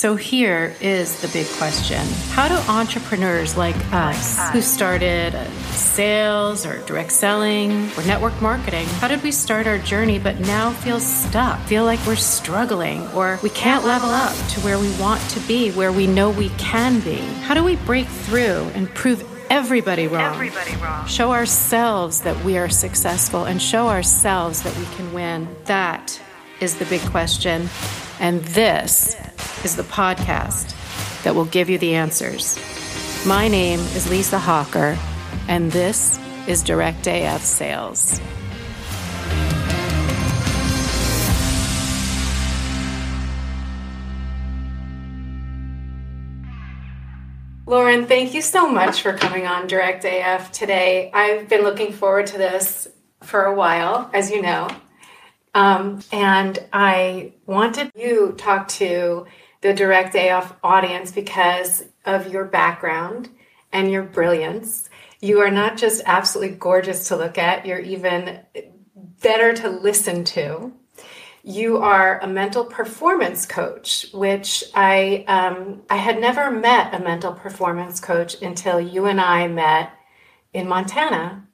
So 0.00 0.16
here 0.16 0.74
is 0.80 1.20
the 1.20 1.28
big 1.28 1.46
question 1.58 2.00
How 2.30 2.48
do 2.48 2.54
entrepreneurs 2.72 3.58
like 3.58 3.76
us, 3.92 4.48
who 4.48 4.62
started 4.62 5.34
uh, 5.34 5.44
sales 5.72 6.64
or 6.64 6.78
direct 6.86 7.12
selling 7.12 7.70
or 7.98 8.04
network 8.06 8.40
marketing, 8.40 8.86
how 8.86 9.08
did 9.08 9.22
we 9.22 9.30
start 9.30 9.66
our 9.66 9.76
journey 9.76 10.18
but 10.18 10.40
now 10.40 10.70
feel 10.70 11.00
stuck, 11.00 11.60
feel 11.66 11.84
like 11.84 12.00
we're 12.06 12.16
struggling, 12.16 13.06
or 13.08 13.38
we 13.42 13.50
can't 13.50 13.84
level 13.84 14.08
up 14.08 14.34
to 14.48 14.60
where 14.60 14.78
we 14.78 14.90
want 14.98 15.20
to 15.32 15.40
be, 15.40 15.70
where 15.72 15.92
we 15.92 16.06
know 16.06 16.30
we 16.30 16.48
can 16.56 17.00
be? 17.00 17.18
How 17.42 17.52
do 17.52 17.62
we 17.62 17.76
break 17.76 18.06
through 18.06 18.70
and 18.74 18.88
prove 18.94 19.22
everybody 19.50 20.06
wrong. 20.06 20.32
Everybody 20.32 20.76
wrong. 20.76 21.06
Show 21.08 21.32
ourselves 21.32 22.22
that 22.22 22.42
we 22.42 22.56
are 22.56 22.70
successful 22.70 23.44
and 23.44 23.60
show 23.60 23.88
ourselves 23.88 24.62
that 24.62 24.74
we 24.78 24.86
can 24.96 25.12
win. 25.12 25.46
That 25.66 26.18
is 26.58 26.76
the 26.76 26.86
big 26.86 27.02
question. 27.02 27.68
And 28.20 28.44
this 28.44 29.16
is 29.64 29.76
the 29.76 29.82
podcast 29.82 30.76
that 31.22 31.34
will 31.34 31.46
give 31.46 31.70
you 31.70 31.78
the 31.78 31.94
answers. 31.94 32.58
My 33.26 33.48
name 33.48 33.80
is 33.80 34.10
Lisa 34.10 34.38
Hawker, 34.38 34.98
and 35.48 35.72
this 35.72 36.20
is 36.46 36.62
Direct 36.62 37.06
AF 37.06 37.42
Sales. 37.42 38.20
Lauren, 47.64 48.04
thank 48.04 48.34
you 48.34 48.42
so 48.42 48.70
much 48.70 49.00
for 49.00 49.14
coming 49.14 49.46
on 49.46 49.66
Direct 49.66 50.04
AF 50.04 50.52
today. 50.52 51.10
I've 51.14 51.48
been 51.48 51.62
looking 51.62 51.92
forward 51.94 52.26
to 52.26 52.36
this 52.36 52.86
for 53.22 53.44
a 53.44 53.54
while, 53.54 54.10
as 54.12 54.30
you 54.30 54.42
know. 54.42 54.68
Um, 55.54 56.00
and 56.12 56.58
I 56.72 57.32
wanted 57.46 57.90
you 57.94 58.34
talk 58.38 58.68
to 58.68 59.26
the 59.60 59.74
Direct 59.74 60.14
AF 60.14 60.54
audience 60.62 61.12
because 61.12 61.84
of 62.04 62.32
your 62.32 62.44
background 62.44 63.28
and 63.72 63.90
your 63.90 64.02
brilliance. 64.02 64.88
You 65.20 65.40
are 65.40 65.50
not 65.50 65.76
just 65.76 66.02
absolutely 66.06 66.56
gorgeous 66.56 67.08
to 67.08 67.16
look 67.16 67.36
at, 67.36 67.66
you're 67.66 67.78
even 67.80 68.40
better 69.20 69.52
to 69.54 69.68
listen 69.68 70.24
to. 70.24 70.72
You 71.42 71.78
are 71.78 72.20
a 72.20 72.26
mental 72.26 72.64
performance 72.64 73.46
coach, 73.46 74.06
which 74.12 74.62
I 74.74 75.24
um, 75.26 75.82
I 75.88 75.96
had 75.96 76.20
never 76.20 76.50
met 76.50 76.94
a 76.94 77.02
mental 77.02 77.32
performance 77.32 77.98
coach 77.98 78.40
until 78.42 78.78
you 78.78 79.06
and 79.06 79.20
I 79.20 79.48
met 79.48 79.90
in 80.52 80.68
Montana. 80.68 81.46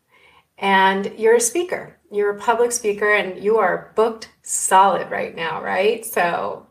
And 0.59 1.13
you're 1.19 1.37
a 1.37 1.41
speaker. 1.41 1.96
You're 2.11 2.37
a 2.37 2.41
public 2.41 2.73
speaker, 2.73 3.13
and 3.13 3.43
you 3.43 3.59
are 3.59 3.93
booked 3.97 4.31
solid 4.43 5.11
right 5.11 5.35
now, 5.35 5.63
right? 5.63 6.05
So 6.05 6.67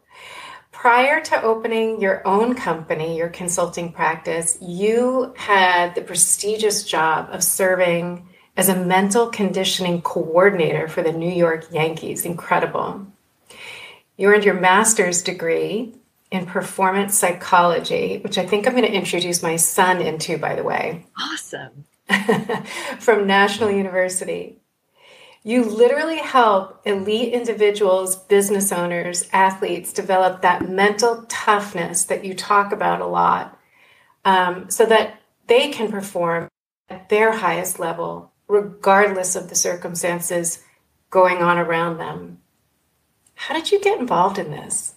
prior 0.71 1.21
to 1.21 1.41
opening 1.41 1.99
your 1.99 2.25
own 2.27 2.55
company, 2.55 3.17
your 3.17 3.29
consulting 3.29 3.91
practice, 3.91 4.57
you 4.61 5.33
had 5.35 5.95
the 5.95 6.01
prestigious 6.01 6.83
job 6.83 7.29
of 7.31 7.43
serving 7.43 8.27
as 8.57 8.69
a 8.69 8.85
mental 8.85 9.27
conditioning 9.27 10.01
coordinator 10.01 10.87
for 10.87 11.01
the 11.01 11.11
New 11.11 11.31
York 11.31 11.65
Yankees. 11.71 12.25
Incredible. 12.25 13.07
You 14.17 14.29
earned 14.29 14.45
your 14.45 14.59
master's 14.59 15.21
degree 15.21 15.95
in 16.31 16.45
performance 16.45 17.17
psychology, 17.17 18.19
which 18.19 18.37
I 18.37 18.45
think 18.45 18.67
I'm 18.67 18.73
going 18.73 18.85
to 18.85 18.91
introduce 18.91 19.43
my 19.43 19.55
son 19.55 20.01
into, 20.01 20.37
by 20.37 20.55
the 20.55 20.63
way. 20.63 21.05
Awesome. 21.19 21.85
from 22.99 23.27
National 23.27 23.71
University. 23.71 24.57
You 25.47 25.63
literally 25.63 26.17
help 26.17 26.81
elite 26.87 27.31
individuals, 27.31 28.15
business 28.15 28.71
owners, 28.71 29.29
athletes 29.31 29.93
develop 29.93 30.41
that 30.41 30.67
mental 30.67 31.23
toughness 31.29 32.05
that 32.05 32.25
you 32.25 32.33
talk 32.33 32.71
about 32.71 32.99
a 32.99 33.05
lot 33.05 33.55
um, 34.25 34.71
so 34.71 34.87
that 34.87 35.21
they 35.45 35.69
can 35.69 35.91
perform 35.91 36.49
at 36.89 37.09
their 37.09 37.31
highest 37.31 37.77
level, 37.77 38.33
regardless 38.47 39.35
of 39.35 39.49
the 39.49 39.55
circumstances 39.55 40.63
going 41.11 41.43
on 41.43 41.59
around 41.59 41.99
them. 41.99 42.39
How 43.35 43.53
did 43.53 43.71
you 43.71 43.79
get 43.79 43.99
involved 43.99 44.39
in 44.39 44.49
this? 44.49 44.95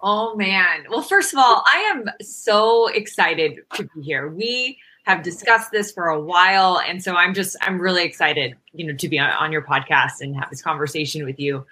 Oh 0.00 0.34
man. 0.34 0.86
Well, 0.88 1.02
first 1.02 1.34
of 1.34 1.38
all, 1.38 1.62
I 1.70 1.92
am 1.94 2.06
so 2.22 2.88
excited 2.88 3.58
to 3.74 3.82
be 3.94 4.00
here. 4.00 4.30
We 4.30 4.78
have 5.04 5.22
discussed 5.22 5.70
this 5.70 5.92
for 5.92 6.08
a 6.08 6.20
while 6.20 6.80
and 6.80 7.02
so 7.02 7.14
I'm 7.14 7.34
just 7.34 7.56
I'm 7.60 7.80
really 7.80 8.04
excited, 8.04 8.56
you 8.72 8.86
know, 8.86 8.94
to 8.94 9.08
be 9.08 9.18
on, 9.18 9.52
your 9.52 9.62
podcast 9.62 10.20
and 10.20 10.34
have 10.36 10.50
this 10.50 10.62
conversation 10.62 11.24
with 11.24 11.38
you. 11.38 11.66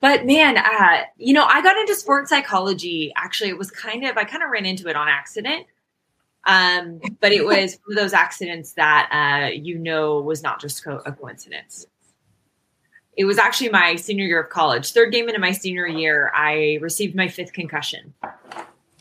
But 0.00 0.26
man, 0.26 0.56
uh, 0.56 1.02
you 1.16 1.32
know, 1.32 1.44
I 1.44 1.62
got 1.62 1.76
into 1.76 1.94
sports 1.94 2.30
psychology. 2.30 3.12
Actually, 3.16 3.50
it 3.50 3.58
was 3.58 3.70
kind 3.70 4.04
of 4.04 4.16
I 4.16 4.24
kind 4.24 4.42
of 4.42 4.50
ran 4.50 4.66
into 4.66 4.88
it 4.88 4.96
on 4.96 5.08
accident. 5.08 5.66
Um, 6.44 7.00
but 7.20 7.30
it 7.30 7.44
was 7.44 7.78
one 7.84 7.96
of 7.96 8.02
those 8.02 8.12
accidents 8.12 8.72
that 8.72 9.08
uh, 9.12 9.52
you 9.52 9.78
know 9.78 10.20
was 10.20 10.42
not 10.42 10.60
just 10.60 10.84
co- 10.84 11.02
a 11.06 11.12
coincidence 11.12 11.86
it 13.16 13.24
was 13.24 13.38
actually 13.38 13.68
my 13.68 13.96
senior 13.96 14.24
year 14.24 14.40
of 14.40 14.48
college. 14.48 14.92
Third 14.92 15.12
game 15.12 15.28
into 15.28 15.40
my 15.40 15.52
senior 15.52 15.86
year, 15.86 16.32
I 16.34 16.78
received 16.80 17.14
my 17.14 17.28
fifth 17.28 17.52
concussion 17.52 18.14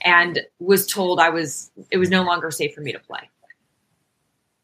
and 0.03 0.41
was 0.59 0.85
told 0.85 1.19
I 1.19 1.29
was 1.29 1.72
it 1.91 1.97
was 1.97 2.09
no 2.09 2.23
longer 2.23 2.51
safe 2.51 2.73
for 2.73 2.81
me 2.81 2.91
to 2.91 2.99
play. 2.99 3.29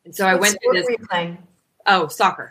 And 0.08 0.16
so 0.16 0.26
I 0.26 0.36
what 0.36 0.42
went 0.42 0.58
through 0.64 0.74
this. 0.74 0.86
Were 0.86 0.92
you 0.92 0.98
playing? 1.00 1.38
Oh, 1.86 2.08
soccer. 2.08 2.50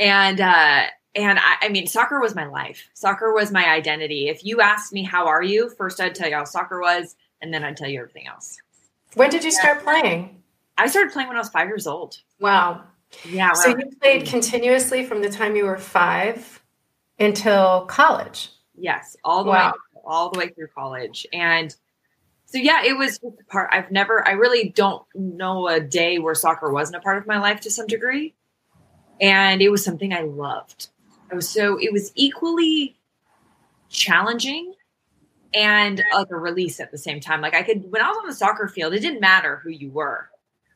And 0.00 0.40
uh 0.40 0.86
and 1.14 1.38
I, 1.38 1.56
I 1.62 1.68
mean 1.68 1.86
soccer 1.86 2.20
was 2.20 2.34
my 2.34 2.46
life. 2.46 2.90
Soccer 2.92 3.32
was 3.32 3.52
my 3.52 3.64
identity. 3.68 4.28
If 4.28 4.44
you 4.44 4.60
asked 4.60 4.92
me 4.92 5.04
how 5.04 5.28
are 5.28 5.44
you, 5.44 5.70
first 5.70 6.00
I'd 6.00 6.16
tell 6.16 6.28
you 6.28 6.34
how 6.34 6.44
soccer 6.44 6.80
was, 6.80 7.14
and 7.40 7.54
then 7.54 7.62
I'd 7.62 7.76
tell 7.76 7.88
you 7.88 8.00
everything 8.00 8.26
else. 8.26 8.58
When 9.14 9.30
did 9.30 9.44
you 9.44 9.52
start 9.52 9.84
playing? 9.84 10.42
I 10.76 10.88
started 10.88 11.12
playing 11.12 11.28
when 11.28 11.36
I 11.36 11.40
was 11.40 11.50
five 11.50 11.68
years 11.68 11.86
old. 11.86 12.18
Wow. 12.40 12.82
Yeah. 13.24 13.52
So 13.52 13.68
you 13.68 13.90
played 14.02 14.26
continuously 14.26 15.04
from 15.04 15.22
the 15.22 15.30
time 15.30 15.54
you 15.54 15.66
were 15.66 15.78
five 15.78 16.60
until 17.20 17.86
college. 17.86 18.50
Yes, 18.74 19.16
all 19.22 19.44
the 19.44 19.50
Wow. 19.50 19.70
way 19.70 19.78
all 20.04 20.30
the 20.30 20.38
way 20.38 20.48
through 20.48 20.68
college. 20.68 21.26
And 21.32 21.74
so 22.46 22.58
yeah, 22.58 22.84
it 22.84 22.96
was 22.96 23.18
just 23.18 23.40
a 23.40 23.44
part 23.50 23.70
I've 23.72 23.90
never 23.90 24.26
I 24.26 24.32
really 24.32 24.70
don't 24.70 25.04
know 25.14 25.68
a 25.68 25.80
day 25.80 26.18
where 26.18 26.34
soccer 26.34 26.72
wasn't 26.72 26.96
a 26.96 27.00
part 27.00 27.18
of 27.18 27.26
my 27.26 27.38
life 27.38 27.60
to 27.62 27.70
some 27.70 27.86
degree. 27.86 28.34
And 29.20 29.60
it 29.60 29.68
was 29.70 29.84
something 29.84 30.12
I 30.12 30.22
loved. 30.22 30.88
I 31.30 31.34
was 31.34 31.48
so 31.48 31.76
it 31.80 31.92
was 31.92 32.12
equally 32.14 32.96
challenging 33.88 34.74
and 35.52 36.02
like 36.12 36.28
a 36.30 36.36
release 36.36 36.78
at 36.78 36.92
the 36.92 36.98
same 36.98 37.18
time. 37.18 37.40
Like 37.40 37.54
I 37.54 37.62
could 37.62 37.90
when 37.90 38.00
I 38.00 38.08
was 38.08 38.18
on 38.18 38.26
the 38.28 38.34
soccer 38.34 38.68
field, 38.68 38.94
it 38.94 39.00
didn't 39.00 39.20
matter 39.20 39.60
who 39.62 39.70
you 39.70 39.90
were. 39.90 40.30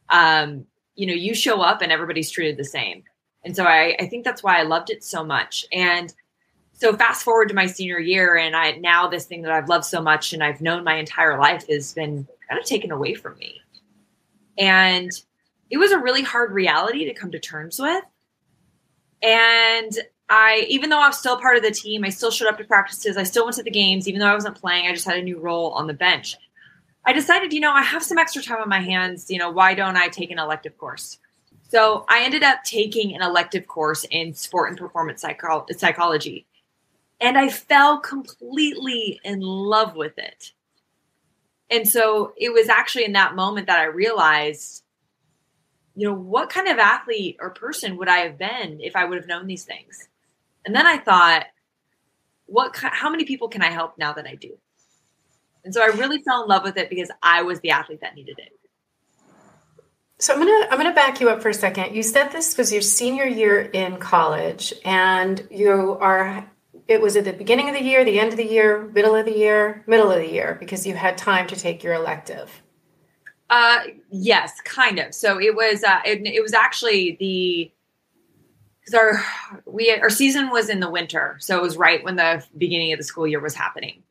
Um, 0.08 0.66
you 0.96 1.06
know, 1.06 1.14
you 1.14 1.34
show 1.34 1.60
up 1.60 1.82
and 1.82 1.92
everybody's 1.92 2.30
treated 2.30 2.56
the 2.56 2.64
same. 2.64 3.04
And 3.44 3.54
so 3.54 3.64
I, 3.64 3.96
I 3.98 4.06
think 4.06 4.24
that's 4.24 4.42
why 4.42 4.58
I 4.58 4.64
loved 4.64 4.90
it 4.90 5.04
so 5.04 5.24
much. 5.24 5.64
And 5.72 6.12
so 6.80 6.96
fast 6.96 7.24
forward 7.24 7.48
to 7.50 7.54
my 7.54 7.66
senior 7.66 7.98
year, 7.98 8.36
and 8.36 8.56
I 8.56 8.72
now 8.72 9.06
this 9.06 9.26
thing 9.26 9.42
that 9.42 9.52
I've 9.52 9.68
loved 9.68 9.84
so 9.84 10.00
much 10.00 10.32
and 10.32 10.42
I've 10.42 10.62
known 10.62 10.82
my 10.82 10.96
entire 10.96 11.38
life 11.38 11.66
has 11.68 11.92
been 11.92 12.26
kind 12.48 12.58
of 12.58 12.66
taken 12.66 12.90
away 12.90 13.14
from 13.14 13.36
me. 13.38 13.60
And 14.58 15.10
it 15.70 15.76
was 15.76 15.92
a 15.92 15.98
really 15.98 16.22
hard 16.22 16.52
reality 16.52 17.04
to 17.04 17.14
come 17.14 17.30
to 17.32 17.38
terms 17.38 17.78
with. 17.78 18.02
And 19.22 19.92
I, 20.30 20.66
even 20.68 20.88
though 20.88 21.00
I 21.00 21.08
was 21.08 21.18
still 21.18 21.38
part 21.38 21.56
of 21.56 21.62
the 21.62 21.70
team, 21.70 22.04
I 22.04 22.08
still 22.08 22.30
showed 22.30 22.48
up 22.48 22.56
to 22.58 22.64
practices. 22.64 23.16
I 23.16 23.24
still 23.24 23.44
went 23.44 23.56
to 23.56 23.62
the 23.62 23.70
games, 23.70 24.08
even 24.08 24.20
though 24.20 24.26
I 24.26 24.34
wasn't 24.34 24.58
playing. 24.58 24.86
I 24.86 24.92
just 24.92 25.06
had 25.06 25.18
a 25.18 25.22
new 25.22 25.38
role 25.38 25.72
on 25.72 25.86
the 25.86 25.94
bench. 25.94 26.36
I 27.04 27.12
decided, 27.12 27.52
you 27.52 27.60
know, 27.60 27.72
I 27.72 27.82
have 27.82 28.02
some 28.02 28.18
extra 28.18 28.42
time 28.42 28.60
on 28.60 28.68
my 28.68 28.80
hands. 28.80 29.30
You 29.30 29.38
know, 29.38 29.50
why 29.50 29.74
don't 29.74 29.96
I 29.96 30.08
take 30.08 30.30
an 30.30 30.38
elective 30.38 30.78
course? 30.78 31.18
So 31.68 32.04
I 32.08 32.22
ended 32.22 32.42
up 32.42 32.64
taking 32.64 33.14
an 33.14 33.22
elective 33.22 33.66
course 33.66 34.04
in 34.10 34.34
sport 34.34 34.70
and 34.70 34.78
performance 34.78 35.20
psycho- 35.20 35.66
psychology. 35.76 36.46
And 37.20 37.36
I 37.36 37.48
fell 37.48 37.98
completely 38.00 39.20
in 39.24 39.40
love 39.40 39.94
with 39.94 40.18
it. 40.18 40.52
And 41.70 41.86
so 41.86 42.32
it 42.36 42.52
was 42.52 42.68
actually 42.68 43.04
in 43.04 43.12
that 43.12 43.36
moment 43.36 43.68
that 43.68 43.78
I 43.78 43.84
realized, 43.84 44.82
you 45.94 46.08
know, 46.08 46.14
what 46.14 46.50
kind 46.50 46.66
of 46.68 46.78
athlete 46.78 47.36
or 47.40 47.50
person 47.50 47.96
would 47.98 48.08
I 48.08 48.18
have 48.18 48.38
been 48.38 48.80
if 48.80 48.96
I 48.96 49.04
would 49.04 49.18
have 49.18 49.28
known 49.28 49.46
these 49.46 49.64
things? 49.64 50.08
And 50.66 50.74
then 50.74 50.86
I 50.86 50.98
thought, 50.98 51.46
what 52.46 52.76
how 52.76 53.08
many 53.10 53.24
people 53.24 53.48
can 53.48 53.62
I 53.62 53.70
help 53.70 53.96
now 53.96 54.12
that 54.14 54.26
I 54.26 54.34
do? 54.34 54.58
And 55.64 55.72
so 55.72 55.82
I 55.82 55.86
really 55.86 56.22
fell 56.22 56.42
in 56.42 56.48
love 56.48 56.64
with 56.64 56.76
it 56.76 56.90
because 56.90 57.10
I 57.22 57.42
was 57.42 57.60
the 57.60 57.70
athlete 57.70 58.00
that 58.00 58.14
needed 58.14 58.38
it. 58.38 58.52
So 60.18 60.34
I'm 60.34 60.40
gonna 60.40 60.66
I'm 60.70 60.76
gonna 60.76 60.94
back 60.94 61.20
you 61.20 61.30
up 61.30 61.40
for 61.40 61.48
a 61.50 61.54
second. 61.54 61.94
You 61.94 62.02
said 62.02 62.28
this 62.28 62.58
was 62.58 62.72
your 62.72 62.82
senior 62.82 63.26
year 63.26 63.60
in 63.60 63.96
college, 63.98 64.74
and 64.84 65.46
you 65.50 65.96
are. 66.00 66.50
It 66.90 67.00
was 67.00 67.14
at 67.14 67.24
the 67.24 67.32
beginning 67.32 67.68
of 67.68 67.76
the 67.76 67.82
year, 67.82 68.04
the 68.04 68.18
end 68.18 68.32
of 68.32 68.36
the 68.36 68.44
year, 68.44 68.90
middle 68.92 69.14
of 69.14 69.24
the 69.24 69.38
year, 69.38 69.84
middle 69.86 70.10
of 70.10 70.18
the 70.18 70.28
year, 70.28 70.56
because 70.58 70.84
you 70.84 70.94
had 70.94 71.16
time 71.16 71.46
to 71.46 71.54
take 71.54 71.84
your 71.84 71.94
elective. 71.94 72.50
Uh, 73.48 73.84
yes, 74.10 74.60
kind 74.62 74.98
of. 74.98 75.14
So 75.14 75.40
it 75.40 75.54
was. 75.54 75.84
Uh, 75.84 76.00
it, 76.04 76.26
it 76.26 76.42
was 76.42 76.52
actually 76.52 77.16
the 77.20 77.72
because 78.80 78.94
our 78.94 79.24
we 79.66 79.92
our 80.00 80.10
season 80.10 80.50
was 80.50 80.68
in 80.68 80.80
the 80.80 80.90
winter, 80.90 81.36
so 81.38 81.56
it 81.56 81.62
was 81.62 81.76
right 81.76 82.02
when 82.02 82.16
the 82.16 82.44
beginning 82.58 82.92
of 82.92 82.98
the 82.98 83.04
school 83.04 83.24
year 83.24 83.40
was 83.40 83.54
happening. 83.54 84.02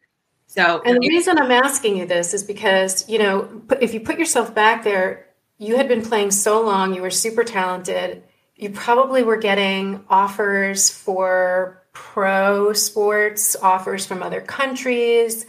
So, 0.48 0.82
and 0.86 0.96
the 1.02 1.10
reason 1.10 1.38
I'm 1.38 1.52
asking 1.52 1.98
you 1.98 2.06
this 2.06 2.34
is 2.34 2.44
because, 2.44 3.08
you 3.10 3.20
know, 3.20 3.62
if 3.82 3.94
you 3.94 4.00
put 4.00 4.18
yourself 4.18 4.56
back 4.56 4.86
there, 4.86 5.28
you 5.58 5.76
had 5.76 5.90
been 5.90 6.02
playing 6.02 6.32
so 6.32 6.66
long, 6.66 6.96
you 6.96 7.02
were 7.02 7.12
super 7.12 7.44
talented. 7.44 8.24
You 8.56 8.72
probably 8.72 9.22
were 9.22 9.38
getting 9.38 10.04
offers 10.10 10.90
for 10.90 11.79
pro 11.94 12.74
sports, 12.74 13.56
offers 13.56 14.06
from 14.06 14.24
other 14.24 14.42
countries. 14.42 15.46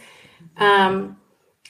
Um, 0.57 1.17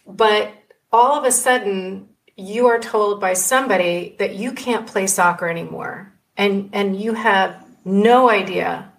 but 0.08 0.54
all 0.92 1.18
of 1.18 1.26
a 1.26 1.32
sudden, 1.32 2.10
you 2.38 2.68
are 2.68 2.80
told 2.80 3.22
by 3.22 3.34
somebody 3.34 4.16
that 4.20 4.36
you 4.36 4.52
can't 4.54 4.88
play 4.88 5.08
soccer 5.08 5.48
anymore. 5.48 6.14
And, 6.38 6.70
and 6.74 7.00
you 7.00 7.14
have 7.14 7.66
no 7.86 8.30
idea, 8.30 8.92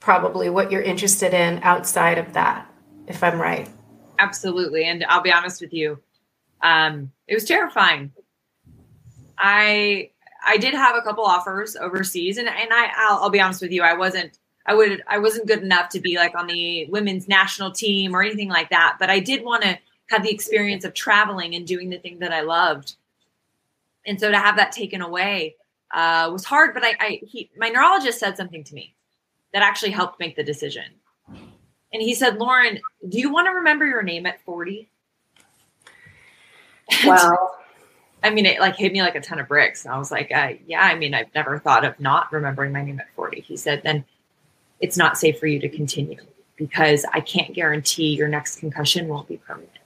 probably, 0.00 0.48
what 0.48 0.70
you're 0.70 0.82
interested 0.82 1.34
in 1.34 1.60
outside 1.62 2.18
of 2.18 2.32
that 2.34 2.70
if 3.06 3.22
I'm 3.22 3.40
right. 3.40 3.68
Absolutely. 4.18 4.84
And 4.84 5.04
I'll 5.08 5.22
be 5.22 5.32
honest 5.32 5.60
with 5.60 5.72
you, 5.72 5.98
um, 6.62 7.12
it 7.26 7.34
was 7.34 7.44
terrifying. 7.44 8.12
I 9.38 10.10
I 10.44 10.56
did 10.56 10.74
have 10.74 10.96
a 10.96 11.02
couple 11.02 11.24
offers 11.24 11.76
overseas, 11.76 12.38
and 12.38 12.48
and 12.48 12.72
I 12.72 12.90
I'll, 12.96 13.22
I'll, 13.24 13.30
be 13.30 13.40
honest 13.40 13.62
with 13.62 13.70
you, 13.70 13.82
I 13.82 13.94
wasn't 13.94 14.38
I 14.68 14.74
would 14.74 15.02
I 15.08 15.18
wasn't 15.18 15.46
good 15.46 15.62
enough 15.62 15.88
to 15.90 16.00
be 16.00 16.16
like 16.16 16.36
on 16.36 16.46
the 16.46 16.84
women's 16.90 17.26
national 17.26 17.72
team 17.72 18.14
or 18.14 18.22
anything 18.22 18.50
like 18.50 18.68
that. 18.68 18.98
But 19.00 19.08
I 19.08 19.18
did 19.18 19.42
want 19.42 19.62
to 19.62 19.78
have 20.10 20.22
the 20.22 20.30
experience 20.30 20.84
of 20.84 20.92
traveling 20.92 21.54
and 21.54 21.66
doing 21.66 21.88
the 21.88 21.98
thing 21.98 22.18
that 22.18 22.32
I 22.32 22.42
loved, 22.42 22.96
and 24.06 24.20
so 24.20 24.30
to 24.30 24.38
have 24.38 24.56
that 24.56 24.70
taken 24.70 25.00
away 25.00 25.56
uh, 25.92 26.28
was 26.30 26.44
hard. 26.44 26.74
But 26.74 26.84
I, 26.84 26.96
I 27.00 27.20
he, 27.26 27.50
my 27.56 27.70
neurologist 27.70 28.20
said 28.20 28.36
something 28.36 28.62
to 28.64 28.74
me 28.74 28.94
that 29.54 29.62
actually 29.62 29.92
helped 29.92 30.20
make 30.20 30.36
the 30.36 30.44
decision. 30.44 30.84
And 31.90 32.02
he 32.02 32.14
said, 32.14 32.36
Lauren, 32.36 32.78
do 33.08 33.18
you 33.18 33.32
want 33.32 33.46
to 33.46 33.52
remember 33.52 33.86
your 33.86 34.02
name 34.02 34.26
at 34.26 34.40
40? 34.44 34.90
Wow. 37.04 37.50
I 38.22 38.30
mean, 38.30 38.46
it 38.46 38.60
like 38.60 38.76
hit 38.76 38.92
me 38.92 39.02
like 39.02 39.14
a 39.14 39.20
ton 39.20 39.38
of 39.38 39.46
bricks. 39.46 39.84
And 39.84 39.94
I 39.94 39.98
was 39.98 40.10
like, 40.10 40.32
uh, 40.32 40.54
yeah, 40.66 40.80
I 40.80 40.96
mean, 40.96 41.14
I've 41.14 41.32
never 41.34 41.58
thought 41.58 41.84
of 41.84 42.00
not 42.00 42.32
remembering 42.32 42.72
my 42.72 42.82
name 42.82 42.98
at 42.98 43.06
40. 43.14 43.40
He 43.40 43.56
said, 43.56 43.82
then 43.84 44.04
it's 44.80 44.96
not 44.96 45.18
safe 45.18 45.38
for 45.38 45.46
you 45.46 45.58
to 45.60 45.68
continue 45.68 46.18
because 46.56 47.04
I 47.12 47.20
can't 47.20 47.54
guarantee 47.54 48.14
your 48.14 48.28
next 48.28 48.58
concussion 48.58 49.08
won't 49.08 49.28
be 49.28 49.36
permanent. 49.36 49.78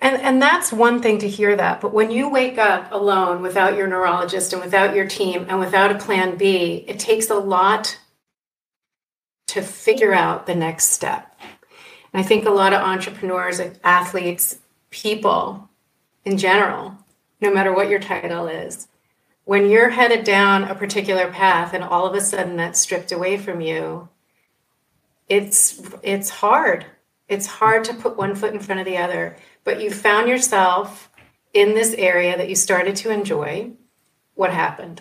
And, 0.00 0.20
and 0.22 0.40
that's 0.40 0.72
one 0.72 1.02
thing 1.02 1.18
to 1.18 1.28
hear 1.28 1.56
that. 1.56 1.80
But 1.80 1.92
when 1.92 2.10
you 2.10 2.28
wake 2.28 2.56
up 2.56 2.92
alone 2.92 3.42
without 3.42 3.76
your 3.76 3.88
neurologist 3.88 4.52
and 4.52 4.62
without 4.62 4.94
your 4.94 5.06
team 5.08 5.46
and 5.48 5.58
without 5.58 5.90
a 5.90 5.98
plan 5.98 6.36
B, 6.36 6.84
it 6.86 7.00
takes 7.00 7.30
a 7.30 7.34
lot 7.34 7.98
to 9.48 9.62
figure 9.62 10.14
out 10.14 10.46
the 10.46 10.54
next 10.54 10.92
step. 10.92 11.36
And 12.12 12.20
I 12.20 12.22
think 12.22 12.46
a 12.46 12.50
lot 12.50 12.72
of 12.72 12.80
entrepreneurs, 12.80 13.60
athletes, 13.82 14.58
people 14.90 15.68
in 16.24 16.38
general, 16.38 16.94
no 17.40 17.52
matter 17.52 17.72
what 17.72 17.88
your 17.88 17.98
title 17.98 18.46
is, 18.46 18.86
when 19.48 19.70
you're 19.70 19.88
headed 19.88 20.24
down 20.24 20.64
a 20.64 20.74
particular 20.74 21.30
path 21.30 21.72
and 21.72 21.82
all 21.82 22.04
of 22.04 22.14
a 22.14 22.20
sudden 22.20 22.56
that's 22.56 22.78
stripped 22.78 23.12
away 23.12 23.38
from 23.38 23.62
you, 23.62 24.06
it's 25.26 25.80
it's 26.02 26.28
hard. 26.28 26.84
It's 27.28 27.46
hard 27.46 27.84
to 27.84 27.94
put 27.94 28.18
one 28.18 28.34
foot 28.34 28.52
in 28.52 28.60
front 28.60 28.82
of 28.82 28.84
the 28.84 28.98
other. 28.98 29.38
But 29.64 29.80
you 29.80 29.90
found 29.90 30.28
yourself 30.28 31.10
in 31.54 31.72
this 31.72 31.94
area 31.94 32.36
that 32.36 32.50
you 32.50 32.56
started 32.56 32.94
to 32.96 33.10
enjoy. 33.10 33.70
What 34.34 34.52
happened? 34.52 35.00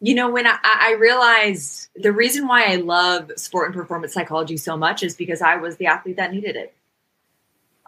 you 0.00 0.14
know, 0.14 0.28
when 0.28 0.46
I, 0.46 0.58
I 0.62 0.96
realized 0.98 1.88
the 1.94 2.12
reason 2.12 2.46
why 2.48 2.64
I 2.70 2.76
love 2.76 3.30
sport 3.36 3.68
and 3.68 3.74
performance 3.74 4.12
psychology 4.12 4.56
so 4.56 4.76
much 4.76 5.02
is 5.02 5.14
because 5.14 5.40
I 5.40 5.56
was 5.56 5.76
the 5.76 5.86
athlete 5.86 6.16
that 6.16 6.32
needed 6.32 6.54
it. 6.54 6.74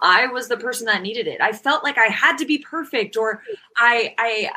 I 0.00 0.28
was 0.28 0.48
the 0.48 0.56
person 0.56 0.86
that 0.86 1.02
needed 1.02 1.26
it. 1.26 1.40
I 1.40 1.52
felt 1.52 1.84
like 1.84 1.98
I 1.98 2.06
had 2.06 2.38
to 2.38 2.46
be 2.46 2.58
perfect 2.58 3.16
or 3.16 3.42
I 3.76 4.14
I 4.16 4.50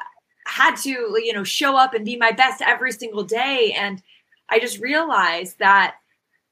had 0.46 0.76
to, 0.78 0.90
you 0.90 1.34
know, 1.34 1.44
show 1.44 1.76
up 1.78 1.94
and 1.94 2.06
be 2.06 2.18
my 2.18 2.32
best 2.32 2.62
every 2.62 2.92
single 2.92 3.24
day. 3.24 3.74
And 3.78 4.02
I 4.50 4.60
just 4.60 4.80
realized 4.80 5.60
that 5.60 5.96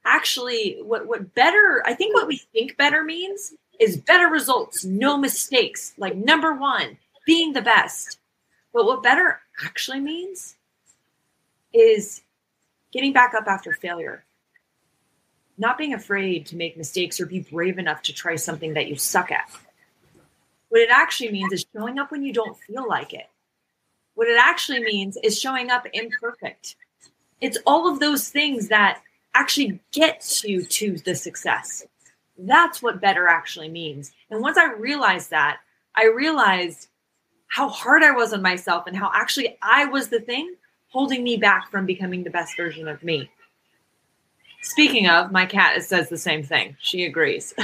actually 0.06 0.80
what 0.82 1.06
what 1.08 1.36
better 1.36 1.84
I 1.86 1.94
think 1.94 2.16
what 2.16 2.28
we 2.28 2.38
think 2.38 2.78
better 2.78 3.04
means 3.04 3.54
is 3.80 3.98
better 3.98 4.28
results, 4.28 4.84
no 4.86 5.18
mistakes. 5.18 5.94
Like 5.98 6.16
number 6.16 6.54
one, 6.54 6.98
being 7.26 7.54
the 7.54 7.62
best. 7.62 8.20
But 8.74 8.86
what 8.86 9.04
better 9.04 9.40
actually 9.66 10.00
means 10.00 10.56
is 11.74 12.22
getting 12.92 13.14
back 13.14 13.34
up 13.34 13.48
after 13.48 13.74
failure, 13.74 14.24
not 15.58 15.78
being 15.78 15.94
afraid 15.94 16.46
to 16.48 16.56
make 16.56 16.78
mistakes 16.78 17.20
or 17.20 17.26
be 17.26 17.40
brave 17.40 17.80
enough 17.80 18.02
to 18.04 18.14
try 18.14 18.36
something 18.36 18.74
that 18.74 18.88
you 18.88 18.96
suck 18.96 19.32
at. 19.32 19.50
What 20.70 20.82
it 20.82 20.90
actually 20.92 21.32
means 21.32 21.52
is 21.52 21.66
showing 21.74 21.98
up 21.98 22.12
when 22.12 22.24
you 22.24 22.34
don't 22.34 22.58
feel 22.58 22.88
like 22.88 23.14
it. 23.14 23.28
What 24.20 24.28
it 24.28 24.38
actually 24.38 24.84
means 24.84 25.18
is 25.24 25.40
showing 25.40 25.72
up 25.72 25.88
imperfect. 25.94 26.76
It's 27.40 27.58
all 27.66 27.90
of 27.90 28.02
those 28.02 28.28
things 28.28 28.68
that 28.68 29.02
actually 29.34 29.80
get 29.94 30.44
you 30.44 30.66
to 30.66 30.98
the 30.98 31.16
success. 31.16 31.86
That's 32.38 32.82
what 32.82 33.00
better 33.00 33.28
actually 33.28 33.70
means. 33.70 34.12
And 34.30 34.42
once 34.42 34.58
I 34.58 34.74
realized 34.74 35.30
that, 35.30 35.60
I 35.96 36.08
realized 36.08 36.90
how 37.48 37.70
hard 37.70 38.04
I 38.04 38.12
was 38.12 38.34
on 38.34 38.42
myself 38.42 38.88
and 38.88 38.98
how 38.98 39.10
actually 39.14 39.58
I 39.62 39.86
was 39.86 40.10
the 40.10 40.20
thing 40.20 40.54
holding 40.90 41.24
me 41.24 41.38
back 41.38 41.72
from 41.72 41.86
becoming 41.86 42.26
the 42.26 42.30
best 42.30 42.58
version 42.58 42.90
of 42.90 43.02
me. 43.02 43.32
Speaking 44.64 45.08
of, 45.08 45.32
my 45.32 45.46
cat 45.46 45.82
says 45.82 46.10
the 46.10 46.18
same 46.18 46.44
thing. 46.44 46.76
She 46.82 47.06
agrees. 47.06 47.54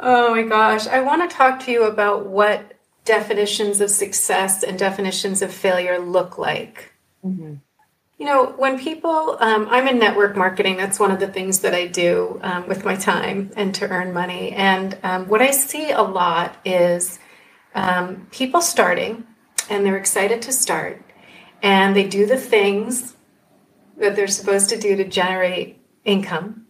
oh 0.00 0.34
my 0.34 0.42
gosh. 0.42 0.86
I 0.86 1.00
want 1.00 1.28
to 1.28 1.36
talk 1.36 1.60
to 1.60 1.70
you 1.70 1.84
about 1.84 2.26
what 2.26 2.74
definitions 3.04 3.80
of 3.80 3.90
success 3.90 4.62
and 4.62 4.78
definitions 4.78 5.42
of 5.42 5.52
failure 5.52 5.98
look 5.98 6.38
like. 6.38 6.92
Mm-hmm. 7.24 7.54
You 8.18 8.26
know, 8.26 8.52
when 8.58 8.78
people, 8.78 9.38
um, 9.40 9.66
I'm 9.70 9.88
in 9.88 9.98
network 9.98 10.36
marketing, 10.36 10.76
that's 10.76 11.00
one 11.00 11.10
of 11.10 11.20
the 11.20 11.26
things 11.26 11.60
that 11.60 11.74
I 11.74 11.86
do 11.86 12.38
um, 12.42 12.68
with 12.68 12.84
my 12.84 12.94
time 12.94 13.50
and 13.56 13.74
to 13.76 13.88
earn 13.88 14.12
money. 14.12 14.52
And 14.52 14.98
um, 15.02 15.26
what 15.28 15.40
I 15.40 15.52
see 15.52 15.90
a 15.90 16.02
lot 16.02 16.56
is 16.64 17.18
um, 17.74 18.26
people 18.30 18.60
starting 18.60 19.24
and 19.70 19.86
they're 19.86 19.96
excited 19.96 20.42
to 20.42 20.52
start 20.52 21.02
and 21.62 21.96
they 21.96 22.06
do 22.06 22.26
the 22.26 22.36
things 22.36 23.16
that 23.96 24.16
they're 24.16 24.26
supposed 24.26 24.68
to 24.70 24.78
do 24.78 24.96
to 24.96 25.04
generate 25.04 25.80
income 26.04 26.66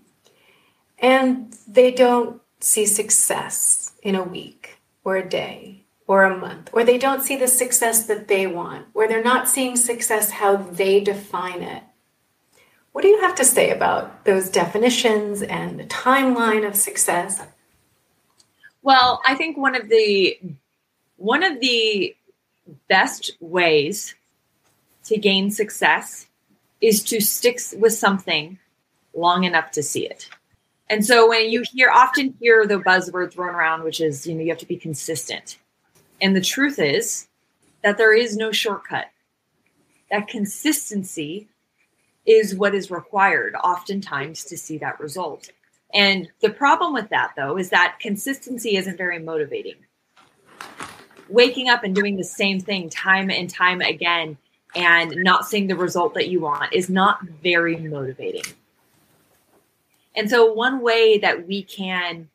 and 0.99 1.57
they 1.67 1.91
don't 1.91 2.41
see 2.61 2.87
success 2.87 3.93
in 4.03 4.15
a 4.15 4.23
week 4.23 4.79
or 5.05 5.17
a 5.17 5.29
day 5.29 5.85
or 6.07 6.25
a 6.25 6.37
month 6.37 6.71
or 6.73 6.85
they 6.85 6.99
don't 6.99 7.23
see 7.23 7.37
the 7.37 7.49
success 7.49 8.07
that 8.07 8.29
they 8.29 8.47
want 8.47 8.87
or 8.95 9.07
they're 9.07 9.23
not 9.23 9.49
seeing 9.49 9.77
success 9.77 10.31
how 10.31 10.57
they 10.57 11.01
define 11.01 11.63
it 11.63 11.83
what 12.93 13.03
do 13.03 13.09
you 13.09 13.21
have 13.21 13.35
to 13.35 13.45
say 13.45 13.71
about 13.71 14.25
those 14.25 14.49
definitions 14.49 15.43
and 15.43 15.79
the 15.79 15.85
timeline 15.85 16.67
of 16.67 16.75
success 16.75 17.41
well 18.83 19.23
i 19.27 19.35
think 19.35 19.57
one 19.57 19.75
of 19.75 19.89
the 19.89 20.39
one 21.17 21.43
of 21.43 21.61
the 21.61 22.15
best 22.89 23.33
ways 23.41 24.15
to 25.05 25.17
gain 25.19 25.51
success 25.51 26.27
is 26.81 27.03
to 27.05 27.21
stick 27.21 27.59
with 27.77 27.93
something 27.93 28.59
long 29.15 29.45
enough 29.45 29.71
to 29.73 29.83
see 29.83 30.07
it. 30.07 30.29
And 30.91 31.07
so 31.07 31.29
when 31.29 31.51
you 31.51 31.63
hear 31.63 31.89
often 31.91 32.35
hear 32.39 32.67
the 32.67 32.79
buzzword 32.79 33.33
thrown 33.33 33.55
around, 33.55 33.85
which 33.85 34.01
is, 34.01 34.27
you 34.27 34.35
know, 34.35 34.43
you 34.43 34.51
have 34.51 34.59
to 34.59 34.67
be 34.67 34.77
consistent. 34.77 35.57
And 36.21 36.37
the 36.37 36.43
truth 36.43 36.79
is 36.79 37.29
that 37.83 37.97
there 37.97 38.15
is 38.15 38.37
no 38.37 38.53
shortcut. 38.53 39.07
That 40.11 40.29
consistency 40.29 41.49
is 42.27 42.55
what 42.55 42.75
is 42.75 42.91
required 42.91 43.55
oftentimes 43.55 44.45
to 44.45 44.59
see 44.59 44.77
that 44.79 45.01
result. 45.01 45.51
And 45.95 46.29
the 46.43 46.51
problem 46.51 46.93
with 46.93 47.09
that, 47.09 47.33
though, 47.37 47.57
is 47.57 47.71
that 47.71 47.99
consistency 48.01 48.77
isn't 48.77 48.99
very 48.99 49.19
motivating 49.19 49.77
waking 51.31 51.69
up 51.69 51.85
and 51.85 51.95
doing 51.95 52.17
the 52.17 52.25
same 52.25 52.61
thing 52.61 52.91
time 52.91 53.31
and 53.31 53.49
time 53.49 53.81
again 53.81 54.37
and 54.75 55.15
not 55.17 55.47
seeing 55.47 55.67
the 55.67 55.77
result 55.77 56.15
that 56.15 56.29
you 56.29 56.41
want 56.41 56.73
is 56.73 56.91
not 56.91 57.23
very 57.43 57.77
motivating. 57.77 58.45
And 60.17 60.29
so, 60.29 60.53
one 60.53 60.81
way 60.81 61.19
that 61.19 61.47
we 61.47 61.63
can 61.63 62.29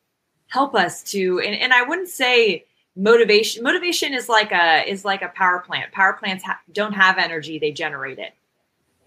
help 0.47 0.75
us 0.75 1.03
to, 1.03 1.39
and, 1.39 1.55
and 1.55 1.73
I 1.73 1.83
wouldn't 1.83 2.09
say 2.09 2.65
motivation. 2.95 3.63
Motivation 3.63 4.13
is 4.13 4.29
like 4.29 4.51
a 4.51 4.89
is 4.89 5.03
like 5.03 5.21
a 5.21 5.29
power 5.29 5.59
plant. 5.59 5.91
Power 5.91 6.13
plants 6.13 6.43
ha- 6.43 6.59
don't 6.71 6.93
have 6.93 7.17
energy; 7.17 7.59
they 7.59 7.71
generate 7.71 8.19
it. 8.19 8.33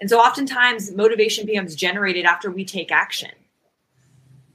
And 0.01 0.09
so, 0.09 0.21
oftentimes, 0.21 0.93
motivation 0.93 1.47
becomes 1.47 1.75
generated 1.75 2.25
after 2.25 2.51
we 2.51 2.65
take 2.65 2.93
action. 2.93 3.31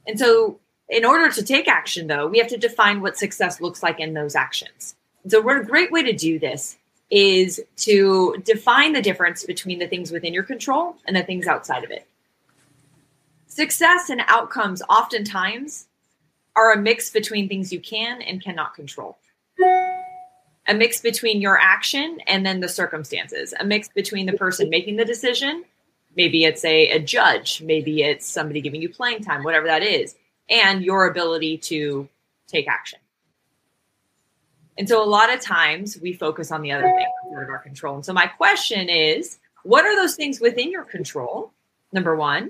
And 0.08 0.20
so, 0.20 0.60
in 0.90 1.06
order 1.06 1.32
to 1.32 1.44
take 1.44 1.68
action, 1.68 2.08
though, 2.08 2.28
we 2.28 2.38
have 2.38 2.50
to 2.50 2.58
define 2.58 3.02
what 3.02 3.18
success 3.18 3.60
looks 3.60 3.82
like 3.82 4.00
in 4.00 4.14
those 4.14 4.36
actions. 4.36 4.96
So, 5.28 5.40
a 5.40 5.64
great 5.64 5.92
way 5.92 6.04
to 6.04 6.14
do 6.14 6.40
this 6.40 6.78
is 7.10 7.62
to 7.78 8.42
define 8.44 8.94
the 8.94 9.02
difference 9.02 9.44
between 9.44 9.80
the 9.80 9.88
things 9.88 10.12
within 10.12 10.34
your 10.34 10.44
control 10.44 10.96
and 11.06 11.16
the 11.16 11.24
things 11.24 11.48
outside 11.48 11.84
of 11.84 11.92
it. 11.92 12.08
Success 13.54 14.10
and 14.10 14.24
outcomes 14.30 14.82
oftentimes 14.90 15.86
are 16.56 16.74
a 16.74 16.78
mix 16.78 17.12
between 17.12 17.48
things 17.48 17.72
you 17.72 17.80
can 17.80 18.20
and 18.24 18.44
cannot 18.44 18.74
control. 18.74 19.16
A 19.60 20.74
mix 20.74 21.00
between 21.00 21.40
your 21.40 21.60
action 21.60 22.18
and 22.26 22.44
then 22.44 22.62
the 22.62 22.68
circumstances. 22.68 23.54
A 23.60 23.64
mix 23.64 23.90
between 23.90 24.26
the 24.26 24.34
person 24.34 24.72
making 24.72 24.96
the 24.96 25.06
decision, 25.06 25.66
maybe 26.16 26.46
it's 26.46 26.66
a, 26.66 26.90
a 26.90 27.00
judge, 27.00 27.62
maybe 27.62 28.02
it's 28.02 28.26
somebody 28.26 28.60
giving 28.60 28.82
you 28.82 28.90
playing 28.90 29.24
time, 29.24 29.44
whatever 29.44 29.68
that 29.68 29.84
is, 29.84 30.16
and 30.50 30.84
your 30.84 31.06
ability 31.06 31.60
to 31.60 32.10
take 32.48 32.68
action. 32.68 32.98
And 34.80 34.90
so 34.90 35.04
a 35.04 35.06
lot 35.06 35.32
of 35.32 35.42
times 35.42 36.00
we 36.02 36.14
focus 36.14 36.52
on 36.52 36.64
the 36.64 36.72
other 36.72 36.92
things 36.92 37.38
out 37.38 37.44
of 37.44 37.50
our 37.50 37.60
control. 37.60 37.98
And 37.98 38.04
so 38.04 38.14
my 38.14 38.26
question 38.26 38.90
is, 38.90 39.38
what 39.62 39.86
are 39.86 39.96
those 39.96 40.16
things 40.16 40.42
within 40.42 40.72
your 40.72 40.86
control? 40.86 41.52
Number 41.92 42.16
one. 42.16 42.50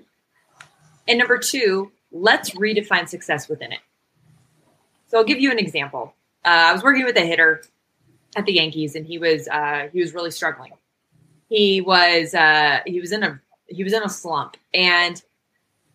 And 1.08 1.20
number 1.20 1.38
two, 1.38 1.92
let's 2.12 2.52
redefine 2.52 3.08
success 3.08 3.50
within 3.50 3.72
it. 3.72 3.80
So 5.08 5.18
I'll 5.18 5.24
give 5.24 5.40
you 5.40 5.52
an 5.52 5.60
example. 5.60 6.16
Uh, 6.46 6.50
I 6.50 6.74
was 6.74 6.84
working 6.84 7.06
with 7.06 7.18
a 7.18 7.26
hitter 7.26 7.64
at 8.36 8.46
the 8.46 8.54
Yankees, 8.54 8.96
and 8.96 9.06
he 9.06 9.18
was 9.18 9.48
uh, 9.48 9.90
he 9.92 10.00
was 10.00 10.14
really 10.14 10.32
struggling. 10.32 10.72
He 11.50 11.82
was 11.82 12.34
uh, 12.34 12.80
he 12.86 13.00
was 13.00 13.12
in 13.12 13.24
a 13.24 13.40
he 13.68 13.84
was 13.84 13.94
in 13.94 14.04
a 14.04 14.10
slump, 14.10 14.58
and 14.74 15.22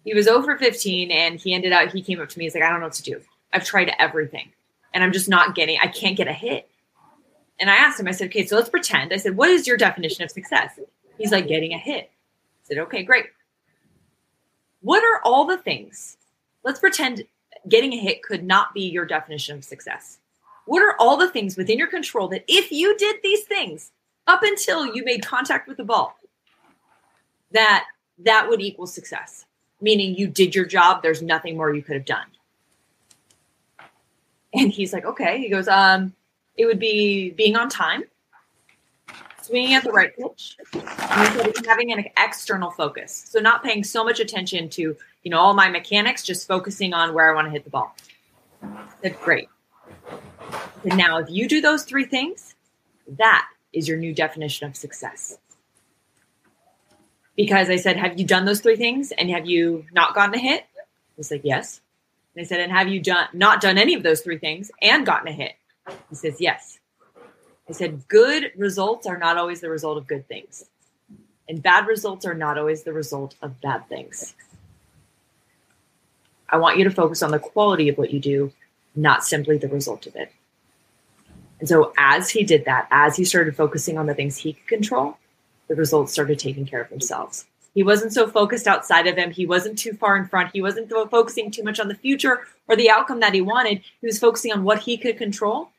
he 0.05 0.15
was 0.15 0.29
over 0.29 0.57
15, 0.57 1.11
and 1.11 1.41
he 1.41 1.55
ended 1.55 1.73
up 1.73 1.91
he 1.91 2.03
came 2.03 2.21
up 2.21 2.29
to 2.29 2.39
me. 2.39 2.45
He's 2.45 2.55
like, 2.55 2.63
I 2.63 2.71
don't 2.71 2.81
know 2.81 2.87
what 2.87 2.95
to 2.95 3.03
do. 3.03 3.21
I've 3.53 3.65
tried 3.65 3.93
everything 3.99 4.53
and 4.93 5.05
I'm 5.05 5.13
just 5.13 5.29
not 5.29 5.55
getting, 5.55 5.79
I 5.81 5.87
can't 5.87 6.17
get 6.17 6.29
a 6.29 6.33
hit. 6.33 6.69
And 7.61 7.69
I 7.69 7.77
asked 7.77 7.99
him, 7.99 8.09
I 8.09 8.13
said, 8.13 8.29
okay, 8.29 8.47
so 8.47 8.57
let's 8.57 8.69
pretend. 8.69 9.13
I 9.13 9.17
said, 9.17 9.37
what 9.37 9.51
is 9.51 9.67
your 9.67 9.77
definition 9.77 10.25
of 10.25 10.31
success? 10.31 10.79
He's 11.19 11.33
like, 11.33 11.49
getting 11.49 11.73
a 11.73 11.79
hit. 11.79 12.05
I 12.05 12.65
said, 12.65 12.79
okay, 12.79 13.03
great. 13.03 13.27
What 14.81 15.03
are 15.03 15.21
all 15.25 15.45
the 15.45 15.59
things? 15.59 16.17
Let's 16.65 16.81
pretend 16.81 17.25
getting 17.69 17.93
a 17.93 17.99
hit 17.99 18.23
could 18.23 18.45
not 18.45 18.75
be 18.75 18.83
your 18.83 19.05
definition 19.05 19.57
of 19.57 19.65
success. 19.65 20.19
What 20.67 20.83
are 20.83 20.95
all 20.99 21.17
the 21.17 21.31
things 21.31 21.57
within 21.57 21.79
your 21.79 21.89
control 21.89 22.29
that 22.29 22.45
if 22.47 22.71
you 22.71 22.97
did 22.97 23.17
these 23.23 23.45
things 23.45 23.91
up 24.27 24.43
until 24.43 24.95
you 24.95 25.05
made 25.05 25.25
contact 25.25 25.67
with 25.67 25.79
the 25.79 25.85
ball, 25.85 26.17
that 27.53 27.87
that 28.19 28.49
would 28.49 28.61
equal 28.61 28.87
success? 28.87 29.47
Meaning 29.81 30.17
you 30.17 30.27
did 30.27 30.55
your 30.55 30.67
job, 30.67 31.03
there's 31.03 31.23
nothing 31.23 31.57
more 31.57 31.73
you 31.73 31.83
could 31.83 31.95
have 31.95 32.05
done. 32.05 32.27
And 34.55 34.71
he's 34.71 34.93
like, 34.93 35.05
okay. 35.05 35.39
He 35.39 35.49
goes, 35.49 35.69
um, 35.69 36.15
it 36.57 36.67
would 36.67 36.79
be 36.79 37.31
being 37.31 37.57
on 37.57 37.69
time, 37.69 38.05
swinging 39.49 39.75
at 39.75 39.85
the 39.85 39.93
right 39.93 40.15
pitch, 40.17 40.57
and 40.73 41.67
having 41.67 41.93
an 41.93 42.05
external 42.17 42.71
focus. 42.71 43.25
So 43.29 43.41
not 43.41 43.63
paying 43.63 43.83
so 43.85 44.05
much 44.05 44.21
attention 44.21 44.69
to, 44.71 44.97
you 45.23 45.31
know, 45.31 45.39
all 45.39 45.55
my 45.55 45.69
mechanics, 45.69 46.23
just 46.23 46.47
focusing 46.47 46.95
on 46.95 47.15
where 47.15 47.31
I 47.31 47.35
want 47.35 47.47
to 47.47 47.51
hit 47.51 47.65
the 47.65 47.71
ball. 47.71 47.95
That's 49.03 49.21
great. 49.23 49.49
And 50.85 50.97
now, 50.97 51.19
if 51.19 51.29
you 51.31 51.49
do 51.49 51.61
those 51.61 51.85
three 51.85 52.05
things, 52.05 52.55
that 53.09 53.49
is 53.73 53.89
your 53.89 53.99
new 53.99 54.15
definition 54.15 54.69
of 54.69 54.77
success. 54.77 55.39
Because 57.37 57.71
I 57.71 57.77
said, 57.77 57.97
Have 57.97 58.19
you 58.19 58.27
done 58.27 58.45
those 58.45 58.61
three 58.61 58.77
things 58.77 59.13
and 59.13 59.31
have 59.31 59.47
you 59.47 59.85
not 59.93 60.15
gotten 60.15 60.35
a 60.35 60.39
hit? 60.39 60.67
He's 61.17 61.31
like, 61.31 61.43
Yes. 61.45 61.81
And 62.39 62.45
I 62.45 62.47
said, 62.47 62.61
and 62.61 62.71
have 62.71 62.87
you 62.87 63.01
done 63.01 63.27
not 63.33 63.61
done 63.61 63.79
any 63.79 63.95
of 63.95 64.05
those 64.05 64.21
three 64.21 64.39
things 64.39 64.71
and 64.81 65.05
gotten 65.05 65.27
a 65.27 65.33
hit? 65.33 65.57
He 66.09 66.15
says, 66.15 66.41
yes. 66.41 66.79
I 67.69 67.73
said, 67.73 68.09
good 68.09 68.53
results 68.57 69.07
are 69.07 69.19
not 69.19 69.37
always 69.37 69.61
the 69.61 69.69
result 69.69 69.99
of 69.99 70.07
good 70.07 70.27
things. 70.27 70.65
And 71.49 71.63
bad 71.63 71.87
results 71.87 72.25
are 72.25 72.35
not 72.35 72.59
always 72.59 72.83
the 72.83 72.93
result 72.93 73.35
of 73.43 73.61
bad 73.61 73.89
things. 73.89 74.35
I 76.49 76.57
want 76.57 76.79
you 76.79 76.85
to 76.85 76.91
focus 76.91 77.23
on 77.23 77.31
the 77.31 77.39
quality 77.39 77.89
of 77.89 77.99
what 77.99 78.11
you 78.11 78.21
do, 78.21 78.53
not 78.97 79.25
simply 79.25 79.59
the 79.59 79.69
result 79.69 80.07
of 80.07 80.17
it. 80.17 80.33
And 81.61 81.69
so, 81.69 81.93
as 81.99 82.31
he 82.31 82.45
did 82.45 82.65
that, 82.65 82.87
as 82.91 83.17
he 83.17 83.25
started 83.25 83.57
focusing 83.57 83.99
on 83.99 84.07
the 84.07 84.15
things 84.15 84.37
he 84.37 84.55
could 84.55 84.67
control, 84.67 85.19
the 85.67 85.75
results 85.75 86.13
started 86.13 86.39
taking 86.39 86.65
care 86.65 86.81
of 86.81 86.89
themselves. 86.89 87.47
He 87.75 87.83
wasn't 87.83 88.13
so 88.13 88.29
focused 88.29 88.67
outside 88.67 89.07
of 89.07 89.17
him. 89.17 89.31
He 89.31 89.45
wasn't 89.45 89.79
too 89.79 89.93
far 89.93 90.17
in 90.17 90.27
front. 90.27 90.51
He 90.53 90.63
wasn't 90.63 90.89
focusing 90.89 91.51
too 91.51 91.63
much 91.63 91.79
on 91.79 91.89
the 91.89 91.95
future 91.95 92.47
or 92.67 92.77
the 92.77 92.91
outcome 92.91 93.21
that 93.21 93.35
he 93.35 93.41
wanted. 93.41 93.83
He 94.01 94.07
was 94.07 94.19
focusing 94.19 94.53
on 94.53 94.65
what 94.65 94.81
he 94.81 94.97
could 94.97 95.19
control. 95.19 95.71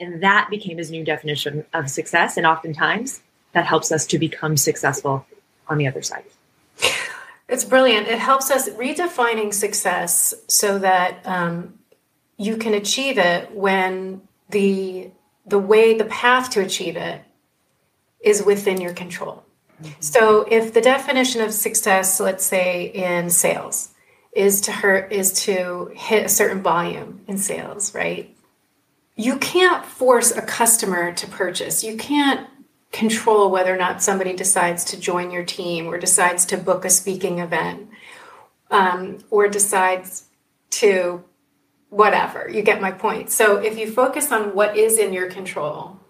And 0.00 0.22
that 0.22 0.48
became 0.50 0.78
his 0.78 0.90
new 0.90 1.04
definition 1.04 1.64
of 1.74 1.90
success. 1.90 2.36
And 2.36 2.46
oftentimes 2.46 3.22
that 3.52 3.66
helps 3.66 3.92
us 3.92 4.06
to 4.06 4.18
become 4.18 4.56
successful 4.56 5.26
on 5.68 5.78
the 5.78 5.86
other 5.86 6.02
side. 6.02 6.24
It's 7.48 7.64
brilliant. 7.64 8.06
It 8.06 8.18
helps 8.18 8.50
us 8.50 8.68
redefining 8.70 9.52
success 9.52 10.34
so 10.46 10.78
that 10.78 11.20
um, 11.26 11.78
you 12.36 12.56
can 12.56 12.74
achieve 12.74 13.18
it 13.18 13.52
when 13.54 14.22
the 14.50 15.10
the 15.46 15.58
way 15.58 15.94
the 15.94 16.04
path 16.04 16.50
to 16.50 16.60
achieve 16.60 16.96
it 16.96 17.22
is 18.20 18.42
within 18.44 18.80
your 18.80 18.92
control. 18.92 19.42
So 19.98 20.46
if 20.48 20.74
the 20.74 20.80
definition 20.80 21.40
of 21.40 21.52
success, 21.52 22.20
let's 22.20 22.44
say 22.44 22.84
in 22.84 23.30
sales, 23.30 23.92
is 24.32 24.60
to 24.62 24.72
hurt 24.72 25.12
is 25.12 25.32
to 25.44 25.90
hit 25.94 26.26
a 26.26 26.28
certain 26.28 26.62
volume 26.62 27.22
in 27.26 27.38
sales, 27.38 27.94
right? 27.94 28.34
You 29.20 29.36
can't 29.36 29.84
force 29.84 30.30
a 30.30 30.40
customer 30.40 31.12
to 31.12 31.26
purchase. 31.26 31.84
You 31.84 31.98
can't 31.98 32.48
control 32.90 33.50
whether 33.50 33.74
or 33.74 33.76
not 33.76 34.02
somebody 34.02 34.32
decides 34.32 34.82
to 34.84 34.98
join 34.98 35.30
your 35.30 35.44
team 35.44 35.86
or 35.88 35.98
decides 35.98 36.46
to 36.46 36.56
book 36.56 36.86
a 36.86 36.90
speaking 36.90 37.38
event 37.38 37.90
um, 38.70 39.18
or 39.28 39.46
decides 39.46 40.24
to 40.70 41.22
whatever. 41.90 42.48
You 42.48 42.62
get 42.62 42.80
my 42.80 42.92
point. 42.92 43.28
So 43.28 43.58
if 43.58 43.76
you 43.76 43.92
focus 43.92 44.32
on 44.32 44.54
what 44.54 44.74
is 44.74 44.98
in 44.98 45.12
your 45.12 45.30
control, 45.30 46.00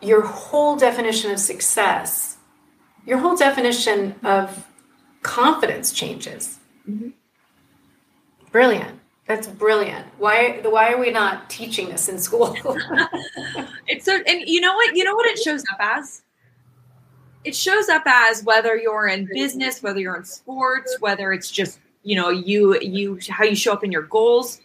your 0.00 0.22
whole 0.22 0.76
definition 0.76 1.32
of 1.32 1.40
success, 1.40 2.36
your 3.04 3.18
whole 3.18 3.34
definition 3.36 4.14
of 4.22 4.64
confidence 5.22 5.92
changes. 5.92 6.60
Mm-hmm. 6.88 7.08
Brilliant. 8.52 9.00
That's 9.26 9.46
brilliant. 9.46 10.06
Why 10.18 10.60
why 10.62 10.92
are 10.92 10.98
we 10.98 11.10
not 11.10 11.48
teaching 11.48 11.88
this 11.88 12.08
in 12.08 12.18
school? 12.18 12.54
it's 13.86 14.04
so 14.04 14.20
and 14.26 14.46
you 14.46 14.60
know 14.60 14.74
what? 14.74 14.94
You 14.94 15.04
know 15.04 15.14
what 15.14 15.26
it 15.26 15.38
shows 15.38 15.62
up 15.72 15.78
as? 15.80 16.22
It 17.44 17.54
shows 17.54 17.88
up 17.88 18.02
as 18.06 18.42
whether 18.42 18.76
you're 18.76 19.08
in 19.08 19.28
business, 19.32 19.82
whether 19.82 20.00
you're 20.00 20.16
in 20.16 20.24
sports, 20.24 20.96
whether 21.00 21.32
it's 21.32 21.50
just, 21.50 21.78
you 22.02 22.16
know, 22.16 22.30
you 22.30 22.78
you 22.80 23.18
how 23.28 23.44
you 23.44 23.56
show 23.56 23.72
up 23.72 23.84
in 23.84 23.92
your 23.92 24.02
goals. 24.02 24.60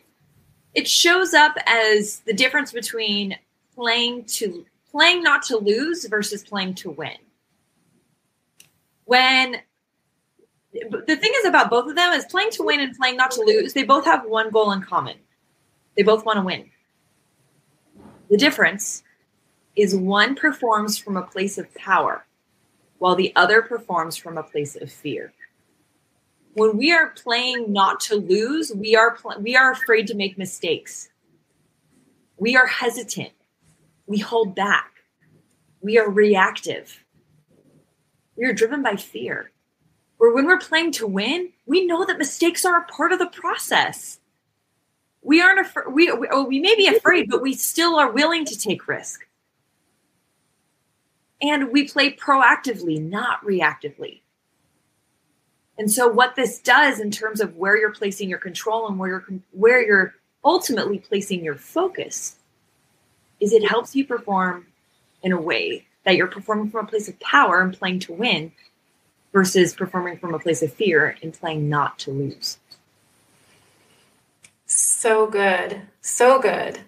It 0.74 0.88
shows 0.88 1.34
up 1.34 1.56
as 1.66 2.20
the 2.26 2.34
difference 2.34 2.72
between 2.72 3.38
playing 3.76 4.26
to 4.26 4.66
playing 4.92 5.24
not 5.24 5.44
to 5.44 5.58
lose 5.58 6.06
versus 6.06 6.44
playing 6.44 6.76
to 6.76 6.92
win. 6.92 7.18
When 9.06 9.58
the 10.74 11.18
thing 11.20 11.32
is 11.38 11.46
about 11.46 11.70
both 11.70 11.90
of 11.90 11.96
them 11.96 12.14
is 12.14 12.26
playing 12.26 12.52
to 12.52 12.64
win 12.64 12.80
and 12.80 12.96
playing 12.96 13.18
not 13.18 13.32
to 13.32 13.42
lose, 13.42 13.74
they 13.74 13.84
both 13.84 14.06
have 14.06 14.26
one 14.26 14.50
goal 14.52 14.72
in 14.72 14.82
common. 14.82 15.18
They 15.96 16.04
both 16.04 16.26
want 16.26 16.38
to 16.38 16.44
win. 16.44 16.70
The 18.30 18.38
difference 18.38 19.04
is 19.76 19.96
one 19.96 20.36
performs 20.36 20.98
from 20.98 21.18
a 21.18 21.24
place 21.24 21.58
of 21.58 21.74
power 21.74 22.26
while 23.00 23.16
the 23.16 23.34
other 23.36 23.62
performs 23.62 24.16
from 24.16 24.38
a 24.38 24.44
place 24.44 24.76
of 24.76 24.92
fear. 24.92 25.34
When 26.54 26.78
we 26.78 26.92
are 26.92 27.10
playing 27.12 27.72
not 27.72 28.00
to 28.02 28.16
lose, 28.16 28.72
we 28.76 28.96
are 28.96 29.16
pl- 29.16 29.40
we 29.40 29.56
are 29.56 29.72
afraid 29.72 30.08
to 30.08 30.16
make 30.16 30.38
mistakes. 30.38 31.10
We 32.38 32.56
are 32.56 32.68
hesitant 32.68 33.32
we 34.10 34.18
hold 34.18 34.56
back. 34.56 34.92
We 35.82 36.00
are 36.00 36.10
reactive. 36.10 37.04
We 38.36 38.46
are 38.46 38.54
driven 38.54 38.82
by 38.82 38.96
fear. 38.96 39.52
Where 40.20 40.34
when 40.34 40.46
we're 40.46 40.60
playing 40.60 40.92
to 40.94 41.08
win, 41.08 41.50
we 41.66 41.86
know 41.86 42.06
that 42.06 42.18
mistakes 42.18 42.66
are 42.66 42.78
a 42.78 42.86
part 42.86 43.14
of 43.14 43.20
the 43.20 43.28
process. 43.28 44.20
We 45.22 45.42
aren't 45.42 45.66
afraid. 45.66 45.88
We, 45.94 46.12
we, 46.12 46.28
oh, 46.30 46.44
we 46.44 46.60
may 46.60 46.76
be 46.76 46.88
afraid, 46.88 47.30
but 47.30 47.42
we 47.42 47.54
still 47.54 47.96
are 47.96 48.12
willing 48.12 48.44
to 48.46 48.60
take 48.60 48.88
risk. 48.88 49.26
And 51.42 51.72
we 51.72 51.88
play 51.88 52.14
proactively, 52.14 53.02
not 53.02 53.42
reactively. 53.46 54.20
And 55.78 55.90
so, 55.90 56.10
what 56.10 56.36
this 56.36 56.60
does 56.60 57.00
in 57.00 57.12
terms 57.12 57.40
of 57.40 57.56
where 57.56 57.78
you're 57.78 57.94
placing 57.94 58.30
your 58.30 58.40
control 58.40 58.90
and 58.90 59.00
where 59.00 59.10
you're 59.10 59.26
where 59.52 59.82
you're 59.82 60.16
ultimately 60.44 61.00
placing 61.00 61.46
your 61.46 61.56
focus 61.56 62.36
is 63.40 63.54
it 63.54 63.66
helps 63.66 63.96
you 63.96 64.06
perform 64.06 64.68
in 65.24 65.32
a 65.32 65.40
way 65.40 65.86
that 66.04 66.18
you're 66.18 66.28
performing 66.28 66.70
from 66.70 66.86
a 66.86 66.90
place 66.90 67.08
of 67.08 67.18
power 67.22 67.62
and 67.62 67.78
playing 67.78 68.00
to 68.00 68.12
win 68.12 68.52
versus 69.32 69.74
performing 69.74 70.18
from 70.18 70.34
a 70.34 70.40
place 70.40 70.62
of 70.62 70.74
fear 70.74 71.18
and 71.22 71.34
playing 71.34 71.70
not 71.70 72.00
to 72.00 72.12
lose. 72.12 72.58
So 74.66 75.28
good. 75.28 75.82
So 76.02 76.40
good. 76.40 76.80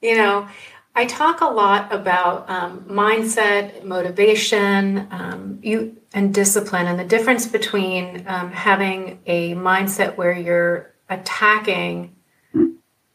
You 0.00 0.16
know, 0.16 0.48
I 0.94 1.04
talk 1.04 1.40
a 1.40 1.46
lot 1.46 1.92
about 1.92 2.50
um, 2.50 2.80
mindset, 2.84 3.84
motivation, 3.84 5.06
um, 5.10 5.60
you 5.62 5.96
and 6.12 6.34
discipline, 6.34 6.86
and 6.86 6.98
the 6.98 7.04
difference 7.04 7.46
between 7.46 8.24
um, 8.26 8.50
having 8.50 9.20
a 9.26 9.54
mindset 9.54 10.16
where 10.16 10.32
you're 10.32 10.92
attacking 11.08 12.16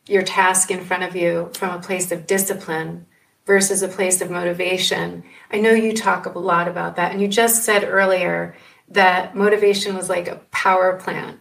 your 0.06 0.24
task 0.24 0.72
in 0.72 0.84
front 0.84 1.04
of 1.04 1.16
you 1.16 1.50
from 1.54 1.78
a 1.78 1.82
place 1.82 2.12
of 2.12 2.28
discipline 2.28 3.06
versus 3.46 3.82
a 3.82 3.88
place 3.88 4.22
of 4.22 4.32
motivation. 4.32 5.24
I 5.52 5.60
know 5.60 5.72
you 5.72 5.94
talk 5.94 6.26
a 6.26 6.40
lot 6.40 6.68
about 6.68 6.96
that, 6.96 7.12
and 7.12 7.22
you 7.22 7.28
just 7.28 7.64
said 7.64 7.84
earlier 7.84 8.56
that 8.90 9.36
motivation 9.36 9.96
was 9.96 10.10
like 10.10 10.28
a 10.28 10.42
power 10.52 10.98
plant. 10.98 11.40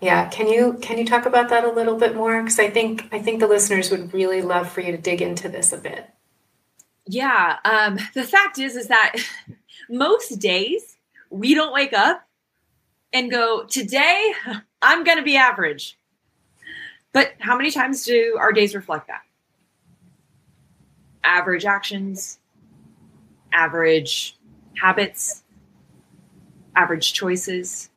Yeah, 0.00 0.28
can 0.28 0.48
you 0.48 0.74
can 0.82 0.98
you 0.98 1.06
talk 1.06 1.24
about 1.24 1.48
that 1.48 1.64
a 1.64 1.70
little 1.70 1.96
bit 1.96 2.14
more? 2.14 2.42
Because 2.42 2.58
I 2.58 2.68
think 2.68 3.08
I 3.12 3.18
think 3.18 3.40
the 3.40 3.46
listeners 3.46 3.90
would 3.90 4.12
really 4.12 4.42
love 4.42 4.70
for 4.70 4.80
you 4.82 4.92
to 4.92 4.98
dig 4.98 5.22
into 5.22 5.48
this 5.48 5.72
a 5.72 5.78
bit. 5.78 6.10
Yeah, 7.06 7.56
um, 7.64 7.98
the 8.14 8.24
fact 8.24 8.58
is 8.58 8.76
is 8.76 8.88
that 8.88 9.16
most 9.88 10.38
days 10.38 10.96
we 11.30 11.54
don't 11.54 11.72
wake 11.72 11.94
up 11.94 12.26
and 13.12 13.30
go, 13.30 13.64
"Today 13.64 14.32
I'm 14.82 15.02
going 15.02 15.18
to 15.18 15.24
be 15.24 15.36
average." 15.36 15.98
But 17.12 17.32
how 17.38 17.56
many 17.56 17.70
times 17.70 18.04
do 18.04 18.36
our 18.38 18.52
days 18.52 18.74
reflect 18.74 19.06
that? 19.06 19.22
Average 21.24 21.64
actions, 21.64 22.38
average 23.54 24.36
habits, 24.74 25.42
average 26.76 27.12
choices. 27.12 27.90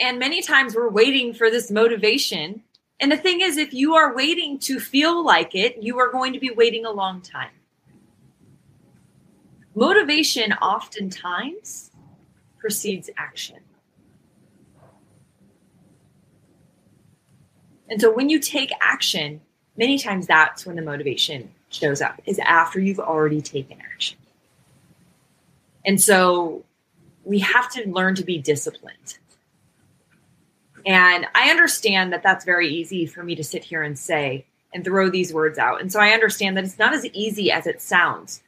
And 0.00 0.18
many 0.18 0.42
times 0.42 0.74
we're 0.74 0.90
waiting 0.90 1.34
for 1.34 1.50
this 1.50 1.70
motivation. 1.70 2.62
And 3.00 3.12
the 3.12 3.16
thing 3.16 3.40
is, 3.40 3.56
if 3.56 3.72
you 3.72 3.94
are 3.94 4.14
waiting 4.14 4.58
to 4.60 4.80
feel 4.80 5.24
like 5.24 5.54
it, 5.54 5.82
you 5.82 5.98
are 5.98 6.10
going 6.10 6.32
to 6.32 6.40
be 6.40 6.50
waiting 6.50 6.84
a 6.84 6.90
long 6.90 7.20
time. 7.20 7.50
Motivation 9.74 10.52
oftentimes 10.54 11.92
precedes 12.58 13.10
action. 13.16 13.58
And 17.88 18.00
so 18.00 18.12
when 18.12 18.28
you 18.28 18.38
take 18.38 18.70
action, 18.80 19.40
many 19.76 19.98
times 19.98 20.26
that's 20.26 20.66
when 20.66 20.76
the 20.76 20.82
motivation 20.82 21.50
shows 21.70 22.00
up, 22.00 22.20
is 22.26 22.38
after 22.40 22.80
you've 22.80 22.98
already 22.98 23.40
taken 23.40 23.78
action. 23.80 24.18
And 25.84 26.00
so 26.00 26.64
we 27.28 27.40
have 27.40 27.70
to 27.70 27.86
learn 27.88 28.14
to 28.14 28.24
be 28.24 28.38
disciplined. 28.38 29.18
And 30.86 31.26
I 31.34 31.50
understand 31.50 32.14
that 32.14 32.22
that's 32.22 32.46
very 32.46 32.68
easy 32.68 33.04
for 33.04 33.22
me 33.22 33.34
to 33.34 33.44
sit 33.44 33.62
here 33.62 33.82
and 33.82 33.98
say 33.98 34.46
and 34.72 34.82
throw 34.82 35.10
these 35.10 35.32
words 35.32 35.58
out. 35.58 35.82
And 35.82 35.92
so 35.92 36.00
I 36.00 36.12
understand 36.12 36.56
that 36.56 36.64
it's 36.64 36.78
not 36.78 36.94
as 36.94 37.04
easy 37.06 37.52
as 37.52 37.66
it 37.66 37.82
sounds. 37.82 38.42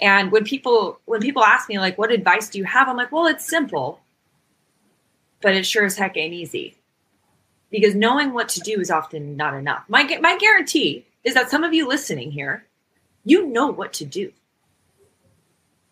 And 0.00 0.32
when 0.32 0.44
people 0.44 0.98
when 1.04 1.20
people 1.20 1.44
ask 1.44 1.68
me 1.68 1.78
like 1.78 1.98
what 1.98 2.10
advice 2.10 2.48
do 2.48 2.58
you 2.58 2.64
have? 2.64 2.88
I'm 2.88 2.96
like, 2.96 3.12
well, 3.12 3.26
it's 3.26 3.46
simple, 3.46 4.00
but 5.42 5.54
it 5.54 5.66
sure 5.66 5.84
as 5.84 5.98
heck 5.98 6.16
ain't 6.16 6.32
easy. 6.32 6.76
Because 7.70 7.94
knowing 7.94 8.32
what 8.32 8.48
to 8.50 8.60
do 8.60 8.80
is 8.80 8.90
often 8.90 9.36
not 9.36 9.52
enough. 9.52 9.84
My 9.88 10.04
my 10.22 10.38
guarantee 10.38 11.04
is 11.22 11.34
that 11.34 11.50
some 11.50 11.64
of 11.64 11.74
you 11.74 11.86
listening 11.86 12.30
here, 12.30 12.64
you 13.24 13.46
know 13.46 13.66
what 13.66 13.92
to 13.94 14.06
do. 14.06 14.32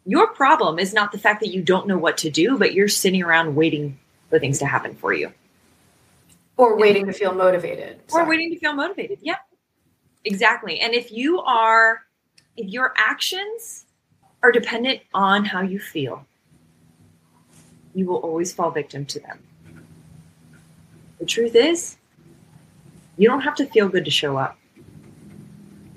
Your 0.06 0.28
problem 0.28 0.78
is 0.78 0.94
not 0.94 1.12
the 1.12 1.18
fact 1.18 1.40
that 1.40 1.48
you 1.48 1.62
don't 1.62 1.86
know 1.86 1.98
what 1.98 2.16
to 2.18 2.30
do, 2.30 2.58
but 2.58 2.72
you're 2.74 2.88
sitting 2.88 3.22
around 3.22 3.54
waiting 3.54 3.98
for 4.28 4.38
things 4.38 4.58
to 4.60 4.66
happen 4.66 4.94
for 4.94 5.12
you. 5.12 5.32
Or 6.56 6.76
waiting 6.76 7.06
to 7.06 7.12
feel 7.12 7.34
motivated. 7.34 8.00
Sorry. 8.08 8.24
Or 8.24 8.28
waiting 8.28 8.50
to 8.50 8.58
feel 8.58 8.72
motivated. 8.72 9.18
Yeah. 9.22 9.36
Exactly. 10.24 10.80
And 10.80 10.94
if 10.94 11.10
you 11.10 11.40
are, 11.40 12.02
if 12.56 12.68
your 12.68 12.92
actions 12.96 13.86
are 14.42 14.52
dependent 14.52 15.00
on 15.14 15.44
how 15.44 15.62
you 15.62 15.78
feel, 15.78 16.26
you 17.94 18.06
will 18.06 18.18
always 18.18 18.52
fall 18.52 18.70
victim 18.70 19.04
to 19.06 19.20
them. 19.20 19.42
The 21.18 21.26
truth 21.26 21.54
is, 21.54 21.96
you 23.16 23.28
don't 23.28 23.42
have 23.42 23.54
to 23.56 23.66
feel 23.66 23.88
good 23.88 24.04
to 24.04 24.10
show 24.10 24.36
up. 24.36 24.58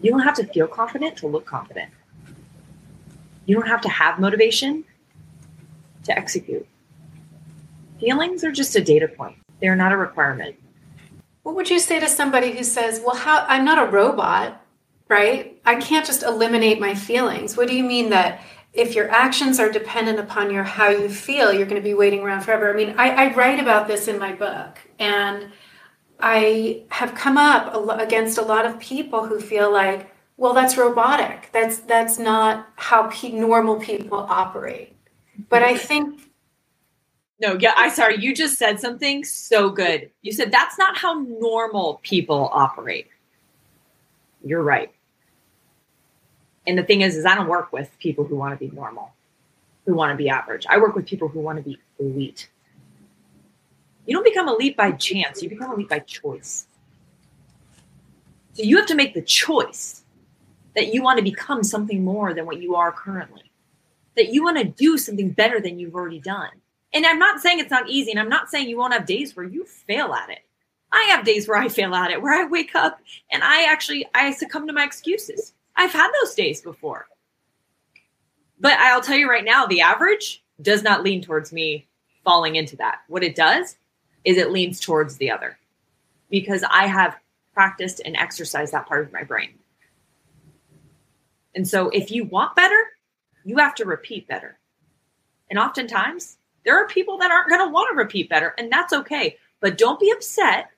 You 0.01 0.11
don't 0.11 0.21
have 0.21 0.35
to 0.35 0.45
feel 0.45 0.67
confident 0.67 1.15
to 1.17 1.27
look 1.27 1.45
confident. 1.45 1.91
You 3.45 3.55
don't 3.55 3.67
have 3.67 3.81
to 3.81 3.89
have 3.89 4.19
motivation 4.19 4.85
to 6.03 6.17
execute. 6.17 6.67
Feelings 7.99 8.43
are 8.43 8.51
just 8.51 8.75
a 8.75 8.81
data 8.81 9.07
point. 9.07 9.37
They're 9.61 9.75
not 9.75 9.91
a 9.91 9.97
requirement. 9.97 10.55
What 11.43 11.55
would 11.55 11.69
you 11.69 11.79
say 11.79 11.99
to 11.99 12.07
somebody 12.07 12.51
who 12.51 12.63
says, 12.63 13.01
"Well, 13.05 13.15
how 13.15 13.45
I'm 13.47 13.65
not 13.65 13.85
a 13.85 13.91
robot, 13.91 14.61
right? 15.09 15.59
I 15.65 15.75
can't 15.75 16.05
just 16.05 16.23
eliminate 16.23 16.79
my 16.79 16.95
feelings." 16.95 17.57
What 17.57 17.67
do 17.67 17.75
you 17.75 17.83
mean 17.83 18.09
that 18.09 18.41
if 18.73 18.95
your 18.95 19.09
actions 19.11 19.59
are 19.59 19.71
dependent 19.71 20.19
upon 20.19 20.51
your 20.51 20.63
how 20.63 20.89
you 20.89 21.09
feel, 21.09 21.53
you're 21.53 21.65
going 21.65 21.81
to 21.81 21.89
be 21.89 21.93
waiting 21.93 22.21
around 22.21 22.41
forever? 22.41 22.73
I 22.73 22.75
mean, 22.75 22.95
I, 22.97 23.09
I 23.09 23.33
write 23.35 23.59
about 23.59 23.87
this 23.87 24.07
in 24.07 24.19
my 24.19 24.33
book, 24.33 24.79
and 24.99 25.51
I 26.19 26.83
have 26.89 27.13
come 27.13 27.37
up 27.37 27.73
against 27.99 28.37
a 28.37 28.41
lot 28.41 28.65
of 28.65 28.79
people 28.79 29.25
who 29.25 29.39
feel 29.39 29.71
like 29.71 30.12
well 30.37 30.53
that's 30.53 30.77
robotic. 30.77 31.49
That's 31.51 31.79
that's 31.79 32.19
not 32.19 32.67
how 32.75 33.09
pe- 33.09 33.31
normal 33.31 33.77
people 33.79 34.19
operate. 34.19 34.95
But 35.49 35.63
i 35.63 35.77
think 35.77 36.29
no 37.39 37.57
yeah 37.59 37.73
i 37.75 37.89
sorry 37.89 38.17
you 38.19 38.35
just 38.35 38.57
said 38.57 38.79
something 38.79 39.23
so 39.23 39.69
good. 39.69 40.11
You 40.21 40.31
said 40.31 40.51
that's 40.51 40.77
not 40.77 40.97
how 40.97 41.13
normal 41.19 41.99
people 42.03 42.49
operate. 42.53 43.07
You're 44.43 44.63
right. 44.63 44.91
And 46.65 46.77
the 46.77 46.83
thing 46.83 47.01
is 47.01 47.15
is 47.15 47.25
i 47.25 47.35
don't 47.35 47.47
work 47.47 47.73
with 47.73 47.89
people 47.99 48.25
who 48.25 48.35
want 48.35 48.57
to 48.57 48.65
be 48.65 48.73
normal 48.75 49.13
who 49.85 49.95
want 49.95 50.11
to 50.11 50.17
be 50.17 50.29
average. 50.29 50.65
I 50.69 50.77
work 50.77 50.95
with 50.95 51.05
people 51.05 51.27
who 51.27 51.39
want 51.39 51.57
to 51.57 51.63
be 51.63 51.77
elite. 51.99 52.49
You 54.05 54.15
don't 54.15 54.23
become 54.23 54.47
elite 54.47 54.77
by 54.77 54.91
chance. 54.91 55.41
You 55.41 55.49
become 55.49 55.71
elite 55.71 55.89
by 55.89 55.99
choice. 55.99 56.67
So 58.53 58.63
you 58.63 58.77
have 58.77 58.85
to 58.87 58.95
make 58.95 59.13
the 59.13 59.21
choice 59.21 60.02
that 60.75 60.93
you 60.93 61.01
want 61.01 61.17
to 61.17 61.23
become 61.23 61.63
something 61.63 62.03
more 62.03 62.33
than 62.33 62.45
what 62.45 62.61
you 62.61 62.75
are 62.75 62.91
currently, 62.91 63.51
that 64.15 64.33
you 64.33 64.43
want 64.43 64.57
to 64.57 64.63
do 64.63 64.97
something 64.97 65.29
better 65.29 65.59
than 65.59 65.79
you've 65.79 65.95
already 65.95 66.19
done. 66.19 66.49
And 66.93 67.05
I'm 67.05 67.19
not 67.19 67.39
saying 67.39 67.59
it's 67.59 67.71
not 67.71 67.89
easy, 67.89 68.11
and 68.11 68.19
I'm 68.19 68.29
not 68.29 68.49
saying 68.49 68.69
you 68.69 68.77
won't 68.77 68.93
have 68.93 69.05
days 69.05 69.35
where 69.35 69.45
you 69.45 69.65
fail 69.65 70.13
at 70.13 70.29
it. 70.29 70.39
I 70.93 71.03
have 71.09 71.25
days 71.25 71.47
where 71.47 71.57
I 71.57 71.69
fail 71.69 71.95
at 71.95 72.11
it, 72.11 72.21
where 72.21 72.39
I 72.39 72.47
wake 72.47 72.75
up 72.75 72.99
and 73.31 73.43
I 73.43 73.63
actually 73.63 74.05
I 74.13 74.31
succumb 74.31 74.67
to 74.67 74.73
my 74.73 74.83
excuses. 74.83 75.53
I've 75.75 75.91
had 75.91 76.11
those 76.21 76.35
days 76.35 76.61
before. 76.61 77.07
But 78.59 78.77
I'll 78.79 79.01
tell 79.01 79.17
you 79.17 79.27
right 79.27 79.43
now, 79.43 79.65
the 79.65 79.81
average 79.81 80.43
does 80.61 80.83
not 80.83 81.03
lean 81.03 81.23
towards 81.23 81.51
me 81.51 81.87
falling 82.23 82.55
into 82.55 82.77
that. 82.77 82.99
What 83.07 83.23
it 83.23 83.35
does 83.35 83.75
is 84.23 84.37
it 84.37 84.51
leans 84.51 84.79
towards 84.79 85.17
the 85.17 85.31
other 85.31 85.57
because 86.29 86.63
I 86.69 86.85
have 86.85 87.17
practiced 87.55 88.01
and 88.05 88.15
exercised 88.15 88.71
that 88.73 88.87
part 88.87 89.05
of 89.05 89.11
my 89.11 89.23
brain. 89.23 89.55
And 91.55 91.67
so 91.67 91.89
if 91.89 92.11
you 92.11 92.25
want 92.25 92.55
better, 92.55 92.81
you 93.43 93.57
have 93.57 93.75
to 93.75 93.85
repeat 93.85 94.27
better. 94.27 94.57
And 95.49 95.59
oftentimes, 95.59 96.37
there 96.65 96.77
are 96.77 96.87
people 96.87 97.17
that 97.19 97.31
aren't 97.31 97.49
going 97.49 97.65
to 97.65 97.71
want 97.71 97.89
to 97.91 97.97
repeat 97.97 98.29
better, 98.29 98.53
and 98.57 98.71
that's 98.71 98.93
okay. 98.93 99.37
But 99.59 99.77
don't 99.77 99.99
be 99.99 100.11
upset 100.11 100.69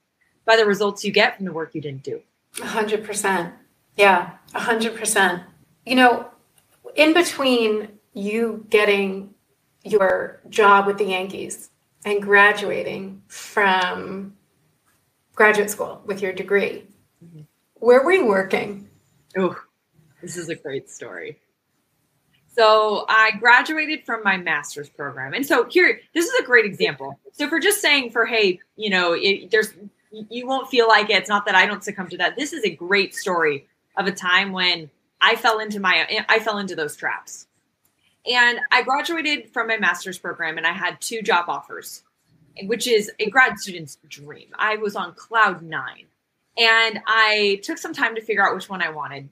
by 0.45 0.55
the 0.55 0.65
results 0.65 1.03
you 1.03 1.11
get 1.11 1.37
from 1.37 1.45
the 1.45 1.53
work 1.53 1.73
you 1.73 1.81
didn't 1.81 2.03
do. 2.03 2.21
100%. 2.55 3.51
Yeah, 3.95 4.31
100%. 4.53 5.43
You 5.85 5.95
know, 5.95 6.27
in 6.95 7.13
between 7.13 7.89
you 8.13 8.65
getting 8.69 9.33
your 9.83 10.41
job 10.49 10.87
with 10.87 10.97
the 10.97 11.05
Yankees 11.05 11.69
and 12.05 12.21
graduating 12.21 13.21
from 13.27 14.35
graduate 15.35 15.69
school 15.69 16.01
with 16.05 16.21
your 16.21 16.33
degree, 16.33 16.85
mm-hmm. 17.23 17.41
where 17.75 18.03
were 18.03 18.11
you 18.11 18.25
working? 18.25 18.89
Oh, 19.37 19.55
this 20.25 20.37
is 20.37 20.49
a 20.49 20.55
great 20.55 20.89
story. 20.89 21.39
So 22.55 23.05
I 23.09 23.31
graduated 23.39 24.05
from 24.05 24.23
my 24.23 24.37
master's 24.37 24.89
program. 24.89 25.33
And 25.33 25.45
so 25.45 25.65
here, 25.65 25.99
this 26.13 26.25
is 26.25 26.39
a 26.39 26.43
great 26.43 26.65
example. 26.65 27.19
So 27.33 27.49
for 27.49 27.59
just 27.59 27.81
saying 27.81 28.11
for, 28.11 28.25
hey, 28.25 28.59
you 28.77 28.89
know, 28.89 29.13
it, 29.13 29.51
there's, 29.51 29.73
you 30.11 30.47
won't 30.47 30.69
feel 30.69 30.87
like 30.87 31.09
it. 31.09 31.17
It's 31.17 31.29
not 31.29 31.45
that 31.45 31.55
I 31.55 31.65
don't 31.65 31.83
succumb 31.83 32.07
to 32.09 32.17
that. 32.17 32.37
This 32.37 32.53
is 32.53 32.63
a 32.63 32.69
great 32.69 33.13
story 33.13 33.67
of 33.97 34.07
a 34.07 34.11
time 34.11 34.53
when 34.53 34.89
I 35.19 35.35
fell 35.35 35.59
into 35.59 35.79
my, 35.79 36.25
I 36.29 36.39
fell 36.39 36.57
into 36.57 36.75
those 36.75 36.95
traps. 36.95 37.47
And 38.25 38.59
I 38.71 38.83
graduated 38.83 39.51
from 39.51 39.67
my 39.67 39.77
master's 39.77 40.17
program 40.17 40.57
and 40.57 40.65
I 40.65 40.71
had 40.71 41.01
two 41.01 41.21
job 41.21 41.45
offers, 41.49 42.03
which 42.63 42.87
is 42.87 43.11
a 43.19 43.29
grad 43.29 43.59
student's 43.59 43.97
dream. 44.07 44.47
I 44.57 44.77
was 44.77 44.95
on 44.95 45.13
cloud 45.13 45.61
nine 45.61 46.05
and 46.57 47.01
I 47.05 47.59
took 47.63 47.77
some 47.77 47.93
time 47.93 48.15
to 48.15 48.21
figure 48.21 48.47
out 48.47 48.55
which 48.55 48.69
one 48.69 48.81
I 48.81 48.89
wanted 48.89 49.29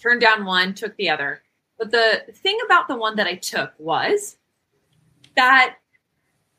turned 0.00 0.20
down 0.20 0.44
one, 0.44 0.74
took 0.74 0.96
the 0.96 1.08
other. 1.08 1.42
But 1.78 1.90
the 1.90 2.24
thing 2.32 2.58
about 2.64 2.88
the 2.88 2.96
one 2.96 3.16
that 3.16 3.26
I 3.26 3.34
took 3.34 3.72
was 3.78 4.36
that 5.36 5.76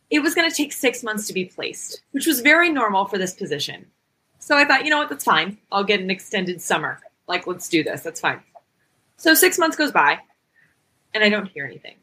it 0.09 0.19
was 0.19 0.35
going 0.35 0.49
to 0.49 0.55
take 0.55 0.71
six 0.71 1.03
months 1.03 1.27
to 1.27 1.33
be 1.33 1.45
placed, 1.45 2.01
which 2.11 2.27
was 2.27 2.41
very 2.41 2.69
normal 2.69 3.05
for 3.05 3.17
this 3.17 3.33
position. 3.33 3.85
So 4.39 4.55
I 4.55 4.65
thought, 4.65 4.85
you 4.85 4.89
know 4.89 4.99
what, 4.99 5.09
that's 5.09 5.23
fine. 5.23 5.57
I'll 5.71 5.83
get 5.83 5.99
an 5.99 6.09
extended 6.09 6.61
summer. 6.61 6.99
Like, 7.27 7.47
let's 7.47 7.67
do 7.67 7.83
this. 7.83 8.01
That's 8.01 8.21
fine. 8.21 8.41
So 9.17 9.33
six 9.33 9.57
months 9.57 9.75
goes 9.75 9.91
by 9.91 10.19
and 11.13 11.23
I 11.23 11.29
don't 11.29 11.47
hear 11.47 11.65
anything. 11.65 11.95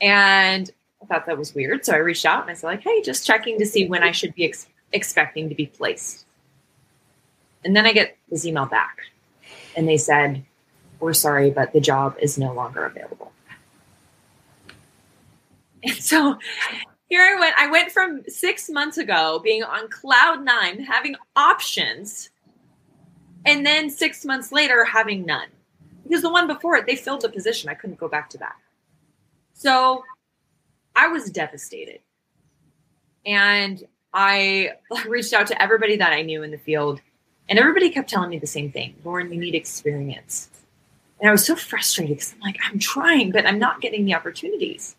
And 0.00 0.70
I 1.02 1.06
thought 1.06 1.26
that 1.26 1.38
was 1.38 1.54
weird. 1.54 1.84
So 1.84 1.94
I 1.94 1.96
reached 1.96 2.26
out 2.26 2.42
and 2.42 2.50
I 2.50 2.54
said, 2.54 2.66
like, 2.66 2.82
hey, 2.82 3.02
just 3.02 3.26
checking 3.26 3.58
to 3.58 3.66
see 3.66 3.88
when 3.88 4.02
I 4.02 4.12
should 4.12 4.34
be 4.34 4.44
ex- 4.44 4.68
expecting 4.92 5.48
to 5.48 5.54
be 5.54 5.66
placed. 5.66 6.26
And 7.64 7.74
then 7.74 7.86
I 7.86 7.92
get 7.92 8.16
this 8.30 8.44
email 8.44 8.66
back 8.66 8.98
and 9.76 9.88
they 9.88 9.96
said, 9.96 10.44
we're 11.00 11.12
sorry, 11.12 11.50
but 11.50 11.72
the 11.72 11.80
job 11.80 12.16
is 12.20 12.38
no 12.38 12.52
longer 12.52 12.86
available. 12.86 13.32
And 15.84 15.96
so 15.96 16.38
here 17.08 17.22
I 17.22 17.40
went. 17.40 17.54
I 17.58 17.68
went 17.68 17.90
from 17.90 18.22
six 18.28 18.70
months 18.70 18.98
ago 18.98 19.40
being 19.42 19.64
on 19.64 19.90
cloud 19.90 20.44
nine, 20.44 20.80
having 20.80 21.16
options, 21.34 22.30
and 23.44 23.66
then 23.66 23.90
six 23.90 24.24
months 24.24 24.52
later 24.52 24.84
having 24.84 25.26
none. 25.26 25.48
Because 26.04 26.22
the 26.22 26.30
one 26.30 26.46
before 26.46 26.76
it, 26.76 26.86
they 26.86 26.94
filled 26.94 27.22
the 27.22 27.28
position. 27.28 27.68
I 27.68 27.74
couldn't 27.74 27.98
go 27.98 28.06
back 28.06 28.30
to 28.30 28.38
that. 28.38 28.54
So 29.54 30.04
I 30.94 31.08
was 31.08 31.30
devastated. 31.30 31.98
And 33.26 33.82
I 34.14 34.72
reached 35.06 35.32
out 35.32 35.46
to 35.48 35.62
everybody 35.62 35.96
that 35.96 36.12
I 36.12 36.22
knew 36.22 36.42
in 36.42 36.50
the 36.50 36.58
field, 36.58 37.00
and 37.48 37.58
everybody 37.58 37.90
kept 37.90 38.08
telling 38.08 38.30
me 38.30 38.38
the 38.38 38.46
same 38.46 38.70
thing 38.70 38.94
Lauren, 39.04 39.32
you 39.32 39.40
need 39.40 39.54
experience. 39.54 40.50
And 41.20 41.28
I 41.28 41.32
was 41.32 41.46
so 41.46 41.54
frustrated 41.54 42.16
because 42.16 42.34
I'm 42.34 42.40
like, 42.40 42.58
I'm 42.64 42.78
trying, 42.78 43.30
but 43.30 43.46
I'm 43.46 43.58
not 43.58 43.80
getting 43.80 44.04
the 44.04 44.14
opportunities. 44.14 44.96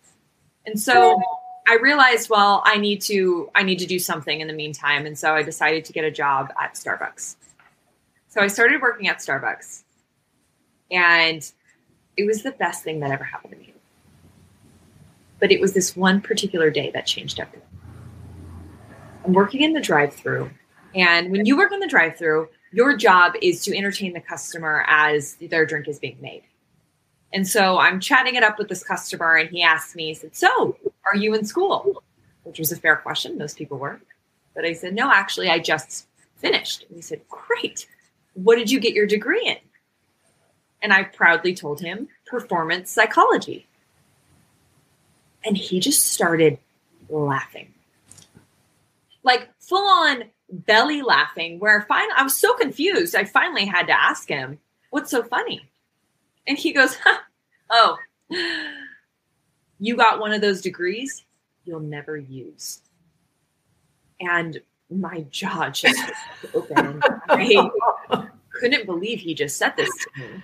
And 0.65 0.79
so 0.79 1.21
I 1.67 1.77
realized, 1.81 2.29
well, 2.29 2.61
I 2.65 2.77
need 2.77 3.01
to 3.03 3.49
I 3.55 3.63
need 3.63 3.79
to 3.79 3.85
do 3.85 3.99
something 3.99 4.39
in 4.39 4.47
the 4.47 4.53
meantime. 4.53 5.05
And 5.05 5.17
so 5.17 5.35
I 5.35 5.43
decided 5.43 5.83
to 5.85 5.93
get 5.93 6.05
a 6.05 6.11
job 6.11 6.53
at 6.61 6.75
Starbucks. 6.75 7.35
So 8.29 8.41
I 8.41 8.47
started 8.47 8.81
working 8.81 9.07
at 9.07 9.19
Starbucks. 9.19 9.83
And 10.91 11.49
it 12.17 12.25
was 12.25 12.43
the 12.43 12.51
best 12.51 12.83
thing 12.83 12.99
that 13.01 13.11
ever 13.11 13.23
happened 13.23 13.53
to 13.53 13.59
me. 13.59 13.73
But 15.39 15.51
it 15.51 15.59
was 15.59 15.73
this 15.73 15.95
one 15.95 16.21
particular 16.21 16.69
day 16.69 16.91
that 16.91 17.05
changed 17.05 17.39
everything. 17.39 17.67
I'm 19.25 19.33
working 19.33 19.61
in 19.61 19.73
the 19.73 19.81
drive-through, 19.81 20.49
and 20.95 21.31
when 21.31 21.45
you 21.45 21.57
work 21.57 21.71
in 21.71 21.79
the 21.79 21.87
drive-through, 21.87 22.49
your 22.71 22.95
job 22.95 23.33
is 23.41 23.63
to 23.65 23.77
entertain 23.77 24.13
the 24.13 24.21
customer 24.21 24.83
as 24.87 25.35
their 25.35 25.65
drink 25.65 25.87
is 25.87 25.99
being 25.99 26.17
made. 26.21 26.43
And 27.33 27.47
so 27.47 27.79
I'm 27.79 27.99
chatting 27.99 28.35
it 28.35 28.43
up 28.43 28.59
with 28.59 28.67
this 28.67 28.83
customer, 28.83 29.35
and 29.35 29.49
he 29.49 29.63
asked 29.63 29.95
me, 29.95 30.07
he 30.07 30.13
said, 30.13 30.35
So, 30.35 30.77
are 31.05 31.15
you 31.15 31.33
in 31.33 31.45
school? 31.45 32.03
Which 32.43 32.59
was 32.59 32.71
a 32.71 32.75
fair 32.75 32.95
question. 32.97 33.37
Most 33.37 33.57
people 33.57 33.77
were. 33.77 33.99
But 34.53 34.65
I 34.65 34.73
said, 34.73 34.93
No, 34.93 35.11
actually, 35.11 35.49
I 35.49 35.59
just 35.59 36.07
finished. 36.37 36.85
And 36.87 36.95
he 36.95 37.01
said, 37.01 37.21
Great. 37.29 37.87
What 38.35 38.57
did 38.57 38.69
you 38.69 38.79
get 38.79 38.93
your 38.93 39.07
degree 39.07 39.45
in? 39.47 39.57
And 40.81 40.93
I 40.93 41.03
proudly 41.03 41.55
told 41.55 41.79
him 41.79 42.07
performance 42.27 42.91
psychology. 42.91 43.67
And 45.45 45.57
he 45.57 45.79
just 45.79 46.05
started 46.05 46.59
laughing. 47.09 47.73
Like 49.23 49.49
full 49.59 49.87
on 49.87 50.25
belly 50.53 51.01
laughing 51.01 51.59
where 51.59 51.81
finally 51.87 52.13
I 52.15 52.23
was 52.23 52.37
so 52.37 52.53
confused. 52.55 53.15
I 53.15 53.25
finally 53.25 53.65
had 53.65 53.87
to 53.87 53.99
ask 53.99 54.27
him, 54.29 54.59
"What's 54.91 55.11
so 55.11 55.23
funny?" 55.23 55.69
And 56.47 56.57
he 56.57 56.73
goes, 56.73 56.95
huh, 56.95 57.19
"Oh, 57.69 57.97
you 59.79 59.95
got 59.95 60.19
one 60.19 60.31
of 60.31 60.41
those 60.41 60.61
degrees 60.61 61.25
you'll 61.65 61.79
never 61.79 62.17
use." 62.17 62.81
And 64.19 64.61
my 64.89 65.25
jaw 65.29 65.69
just 65.69 66.11
opened. 66.53 67.03
I 67.29 67.69
couldn't 68.51 68.85
believe 68.85 69.19
he 69.19 69.33
just 69.33 69.57
said 69.57 69.73
this 69.75 69.89
to 69.89 70.21
me. 70.21 70.43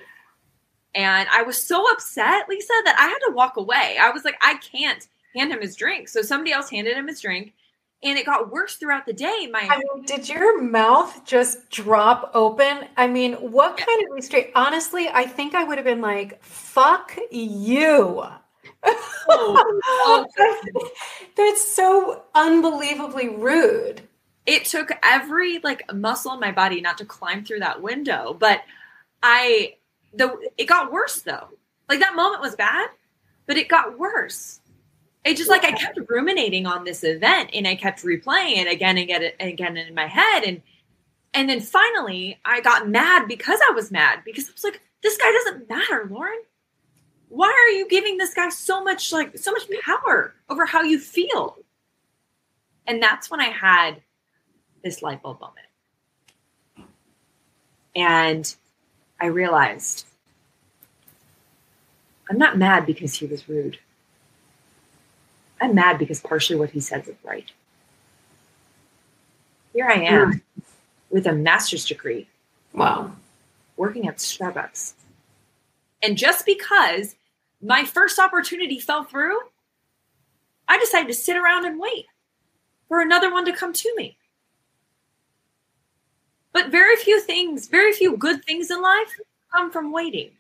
And 0.96 1.30
I 1.32 1.44
was 1.44 1.62
so 1.62 1.90
upset, 1.92 2.50
Lisa, 2.50 2.74
that 2.86 2.98
I 2.98 3.08
had 3.08 3.20
to 3.28 3.34
walk 3.34 3.58
away. 3.58 3.98
I 4.02 4.10
was 4.10 4.26
like, 4.26 4.38
I 4.42 4.56
can't 4.56 5.08
hand 5.36 5.52
him 5.52 5.62
his 5.62 5.76
drink. 5.76 6.10
So 6.10 6.24
somebody 6.24 6.52
else 6.52 6.70
handed 6.70 6.98
him 6.98 7.08
his 7.08 7.22
drink 7.22 7.54
and 8.02 8.18
it 8.18 8.26
got 8.26 8.52
worse 8.52 8.76
throughout 8.76 9.06
the 9.06 9.14
day. 9.14 9.48
My 9.52 9.68
I 9.70 9.78
mean, 9.78 10.06
did 10.06 10.30
your 10.30 10.62
mouth 10.62 11.26
just 11.26 11.70
drop 11.70 12.32
open? 12.34 12.86
I 12.96 13.08
mean, 13.08 13.34
what 13.34 13.78
kind 13.78 14.04
of 14.04 14.16
restraint? 14.16 14.48
Honestly, 14.56 15.10
I 15.10 15.26
think 15.26 15.54
I 15.56 15.64
would 15.64 15.78
have 15.78 15.86
been 15.86 16.02
like, 16.02 16.42
"Fuck 16.44 17.18
you." 17.32 18.24
Oh. 18.84 20.26
That's 21.36 21.76
so 21.76 22.24
unbelievably 22.34 23.30
rude. 23.30 24.02
It 24.46 24.66
took 24.66 24.92
every 25.04 25.60
like 25.60 25.94
muscle 25.94 26.34
in 26.34 26.40
my 26.40 26.52
body 26.52 26.82
not 26.82 26.98
to 27.00 27.06
climb 27.06 27.44
through 27.44 27.60
that 27.60 27.82
window, 27.82 28.36
but 28.38 28.62
I 29.22 29.76
the 30.14 30.38
it 30.58 30.66
got 30.66 30.92
worse 30.92 31.22
though. 31.22 31.50
Like 31.88 32.00
that 32.00 32.16
moment 32.16 32.42
was 32.42 32.56
bad, 32.56 32.90
but 33.46 33.58
it 33.58 33.68
got 33.68 34.00
worse 34.00 34.59
it 35.30 35.38
just 35.38 35.50
like 35.50 35.64
I 35.64 35.72
kept 35.72 36.00
ruminating 36.10 36.66
on 36.66 36.84
this 36.84 37.04
event 37.04 37.52
and 37.54 37.68
I 37.68 37.76
kept 37.76 38.04
replaying 38.04 38.58
it 38.58 38.72
again 38.72 38.98
and 38.98 39.10
again 39.10 39.32
and 39.40 39.50
again 39.50 39.78
in 39.78 39.94
my 39.94 40.08
head 40.08 40.44
and 40.44 40.62
and 41.34 41.48
then 41.48 41.60
finally 41.60 42.40
I 42.44 42.62
got 42.62 42.90
mad 42.90 43.28
because 43.28 43.60
I 43.70 43.72
was 43.74 43.92
mad 43.92 44.24
because 44.26 44.50
I 44.50 44.54
was 44.54 44.64
like 44.64 44.82
this 45.04 45.18
guy 45.18 45.32
doesn't 45.32 45.70
matter 45.70 46.08
Lauren. 46.10 46.42
Why 47.30 47.48
are 47.48 47.78
you 47.78 47.88
giving 47.88 48.18
this 48.18 48.34
guy 48.34 48.50
so 48.50 48.84
much 48.84 49.12
like 49.12 49.38
so 49.38 49.52
much 49.52 49.70
power 49.84 50.34
over 50.50 50.66
how 50.66 50.82
you 50.82 51.00
feel? 51.00 51.58
And 52.88 53.02
that's 53.02 53.30
when 53.30 53.40
I 53.40 53.50
had 53.50 54.02
this 54.84 55.04
light 55.04 55.22
bulb 55.22 55.40
moment. 55.40 56.90
And 57.96 58.56
I 59.22 59.28
realized 59.28 60.08
I'm 62.32 62.40
not 62.40 62.58
mad 62.58 62.88
because 62.88 63.14
he 63.14 63.28
was 63.28 63.48
rude 63.48 63.78
I'm 65.62 65.76
mad 65.76 65.98
because 65.98 66.22
partially 66.22 66.56
what 66.56 66.72
he 66.72 66.80
said 66.80 67.08
is 67.08 67.16
right. 67.24 67.52
Here 69.74 69.88
I 69.88 70.02
am 70.02 70.34
mm. 70.34 70.42
with 71.10 71.28
a 71.28 71.34
master's 71.34 71.86
degree. 71.86 72.28
Wow. 72.74 73.12
Working 73.78 74.08
at 74.08 74.18
Starbucks. 74.18 74.94
And 76.02 76.18
just 76.18 76.46
because 76.46 77.16
my 77.62 77.84
first 77.84 78.20
opportunity 78.20 78.80
fell 78.80 79.04
through, 79.04 79.38
I 80.68 80.80
decided 80.80 81.08
to 81.08 81.14
sit 81.14 81.36
around 81.36 81.66
and 81.66 81.80
wait 81.80 82.06
for 82.88 83.02
another 83.02 83.32
one 83.32 83.46
to 83.46 83.54
come 83.54 83.74
to 83.74 83.96
me. 83.96 84.18
But 86.54 86.72
very 86.72 86.96
few 86.96 87.20
things, 87.20 87.68
very 87.68 87.92
few 87.92 88.18
good 88.18 88.44
things 88.46 88.72
in 88.72 88.82
life 88.82 89.20
come 89.52 89.72
from 89.72 89.92
waiting. 89.92 90.32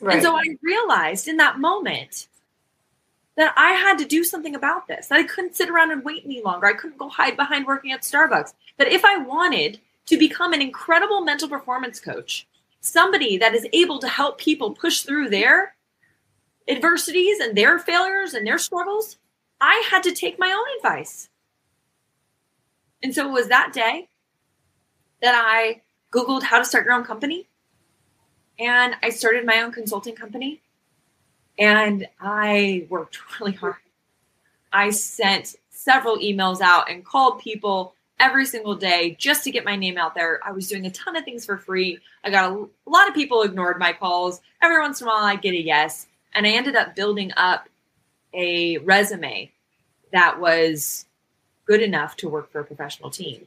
Right. 0.00 0.14
And 0.14 0.22
so 0.22 0.36
I 0.36 0.42
realized 0.62 1.28
in 1.28 1.36
that 1.36 1.60
moment 1.60 2.26
that 3.36 3.54
I 3.56 3.72
had 3.72 3.98
to 3.98 4.04
do 4.04 4.24
something 4.24 4.54
about 4.54 4.86
this, 4.88 5.06
that 5.06 5.18
I 5.18 5.24
couldn't 5.24 5.56
sit 5.56 5.70
around 5.70 5.90
and 5.90 6.04
wait 6.04 6.24
any 6.24 6.42
longer. 6.42 6.66
I 6.66 6.74
couldn't 6.74 6.98
go 6.98 7.08
hide 7.08 7.36
behind 7.36 7.66
working 7.66 7.92
at 7.92 8.02
Starbucks. 8.02 8.52
That 8.78 8.88
if 8.88 9.04
I 9.04 9.16
wanted 9.18 9.80
to 10.06 10.18
become 10.18 10.52
an 10.52 10.60
incredible 10.60 11.22
mental 11.22 11.48
performance 11.48 11.98
coach, 11.98 12.46
somebody 12.80 13.38
that 13.38 13.54
is 13.54 13.66
able 13.72 13.98
to 14.00 14.08
help 14.08 14.38
people 14.38 14.72
push 14.72 15.02
through 15.02 15.30
their 15.30 15.74
adversities 16.68 17.38
and 17.40 17.56
their 17.56 17.78
failures 17.78 18.34
and 18.34 18.46
their 18.46 18.58
struggles, 18.58 19.16
I 19.60 19.86
had 19.90 20.02
to 20.02 20.12
take 20.12 20.38
my 20.38 20.52
own 20.52 20.76
advice. 20.76 21.28
And 23.02 23.14
so 23.14 23.28
it 23.28 23.32
was 23.32 23.48
that 23.48 23.72
day 23.72 24.08
that 25.22 25.34
I 25.34 25.82
Googled 26.12 26.42
how 26.42 26.58
to 26.58 26.64
start 26.64 26.84
your 26.84 26.94
own 26.94 27.04
company. 27.04 27.48
And 28.58 28.94
I 29.02 29.08
started 29.08 29.46
my 29.46 29.62
own 29.62 29.72
consulting 29.72 30.14
company 30.14 30.60
and 31.58 32.06
I 32.20 32.86
worked 32.88 33.18
really 33.40 33.52
hard. 33.52 33.76
I 34.72 34.90
sent 34.90 35.56
several 35.70 36.18
emails 36.18 36.60
out 36.60 36.90
and 36.90 37.04
called 37.04 37.40
people 37.40 37.94
every 38.18 38.46
single 38.46 38.76
day 38.76 39.16
just 39.18 39.44
to 39.44 39.50
get 39.50 39.64
my 39.64 39.76
name 39.76 39.98
out 39.98 40.14
there. 40.14 40.40
I 40.44 40.52
was 40.52 40.68
doing 40.68 40.86
a 40.86 40.90
ton 40.90 41.16
of 41.16 41.24
things 41.24 41.44
for 41.44 41.58
free. 41.58 41.98
I 42.24 42.30
got 42.30 42.52
a, 42.52 42.54
a 42.54 42.90
lot 42.90 43.08
of 43.08 43.14
people 43.14 43.42
ignored 43.42 43.78
my 43.78 43.92
calls. 43.92 44.40
Every 44.62 44.78
once 44.78 45.00
in 45.00 45.08
a 45.08 45.10
while, 45.10 45.24
I'd 45.24 45.42
get 45.42 45.54
a 45.54 45.60
yes. 45.60 46.06
And 46.34 46.46
I 46.46 46.50
ended 46.50 46.76
up 46.76 46.94
building 46.94 47.32
up 47.36 47.68
a 48.32 48.78
resume 48.78 49.50
that 50.12 50.40
was 50.40 51.06
good 51.66 51.82
enough 51.82 52.16
to 52.16 52.28
work 52.28 52.50
for 52.52 52.60
a 52.60 52.64
professional 52.64 53.10
team. 53.10 53.46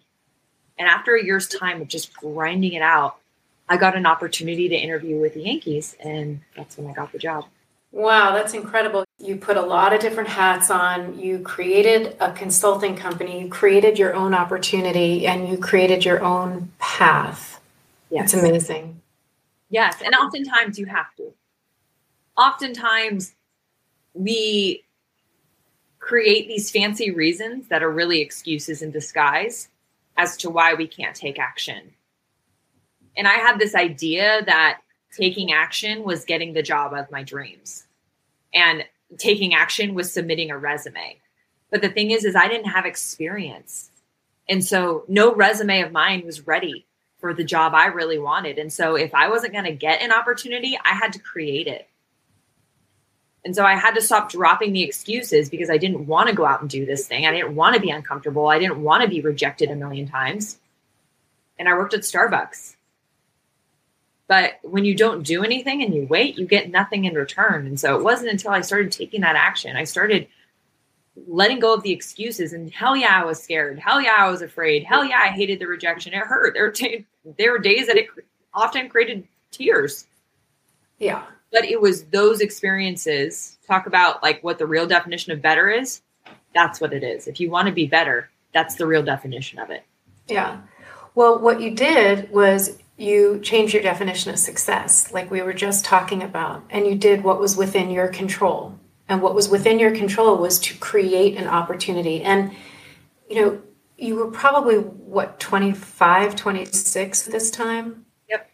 And 0.77 0.87
after 0.89 1.15
a 1.15 1.23
year's 1.23 1.47
time 1.47 1.81
of 1.81 1.87
just 1.87 2.13
grinding 2.13 2.73
it 2.73 2.81
out, 2.81 3.17
I 3.69 3.77
got 3.77 3.95
an 3.95 4.05
opportunity 4.05 4.69
to 4.69 4.75
interview 4.75 5.19
with 5.19 5.33
the 5.33 5.41
Yankees, 5.41 5.95
and 5.99 6.41
that's 6.55 6.77
when 6.77 6.87
I 6.87 6.93
got 6.93 7.11
the 7.11 7.17
job. 7.17 7.45
Wow, 7.95 8.33
that's 8.33 8.53
incredible. 8.53 9.05
You 9.19 9.37
put 9.37 9.55
a 9.55 9.61
lot 9.61 9.93
of 9.93 10.01
different 10.01 10.27
hats 10.27 10.69
on. 10.69 11.17
You 11.17 11.39
created 11.39 12.17
a 12.19 12.33
consulting 12.33 12.97
company, 12.97 13.43
you 13.43 13.47
created 13.47 13.97
your 13.97 14.13
own 14.13 14.33
opportunity, 14.33 15.25
and 15.25 15.47
you 15.47 15.57
created 15.57 16.03
your 16.03 16.21
own 16.21 16.73
path. 16.77 17.61
Yes. 18.11 18.33
It's 18.33 18.43
amazing. 18.43 19.01
Yes. 19.69 20.01
And 20.03 20.13
oftentimes 20.13 20.77
you 20.77 20.87
have 20.87 21.15
to. 21.15 21.33
Oftentimes 22.35 23.33
we 24.13 24.83
create 25.99 26.49
these 26.49 26.69
fancy 26.69 27.11
reasons 27.11 27.69
that 27.69 27.81
are 27.81 27.91
really 27.91 28.19
excuses 28.19 28.81
in 28.81 28.91
disguise 28.91 29.69
as 30.17 30.35
to 30.37 30.49
why 30.49 30.73
we 30.73 30.85
can't 30.85 31.15
take 31.15 31.39
action. 31.39 31.93
And 33.15 33.25
I 33.25 33.35
had 33.35 33.57
this 33.57 33.73
idea 33.73 34.43
that 34.45 34.81
taking 35.17 35.53
action 35.53 36.03
was 36.03 36.25
getting 36.25 36.51
the 36.51 36.61
job 36.61 36.93
of 36.93 37.09
my 37.09 37.23
dreams. 37.23 37.84
And 38.55 38.85
taking 39.19 39.53
action 39.53 39.93
was 39.93 40.11
submitting 40.11 40.49
a 40.49 40.57
resume. 40.57 41.19
But 41.69 41.81
the 41.81 41.89
thing 41.89 42.09
is 42.11 42.25
is 42.25 42.35
I 42.35 42.47
didn't 42.47 42.71
have 42.71 42.85
experience. 42.85 43.91
And 44.49 44.63
so 44.63 45.03
no 45.07 45.35
resume 45.35 45.81
of 45.81 45.91
mine 45.91 46.25
was 46.25 46.47
ready 46.47 46.85
for 47.19 47.33
the 47.33 47.43
job 47.43 47.73
I 47.73 47.87
really 47.87 48.19
wanted. 48.19 48.57
And 48.57 48.71
so 48.71 48.95
if 48.95 49.13
I 49.13 49.29
wasn't 49.29 49.53
going 49.53 49.65
to 49.65 49.73
get 49.73 50.01
an 50.01 50.11
opportunity, 50.11 50.77
I 50.83 50.93
had 50.93 51.13
to 51.13 51.19
create 51.19 51.67
it. 51.67 51.87
And 53.43 53.55
so 53.55 53.63
I 53.63 53.75
had 53.75 53.93
to 53.93 54.01
stop 54.01 54.31
dropping 54.31 54.73
the 54.73 54.83
excuses 54.83 55.49
because 55.49 55.69
I 55.69 55.77
didn't 55.77 56.07
want 56.07 56.29
to 56.29 56.35
go 56.35 56.45
out 56.45 56.61
and 56.61 56.69
do 56.69 56.85
this 56.85 57.07
thing. 57.07 57.27
I 57.27 57.31
didn't 57.31 57.55
want 57.55 57.75
to 57.75 57.81
be 57.81 57.91
uncomfortable. 57.91 58.47
I 58.47 58.57
didn't 58.57 58.81
want 58.81 59.03
to 59.03 59.09
be 59.09 59.21
rejected 59.21 59.69
a 59.69 59.75
million 59.75 60.07
times. 60.07 60.57
And 61.59 61.69
I 61.69 61.73
worked 61.73 61.93
at 61.93 62.01
Starbucks. 62.01 62.74
But 64.27 64.53
when 64.63 64.85
you 64.85 64.95
don't 64.95 65.23
do 65.23 65.43
anything 65.43 65.83
and 65.83 65.93
you 65.93 66.07
wait, 66.09 66.37
you 66.37 66.45
get 66.45 66.71
nothing 66.71 67.05
in 67.05 67.13
return. 67.13 67.67
And 67.67 67.79
so 67.79 67.95
it 67.95 68.03
wasn't 68.03 68.31
until 68.31 68.51
I 68.51 68.61
started 68.61 68.91
taking 68.91 69.21
that 69.21 69.35
action, 69.35 69.75
I 69.75 69.83
started 69.83 70.27
letting 71.27 71.59
go 71.59 71.73
of 71.73 71.83
the 71.83 71.91
excuses. 71.91 72.51
And 72.51 72.71
hell 72.71 72.95
yeah, 72.95 73.21
I 73.21 73.23
was 73.23 73.41
scared. 73.41 73.79
Hell 73.79 74.01
yeah, 74.01 74.15
I 74.17 74.29
was 74.29 74.41
afraid. 74.41 74.83
Hell 74.83 75.05
yeah, 75.05 75.19
I 75.23 75.27
hated 75.27 75.59
the 75.59 75.67
rejection. 75.67 76.13
It 76.13 76.19
hurt. 76.19 76.53
There 76.55 76.63
were, 76.63 76.71
t- 76.71 77.05
there 77.37 77.51
were 77.51 77.59
days 77.59 77.87
that 77.87 77.97
it 77.97 78.07
often 78.53 78.89
created 78.89 79.27
tears. 79.51 80.07
Yeah 80.97 81.23
but 81.55 81.63
it 81.63 81.79
was 81.79 82.03
those 82.05 82.41
experiences 82.41 83.57
talk 83.65 83.87
about 83.87 84.21
like 84.21 84.43
what 84.43 84.59
the 84.59 84.65
real 84.65 84.85
definition 84.85 85.31
of 85.31 85.41
better 85.41 85.69
is 85.69 86.01
that's 86.53 86.81
what 86.81 86.93
it 86.93 87.01
is 87.01 87.27
if 87.27 87.39
you 87.39 87.49
want 87.49 87.67
to 87.67 87.73
be 87.73 87.87
better 87.87 88.29
that's 88.53 88.75
the 88.75 88.85
real 88.85 89.01
definition 89.01 89.57
of 89.57 89.69
it 89.69 89.83
yeah 90.27 90.59
well 91.15 91.39
what 91.39 91.61
you 91.61 91.71
did 91.71 92.29
was 92.29 92.77
you 92.97 93.39
change 93.41 93.73
your 93.73 93.83
definition 93.83 94.31
of 94.31 94.39
success 94.39 95.11
like 95.11 95.29
we 95.29 95.41
were 95.41 95.53
just 95.53 95.83
talking 95.83 96.23
about 96.23 96.63
and 96.69 96.87
you 96.87 96.95
did 96.95 97.23
what 97.23 97.39
was 97.39 97.57
within 97.57 97.89
your 97.89 98.07
control 98.07 98.77
and 99.09 99.21
what 99.21 99.35
was 99.35 99.49
within 99.49 99.79
your 99.79 99.93
control 99.93 100.37
was 100.37 100.59
to 100.59 100.77
create 100.77 101.35
an 101.35 101.47
opportunity 101.47 102.23
and 102.23 102.51
you 103.29 103.35
know 103.35 103.61
you 103.97 104.15
were 104.15 104.31
probably 104.31 104.77
what 104.77 105.39
25 105.39 106.35
26 106.35 107.23
this 107.23 107.51
time 107.51 108.05
Yep. 108.29 108.49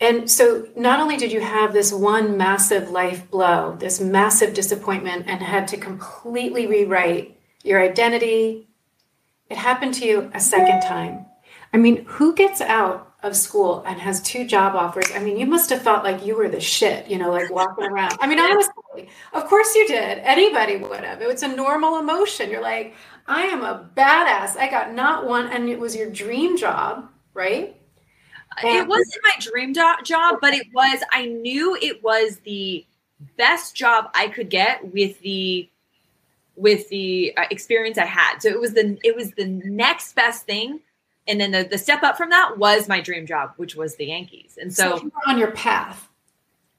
and 0.00 0.30
so, 0.30 0.68
not 0.76 1.00
only 1.00 1.16
did 1.16 1.32
you 1.32 1.40
have 1.40 1.72
this 1.72 1.92
one 1.92 2.36
massive 2.36 2.90
life 2.90 3.28
blow, 3.30 3.76
this 3.78 4.00
massive 4.00 4.54
disappointment, 4.54 5.24
and 5.26 5.40
had 5.42 5.66
to 5.68 5.76
completely 5.76 6.66
rewrite 6.66 7.36
your 7.64 7.80
identity, 7.82 8.68
it 9.50 9.56
happened 9.56 9.94
to 9.94 10.04
you 10.04 10.30
a 10.34 10.40
second 10.40 10.82
time. 10.82 11.26
I 11.72 11.78
mean, 11.78 12.04
who 12.06 12.34
gets 12.34 12.60
out 12.60 13.07
of 13.22 13.36
school 13.36 13.82
and 13.86 14.00
has 14.00 14.20
two 14.22 14.46
job 14.46 14.74
offers? 14.74 15.06
I 15.14 15.18
mean, 15.18 15.38
you 15.38 15.46
must 15.46 15.70
have 15.70 15.82
felt 15.82 16.04
like 16.04 16.24
you 16.24 16.36
were 16.36 16.48
the 16.48 16.60
shit, 16.60 17.08
you 17.08 17.18
know, 17.18 17.30
like 17.30 17.50
walking 17.50 17.84
around. 17.84 18.16
I 18.20 18.26
mean, 18.26 18.38
honestly, 18.38 19.08
of 19.32 19.46
course 19.46 19.74
you 19.74 19.86
did. 19.88 20.18
Anybody 20.18 20.76
would 20.76 21.04
have. 21.04 21.20
It's 21.22 21.42
a 21.42 21.48
normal 21.48 21.98
emotion. 21.98 22.50
You're 22.50 22.62
like, 22.62 22.94
I 23.26 23.42
am 23.42 23.62
a 23.62 23.88
badass. 23.96 24.56
I 24.56 24.68
got 24.70 24.94
not 24.94 25.26
one, 25.26 25.48
and 25.48 25.68
it 25.68 25.78
was 25.78 25.94
your 25.94 26.10
dream 26.10 26.56
job, 26.56 27.08
right? 27.34 27.74
it 28.64 28.88
wasn't 28.88 29.22
my 29.22 29.34
dream 29.38 29.72
do- 29.72 30.02
job, 30.02 30.38
but 30.40 30.52
it 30.52 30.66
was, 30.72 31.00
I 31.12 31.26
knew 31.26 31.76
it 31.80 32.02
was 32.02 32.38
the 32.44 32.84
best 33.36 33.74
job 33.74 34.10
I 34.14 34.28
could 34.28 34.50
get 34.50 34.92
with 34.92 35.20
the 35.20 35.68
with 36.56 36.88
the 36.88 37.32
uh, 37.36 37.44
experience 37.50 37.98
I 37.98 38.04
had. 38.04 38.40
So 38.40 38.48
it 38.48 38.58
was 38.58 38.72
the 38.72 38.98
it 39.04 39.14
was 39.14 39.30
the 39.32 39.46
next 39.46 40.14
best 40.14 40.44
thing 40.44 40.80
and 41.28 41.38
then 41.38 41.50
the, 41.50 41.62
the 41.62 41.78
step 41.78 42.02
up 42.02 42.16
from 42.16 42.30
that 42.30 42.56
was 42.56 42.88
my 42.88 43.00
dream 43.00 43.26
job, 43.26 43.52
which 43.56 43.76
was 43.76 43.96
the 43.96 44.06
Yankees. 44.06 44.58
And 44.60 44.74
so, 44.74 44.96
so 44.96 45.10
on 45.26 45.38
your 45.38 45.50
path. 45.52 46.08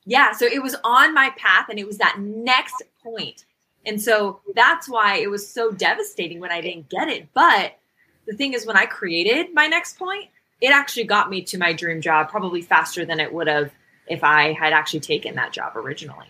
Yeah, 0.06 0.32
so 0.32 0.46
it 0.46 0.64
was 0.64 0.76
on 0.84 1.14
my 1.14 1.30
path 1.38 1.68
and 1.70 1.78
it 1.78 1.86
was 1.86 2.00
that 2.00 2.18
next 2.20 2.82
point. 3.04 3.46
And 3.86 4.02
so 4.02 4.42
that's 4.56 4.90
why 4.90 5.18
it 5.18 5.30
was 5.30 5.48
so 5.48 5.72
devastating 5.72 6.40
when 6.40 6.52
I 6.52 6.62
didn't 6.62 6.90
get 6.90 7.08
it. 7.08 7.28
But 7.34 7.78
the 8.26 8.36
thing 8.36 8.54
is 8.54 8.66
when 8.66 8.76
I 8.76 8.86
created 8.86 9.54
my 9.54 9.68
next 9.68 10.00
point, 10.00 10.30
it 10.62 10.72
actually 10.72 11.06
got 11.06 11.30
me 11.30 11.44
to 11.44 11.58
my 11.58 11.72
dream 11.72 12.02
job 12.02 12.30
probably 12.30 12.62
faster 12.62 13.06
than 13.06 13.20
it 13.20 13.32
would 13.32 13.48
have 13.48 13.72
if 14.08 14.24
I 14.24 14.54
had 14.54 14.74
actually 14.74 15.02
taken 15.02 15.36
that 15.36 15.54
job 15.54 15.78
originally. 15.78 16.28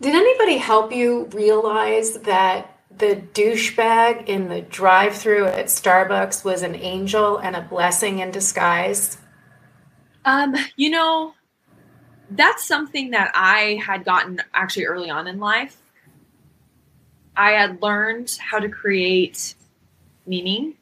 Did 0.00 0.14
anybody 0.14 0.58
help 0.58 0.92
you 0.92 1.24
realize 1.32 2.18
that 2.20 2.79
the 2.96 3.22
douchebag 3.32 4.28
in 4.28 4.48
the 4.48 4.60
drive 4.62 5.16
through 5.16 5.46
at 5.46 5.66
Starbucks 5.66 6.44
was 6.44 6.62
an 6.62 6.74
angel 6.74 7.38
and 7.38 7.56
a 7.56 7.62
blessing 7.62 8.18
in 8.18 8.30
disguise? 8.30 9.18
Um, 10.24 10.54
you 10.76 10.90
know, 10.90 11.34
that's 12.30 12.64
something 12.64 13.10
that 13.10 13.32
I 13.34 13.80
had 13.84 14.04
gotten 14.04 14.40
actually 14.54 14.86
early 14.86 15.10
on 15.10 15.26
in 15.26 15.38
life. 15.38 15.76
I 17.36 17.52
had 17.52 17.80
learned 17.80 18.36
how 18.40 18.58
to 18.58 18.68
create 18.68 19.54
meaning 20.26 20.74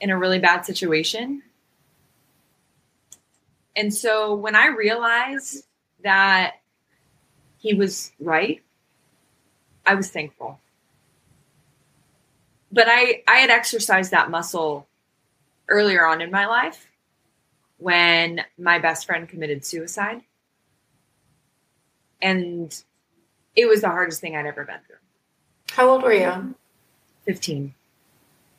in 0.00 0.10
a 0.10 0.18
really 0.18 0.38
bad 0.38 0.64
situation. 0.64 1.42
And 3.74 3.92
so 3.92 4.34
when 4.34 4.54
I 4.54 4.68
realized 4.68 5.66
that 6.02 6.60
he 7.58 7.74
was 7.74 8.12
right, 8.20 8.62
I 9.86 9.94
was 9.94 10.10
thankful. 10.10 10.60
But 12.74 12.88
I, 12.88 13.22
I 13.28 13.36
had 13.36 13.50
exercised 13.50 14.10
that 14.10 14.30
muscle 14.30 14.88
earlier 15.68 16.04
on 16.04 16.20
in 16.20 16.32
my 16.32 16.46
life 16.46 16.88
when 17.78 18.44
my 18.58 18.80
best 18.80 19.06
friend 19.06 19.28
committed 19.28 19.64
suicide. 19.64 20.22
And 22.20 22.76
it 23.54 23.66
was 23.66 23.82
the 23.82 23.88
hardest 23.88 24.20
thing 24.20 24.34
I'd 24.34 24.46
ever 24.46 24.64
been 24.64 24.80
through. 24.86 24.96
How 25.70 25.88
old 25.88 26.02
were 26.02 26.12
you? 26.12 26.56
15. 27.26 27.72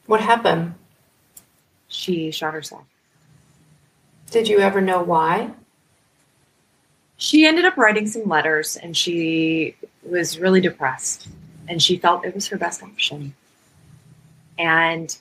What 0.06 0.22
happened? 0.22 0.76
she 1.90 2.32
shot 2.32 2.54
herself. 2.54 2.84
Did 4.32 4.48
you 4.48 4.60
ever 4.60 4.80
know 4.82 5.04
why? 5.04 5.52
She 7.18 7.46
ended 7.46 7.66
up 7.66 7.78
writing 7.78 8.08
some 8.08 8.28
letters 8.30 8.78
and 8.78 8.96
she 8.96 9.76
was 10.04 10.40
really 10.40 10.62
depressed 10.62 11.28
and 11.68 11.82
she 11.82 11.98
felt 11.98 12.26
it 12.26 12.34
was 12.34 12.48
her 12.48 12.58
best 12.58 12.82
option. 12.82 13.34
And 14.58 15.16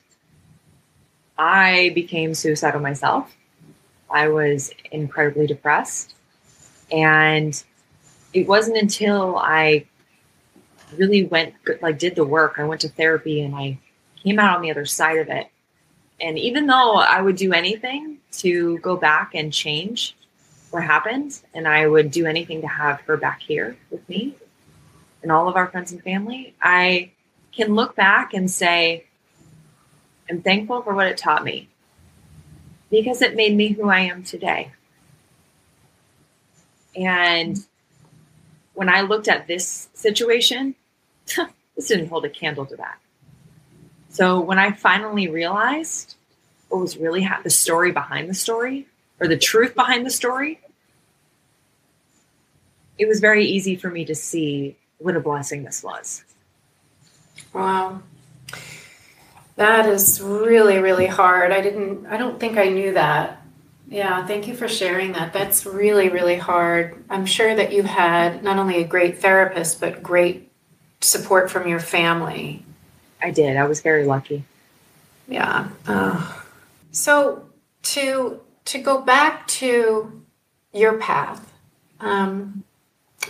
I 1.37 1.92
became 1.94 2.35
suicidal 2.35 2.81
myself. 2.81 3.35
I 4.11 4.29
was 4.29 4.70
incredibly 4.92 5.47
depressed. 5.47 6.14
And 6.92 7.62
it 8.33 8.47
wasn't 8.47 8.77
until 8.77 9.38
I 9.38 9.87
really 10.97 11.25
went, 11.25 11.55
like, 11.83 11.99
did 11.99 12.14
the 12.14 12.25
work, 12.25 12.55
I 12.59 12.64
went 12.64 12.83
to 12.83 12.88
therapy 12.88 13.40
and 13.42 13.55
I 13.55 13.79
came 14.23 14.38
out 14.38 14.57
on 14.57 14.62
the 14.62 14.70
other 14.70 14.87
side 14.87 15.18
of 15.18 15.29
it 15.29 15.49
and 16.20 16.38
even 16.38 16.66
though 16.66 16.97
I 16.97 17.20
would 17.20 17.37
do 17.37 17.53
anything 17.53 18.18
to 18.38 18.79
go 18.79 18.97
back 18.97 19.35
and 19.35 19.53
change 19.53 20.16
what 20.70 20.83
happened, 20.83 21.40
and 21.55 21.68
I 21.68 21.87
would 21.87 22.11
do 22.11 22.27
anything 22.27 22.61
to 22.62 22.66
have 22.66 23.01
her 23.03 23.16
back 23.16 23.40
here 23.40 23.77
with 23.90 24.09
me 24.09 24.35
and 25.23 25.31
all 25.31 25.49
of 25.49 25.57
our 25.57 25.68
friends 25.68 25.92
and 25.92 26.03
family, 26.03 26.55
I 26.61 27.11
can 27.53 27.75
look 27.75 27.94
back 27.94 28.35
and 28.35 28.51
say, 28.51 29.05
I'm 30.28 30.42
thankful 30.42 30.82
for 30.82 30.94
what 30.94 31.06
it 31.06 31.16
taught 31.16 31.44
me 31.44 31.68
because 32.90 33.22
it 33.22 33.37
made 33.37 33.56
me 33.56 33.68
who 33.68 33.88
I 33.88 34.00
am 34.00 34.22
today. 34.22 34.72
And 36.96 37.58
when 38.74 38.88
I 38.88 39.02
looked 39.02 39.28
at 39.28 39.46
this 39.46 39.88
situation, 39.94 40.74
this 41.76 41.88
didn't 41.88 42.08
hold 42.08 42.24
a 42.24 42.30
candle 42.30 42.66
to 42.66 42.76
that. 42.76 42.98
So 44.10 44.40
when 44.40 44.58
I 44.58 44.70
finally 44.70 45.28
realized 45.28 46.14
what 46.68 46.80
was 46.80 46.96
really 46.96 47.22
ha- 47.22 47.40
the 47.42 47.50
story 47.50 47.90
behind 47.90 48.28
the 48.28 48.34
story 48.34 48.87
or 49.20 49.26
the 49.26 49.37
truth 49.37 49.74
behind 49.74 50.06
the 50.06 50.10
story, 50.10 50.60
it 52.96 53.08
was 53.08 53.20
very 53.20 53.44
easy 53.44 53.74
for 53.74 53.90
me 53.90 54.04
to 54.04 54.14
see 54.14 54.76
what 54.98 55.16
a 55.16 55.20
blessing 55.20 55.64
this 55.64 55.82
was. 55.82 56.24
Wow. 57.52 58.02
That 59.57 59.87
is 59.87 60.21
really, 60.21 60.79
really 60.79 61.07
hard. 61.07 61.53
I 61.53 61.61
didn't, 61.61 62.07
I 62.07 62.17
don't 62.17 62.40
think 62.40 62.59
I 62.59 62.69
knew 62.69 62.95
that. 62.95 63.40
Yeah, 63.88 64.27
thank 64.27 64.49
you 64.49 64.55
for 64.55 64.67
sharing 64.67 65.12
that. 65.12 65.33
That's 65.33 65.67
really, 65.67 66.09
really 66.09 66.37
hard. 66.37 67.05
I'm 67.09 67.27
sure 67.27 67.55
that 67.55 67.73
you 67.73 67.83
had 67.83 68.43
not 68.43 68.59
only 68.59 68.83
a 68.83 68.85
great 68.85 69.19
therapist, 69.19 69.81
but 69.81 70.03
great 70.03 70.51
support 71.01 71.51
from 71.51 71.69
your 71.69 71.81
family. 71.81 72.64
I 73.23 73.31
did. 73.31 73.57
I 73.57 73.67
was 73.67 73.81
very 73.81 74.05
lucky. 74.05 74.45
Yeah. 75.29 75.69
Uh, 75.87 76.33
so 76.90 77.47
to 77.83 78.40
to 78.67 78.79
go 78.79 79.01
back 79.01 79.47
to 79.47 80.23
your 80.73 80.99
path, 80.99 81.53
um, 82.01 82.64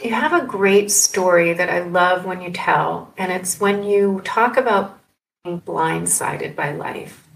you 0.02 0.12
have 0.12 0.32
a 0.32 0.46
great 0.46 0.90
story 0.90 1.52
that 1.52 1.68
I 1.68 1.80
love 1.80 2.24
when 2.24 2.40
you 2.40 2.50
tell, 2.50 3.12
and 3.18 3.30
it's 3.30 3.60
when 3.60 3.82
you 3.82 4.20
talk 4.24 4.56
about 4.56 4.98
blindsided 5.44 6.56
by 6.56 6.72
life. 6.72 7.26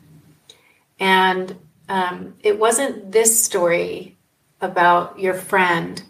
And 0.99 1.57
um, 1.89 2.35
it 2.41 2.59
wasn't 2.59 3.13
this 3.13 3.43
story 3.43 4.17
about 4.61 5.19
your 5.19 5.35
friend 5.35 6.03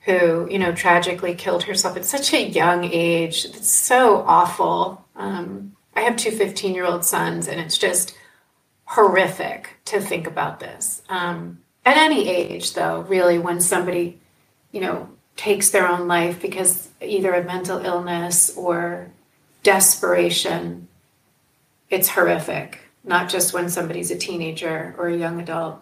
who, 0.00 0.48
you 0.50 0.58
know, 0.58 0.72
tragically 0.72 1.34
killed 1.34 1.64
herself 1.64 1.96
at 1.96 2.04
such 2.04 2.32
a 2.32 2.48
young 2.48 2.84
age. 2.84 3.44
It's 3.44 3.68
so 3.68 4.18
awful. 4.26 5.04
Um, 5.16 5.76
I 5.96 6.02
have 6.02 6.16
two 6.16 6.30
15 6.30 6.74
year 6.74 6.84
old 6.84 7.04
sons, 7.04 7.48
and 7.48 7.60
it's 7.60 7.78
just 7.78 8.16
horrific 8.84 9.70
to 9.86 10.00
think 10.00 10.26
about 10.26 10.60
this. 10.60 11.02
Um, 11.08 11.58
at 11.84 11.96
any 11.96 12.28
age, 12.28 12.74
though, 12.74 13.00
really, 13.02 13.38
when 13.38 13.60
somebody, 13.60 14.20
you 14.72 14.80
know, 14.80 15.08
takes 15.36 15.70
their 15.70 15.88
own 15.88 16.06
life 16.06 16.40
because 16.40 16.88
either 17.00 17.32
of 17.34 17.46
mental 17.46 17.78
illness 17.84 18.56
or 18.56 19.10
desperation, 19.64 20.86
it's 21.90 22.08
horrific, 22.08 22.78
not 23.02 23.28
just 23.28 23.52
when 23.52 23.68
somebody's 23.68 24.12
a 24.12 24.16
teenager 24.16 24.94
or 24.96 25.08
a 25.08 25.16
young 25.16 25.40
adult. 25.40 25.80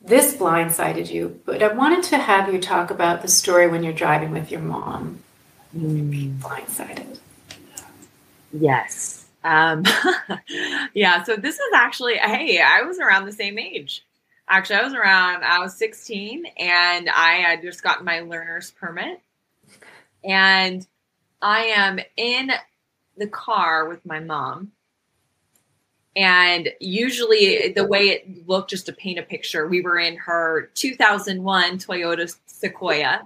This 0.00 0.34
blindsided 0.34 1.10
you, 1.10 1.40
but 1.44 1.62
I 1.62 1.74
wanted 1.74 2.04
to 2.04 2.18
have 2.18 2.50
you 2.52 2.60
talk 2.60 2.90
about 2.90 3.20
the 3.20 3.28
story 3.28 3.66
when 3.66 3.82
you're 3.82 3.92
driving 3.92 4.30
with 4.30 4.50
your 4.50 4.60
mom. 4.60 5.22
Mm. 5.76 6.38
Blindsided. 6.38 7.18
Yes. 8.52 9.26
Um, 9.44 9.84
yeah, 10.94 11.22
so 11.24 11.36
this 11.36 11.56
is 11.56 11.72
actually, 11.74 12.16
hey, 12.16 12.60
I 12.60 12.82
was 12.82 12.98
around 12.98 13.26
the 13.26 13.32
same 13.32 13.58
age. 13.58 14.04
Actually, 14.48 14.76
I 14.76 14.84
was 14.84 14.94
around, 14.94 15.44
I 15.44 15.58
was 15.58 15.76
16 15.76 16.46
and 16.56 17.10
I 17.10 17.34
had 17.34 17.60
just 17.60 17.82
gotten 17.82 18.04
my 18.04 18.20
learner's 18.20 18.70
permit. 18.70 19.20
And 20.24 20.86
I 21.40 21.64
am 21.66 22.00
in 22.16 22.50
the 23.16 23.26
car 23.26 23.88
with 23.88 24.04
my 24.04 24.20
mom. 24.20 24.72
And 26.16 26.70
usually, 26.80 27.72
the 27.72 27.86
way 27.86 28.08
it 28.08 28.48
looked, 28.48 28.70
just 28.70 28.86
to 28.86 28.92
paint 28.92 29.18
a 29.18 29.22
picture, 29.22 29.68
we 29.68 29.80
were 29.80 29.98
in 29.98 30.16
her 30.16 30.70
2001 30.74 31.78
Toyota 31.78 32.34
Sequoia. 32.46 33.22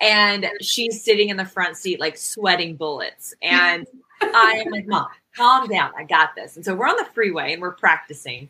And 0.00 0.46
she's 0.60 1.02
sitting 1.02 1.28
in 1.28 1.36
the 1.36 1.44
front 1.44 1.76
seat, 1.76 2.00
like 2.00 2.16
sweating 2.16 2.76
bullets. 2.76 3.34
And 3.42 3.86
I 4.20 4.62
am 4.64 4.72
like, 4.72 4.86
Mom, 4.86 5.06
calm 5.36 5.68
down. 5.68 5.92
I 5.96 6.04
got 6.04 6.34
this. 6.34 6.56
And 6.56 6.64
so 6.64 6.74
we're 6.74 6.88
on 6.88 6.96
the 6.96 7.04
freeway 7.04 7.52
and 7.52 7.62
we're 7.62 7.72
practicing 7.72 8.48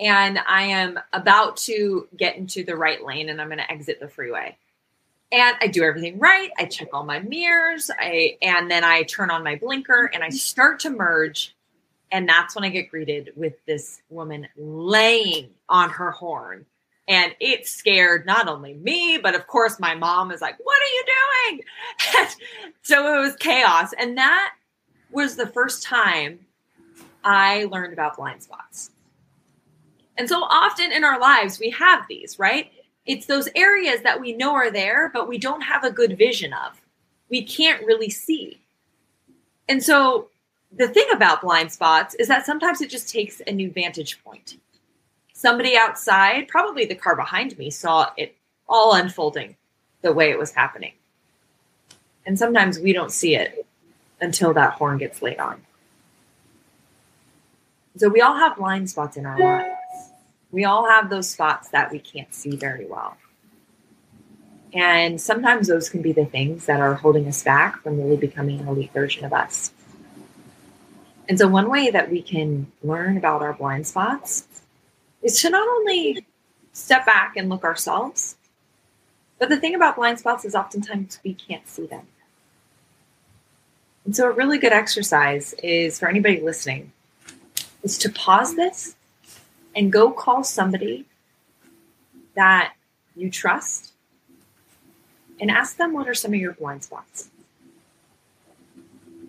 and 0.00 0.38
I 0.46 0.62
am 0.64 0.98
about 1.12 1.56
to 1.58 2.08
get 2.16 2.36
into 2.36 2.64
the 2.64 2.76
right 2.76 3.04
lane 3.04 3.28
and 3.28 3.40
I'm 3.40 3.48
going 3.48 3.58
to 3.58 3.70
exit 3.70 4.00
the 4.00 4.08
freeway. 4.08 4.56
And 5.30 5.56
I 5.60 5.66
do 5.66 5.82
everything 5.82 6.18
right. 6.18 6.50
I 6.58 6.64
check 6.64 6.88
all 6.92 7.04
my 7.04 7.20
mirrors. 7.20 7.90
I 7.96 8.38
and 8.40 8.70
then 8.70 8.82
I 8.82 9.02
turn 9.02 9.30
on 9.30 9.44
my 9.44 9.56
blinker 9.56 10.10
and 10.12 10.24
I 10.24 10.30
start 10.30 10.80
to 10.80 10.90
merge. 10.90 11.54
And 12.10 12.26
that's 12.26 12.54
when 12.54 12.64
I 12.64 12.70
get 12.70 12.90
greeted 12.90 13.32
with 13.36 13.54
this 13.66 14.00
woman 14.08 14.48
laying 14.56 15.50
on 15.68 15.90
her 15.90 16.10
horn. 16.10 16.64
And 17.06 17.34
it 17.40 17.66
scared 17.66 18.24
not 18.24 18.48
only 18.48 18.74
me, 18.74 19.18
but 19.22 19.34
of 19.34 19.46
course 19.46 19.78
my 19.78 19.94
mom 19.94 20.30
is 20.30 20.40
like, 20.40 20.56
What 20.62 20.80
are 20.80 20.86
you 20.86 21.04
doing? 21.50 21.62
so 22.82 23.14
it 23.14 23.20
was 23.20 23.36
chaos. 23.36 23.92
And 23.98 24.16
that 24.16 24.54
was 25.10 25.36
the 25.36 25.46
first 25.46 25.82
time 25.82 26.40
I 27.22 27.64
learned 27.64 27.92
about 27.92 28.16
blind 28.16 28.42
spots. 28.42 28.90
And 30.16 30.28
so 30.28 30.42
often 30.42 30.90
in 30.90 31.04
our 31.04 31.20
lives, 31.20 31.60
we 31.60 31.70
have 31.70 32.04
these, 32.08 32.38
right? 32.38 32.72
It's 33.08 33.24
those 33.24 33.48
areas 33.56 34.02
that 34.02 34.20
we 34.20 34.34
know 34.34 34.54
are 34.54 34.70
there, 34.70 35.08
but 35.08 35.26
we 35.26 35.38
don't 35.38 35.62
have 35.62 35.82
a 35.82 35.90
good 35.90 36.18
vision 36.18 36.52
of. 36.52 36.78
We 37.30 37.42
can't 37.42 37.84
really 37.86 38.10
see. 38.10 38.60
And 39.66 39.82
so 39.82 40.28
the 40.76 40.88
thing 40.88 41.06
about 41.12 41.40
blind 41.40 41.72
spots 41.72 42.14
is 42.16 42.28
that 42.28 42.44
sometimes 42.44 42.82
it 42.82 42.90
just 42.90 43.08
takes 43.08 43.40
a 43.46 43.52
new 43.52 43.70
vantage 43.70 44.22
point. 44.22 44.58
Somebody 45.32 45.74
outside, 45.74 46.48
probably 46.48 46.84
the 46.84 46.94
car 46.94 47.16
behind 47.16 47.56
me, 47.56 47.70
saw 47.70 48.10
it 48.18 48.36
all 48.68 48.94
unfolding 48.94 49.56
the 50.02 50.12
way 50.12 50.30
it 50.30 50.38
was 50.38 50.52
happening. 50.52 50.92
And 52.26 52.38
sometimes 52.38 52.78
we 52.78 52.92
don't 52.92 53.10
see 53.10 53.36
it 53.36 53.66
until 54.20 54.52
that 54.52 54.74
horn 54.74 54.98
gets 54.98 55.22
laid 55.22 55.38
on. 55.38 55.62
So 57.96 58.10
we 58.10 58.20
all 58.20 58.36
have 58.36 58.56
blind 58.58 58.90
spots 58.90 59.16
in 59.16 59.24
our 59.24 59.38
lives. 59.38 59.77
We 60.50 60.64
all 60.64 60.88
have 60.88 61.10
those 61.10 61.28
spots 61.28 61.68
that 61.70 61.92
we 61.92 61.98
can't 61.98 62.34
see 62.34 62.56
very 62.56 62.86
well. 62.86 63.16
And 64.72 65.20
sometimes 65.20 65.68
those 65.68 65.88
can 65.88 66.02
be 66.02 66.12
the 66.12 66.26
things 66.26 66.66
that 66.66 66.80
are 66.80 66.94
holding 66.94 67.26
us 67.26 67.42
back 67.42 67.82
from 67.82 67.98
really 67.98 68.16
becoming 68.16 68.60
an 68.60 68.68
elite 68.68 68.92
version 68.92 69.24
of 69.24 69.32
us. 69.32 69.72
And 71.28 71.38
so, 71.38 71.46
one 71.48 71.70
way 71.70 71.90
that 71.90 72.10
we 72.10 72.22
can 72.22 72.70
learn 72.82 73.16
about 73.16 73.42
our 73.42 73.52
blind 73.52 73.86
spots 73.86 74.46
is 75.22 75.40
to 75.42 75.50
not 75.50 75.66
only 75.68 76.26
step 76.72 77.04
back 77.04 77.36
and 77.36 77.48
look 77.48 77.64
ourselves, 77.64 78.36
but 79.38 79.48
the 79.48 79.56
thing 79.56 79.74
about 79.74 79.96
blind 79.96 80.18
spots 80.18 80.44
is 80.44 80.54
oftentimes 80.54 81.20
we 81.24 81.34
can't 81.34 81.68
see 81.68 81.86
them. 81.86 82.06
And 84.04 84.16
so, 84.16 84.26
a 84.26 84.32
really 84.32 84.58
good 84.58 84.72
exercise 84.72 85.54
is 85.62 85.98
for 85.98 86.08
anybody 86.08 86.40
listening 86.40 86.92
is 87.82 87.98
to 87.98 88.10
pause 88.10 88.56
this 88.56 88.96
and 89.78 89.92
go 89.92 90.10
call 90.10 90.42
somebody 90.42 91.06
that 92.34 92.74
you 93.14 93.30
trust 93.30 93.92
and 95.40 95.52
ask 95.52 95.76
them 95.76 95.92
what 95.92 96.08
are 96.08 96.14
some 96.14 96.34
of 96.34 96.40
your 96.40 96.52
blind 96.52 96.82
spots. 96.82 97.30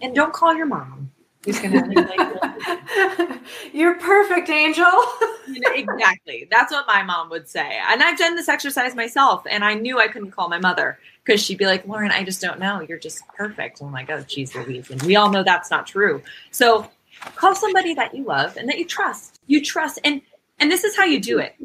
And 0.02 0.16
don't 0.16 0.34
call 0.34 0.56
your 0.56 0.66
mom. 0.66 1.12
Who's 1.46 1.60
gonna 1.60 1.86
like 1.86 3.42
You're 3.74 4.00
perfect, 4.00 4.50
Angel. 4.50 4.92
exactly. 5.48 6.48
That's 6.50 6.72
what 6.72 6.88
my 6.88 7.04
mom 7.04 7.30
would 7.30 7.48
say. 7.48 7.80
And 7.88 8.02
I've 8.02 8.18
done 8.18 8.36
this 8.36 8.50
exercise 8.50 8.96
myself, 8.96 9.44
and 9.50 9.64
I 9.64 9.76
knew 9.76 10.00
I 10.00 10.08
couldn't 10.08 10.32
call 10.32 10.50
my 10.50 10.60
mother 10.60 10.98
because 11.24 11.42
she'd 11.42 11.60
be 11.60 11.66
like, 11.66 11.88
Lauren, 11.88 12.12
I 12.12 12.24
just 12.24 12.42
don't 12.42 12.60
know. 12.60 12.82
You're 12.82 12.98
just 12.98 13.26
perfect. 13.38 13.82
I'm 13.82 13.92
like, 13.92 14.10
oh, 14.10 14.24
geez, 14.28 14.56
Louise. 14.56 14.90
And 14.90 15.02
we 15.04 15.16
all 15.16 15.30
know 15.30 15.44
that's 15.44 15.70
not 15.70 15.86
true. 15.86 16.24
So 16.52 16.90
call 17.36 17.56
somebody 17.56 17.94
that 17.94 18.16
you 18.16 18.24
love 18.24 18.58
and 18.58 18.68
that 18.68 18.80
you 18.80 18.86
trust. 18.86 19.40
You 19.48 19.64
trust. 19.64 20.00
And 20.04 20.22
and 20.60 20.72
this 20.72 20.84
is 20.84 20.96
how 20.96 21.06
you 21.06 21.20
do 21.20 21.40
it. 21.40 21.56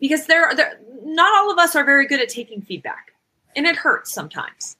Because 0.00 0.26
there, 0.26 0.54
there 0.54 0.78
not 1.04 1.34
all 1.36 1.50
of 1.50 1.58
us 1.58 1.74
are 1.74 1.84
very 1.84 2.06
good 2.06 2.20
at 2.20 2.28
taking 2.28 2.60
feedback. 2.60 3.12
And 3.54 3.66
it 3.66 3.76
hurts 3.76 4.12
sometimes. 4.12 4.76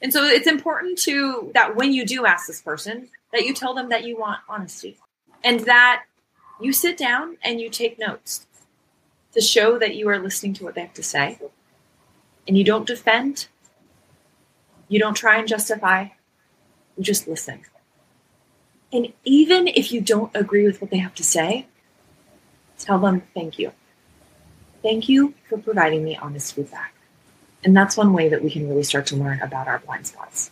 And 0.00 0.12
so 0.12 0.24
it's 0.24 0.46
important 0.46 0.98
to 1.00 1.50
that 1.54 1.76
when 1.76 1.92
you 1.92 2.06
do 2.06 2.24
ask 2.24 2.46
this 2.46 2.62
person, 2.62 3.08
that 3.32 3.44
you 3.44 3.52
tell 3.52 3.74
them 3.74 3.90
that 3.90 4.04
you 4.04 4.18
want 4.18 4.40
honesty. 4.48 4.96
And 5.44 5.60
that 5.60 6.04
you 6.60 6.72
sit 6.72 6.96
down 6.96 7.36
and 7.42 7.60
you 7.60 7.68
take 7.68 7.98
notes 7.98 8.46
to 9.32 9.40
show 9.40 9.78
that 9.78 9.94
you 9.94 10.08
are 10.08 10.18
listening 10.18 10.54
to 10.54 10.64
what 10.64 10.74
they 10.74 10.80
have 10.82 10.94
to 10.94 11.02
say. 11.02 11.38
And 12.46 12.56
you 12.56 12.64
don't 12.64 12.86
defend, 12.86 13.48
you 14.88 14.98
don't 14.98 15.14
try 15.14 15.38
and 15.38 15.48
justify, 15.48 16.08
you 16.96 17.04
just 17.04 17.26
listen. 17.28 17.62
And 18.92 19.12
even 19.24 19.68
if 19.68 19.92
you 19.92 20.00
don't 20.00 20.34
agree 20.34 20.66
with 20.66 20.80
what 20.80 20.90
they 20.90 20.98
have 20.98 21.14
to 21.14 21.24
say, 21.24 21.66
tell 22.84 22.98
them 22.98 23.22
thank 23.34 23.58
you. 23.58 23.72
Thank 24.82 25.08
you 25.08 25.34
for 25.48 25.58
providing 25.58 26.04
me 26.04 26.16
honest 26.16 26.54
feedback. 26.54 26.94
And 27.64 27.76
that's 27.76 27.96
one 27.96 28.12
way 28.12 28.28
that 28.28 28.42
we 28.42 28.50
can 28.50 28.68
really 28.68 28.82
start 28.82 29.06
to 29.06 29.16
learn 29.16 29.40
about 29.40 29.68
our 29.68 29.78
blind 29.78 30.06
spots. 30.06 30.50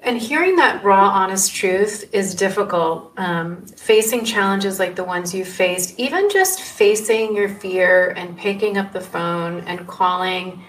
And 0.00 0.18
hearing 0.18 0.56
that 0.56 0.84
raw, 0.84 1.08
honest 1.08 1.52
truth 1.52 2.08
is 2.14 2.34
difficult. 2.36 3.12
Um, 3.16 3.66
facing 3.66 4.24
challenges 4.24 4.78
like 4.78 4.94
the 4.94 5.02
ones 5.02 5.34
you 5.34 5.44
faced, 5.44 5.98
even 5.98 6.30
just 6.30 6.60
facing 6.60 7.34
your 7.34 7.48
fear 7.48 8.10
and 8.10 8.38
picking 8.38 8.78
up 8.78 8.92
the 8.92 9.00
phone 9.00 9.60
and 9.62 9.86
calling 9.88 10.62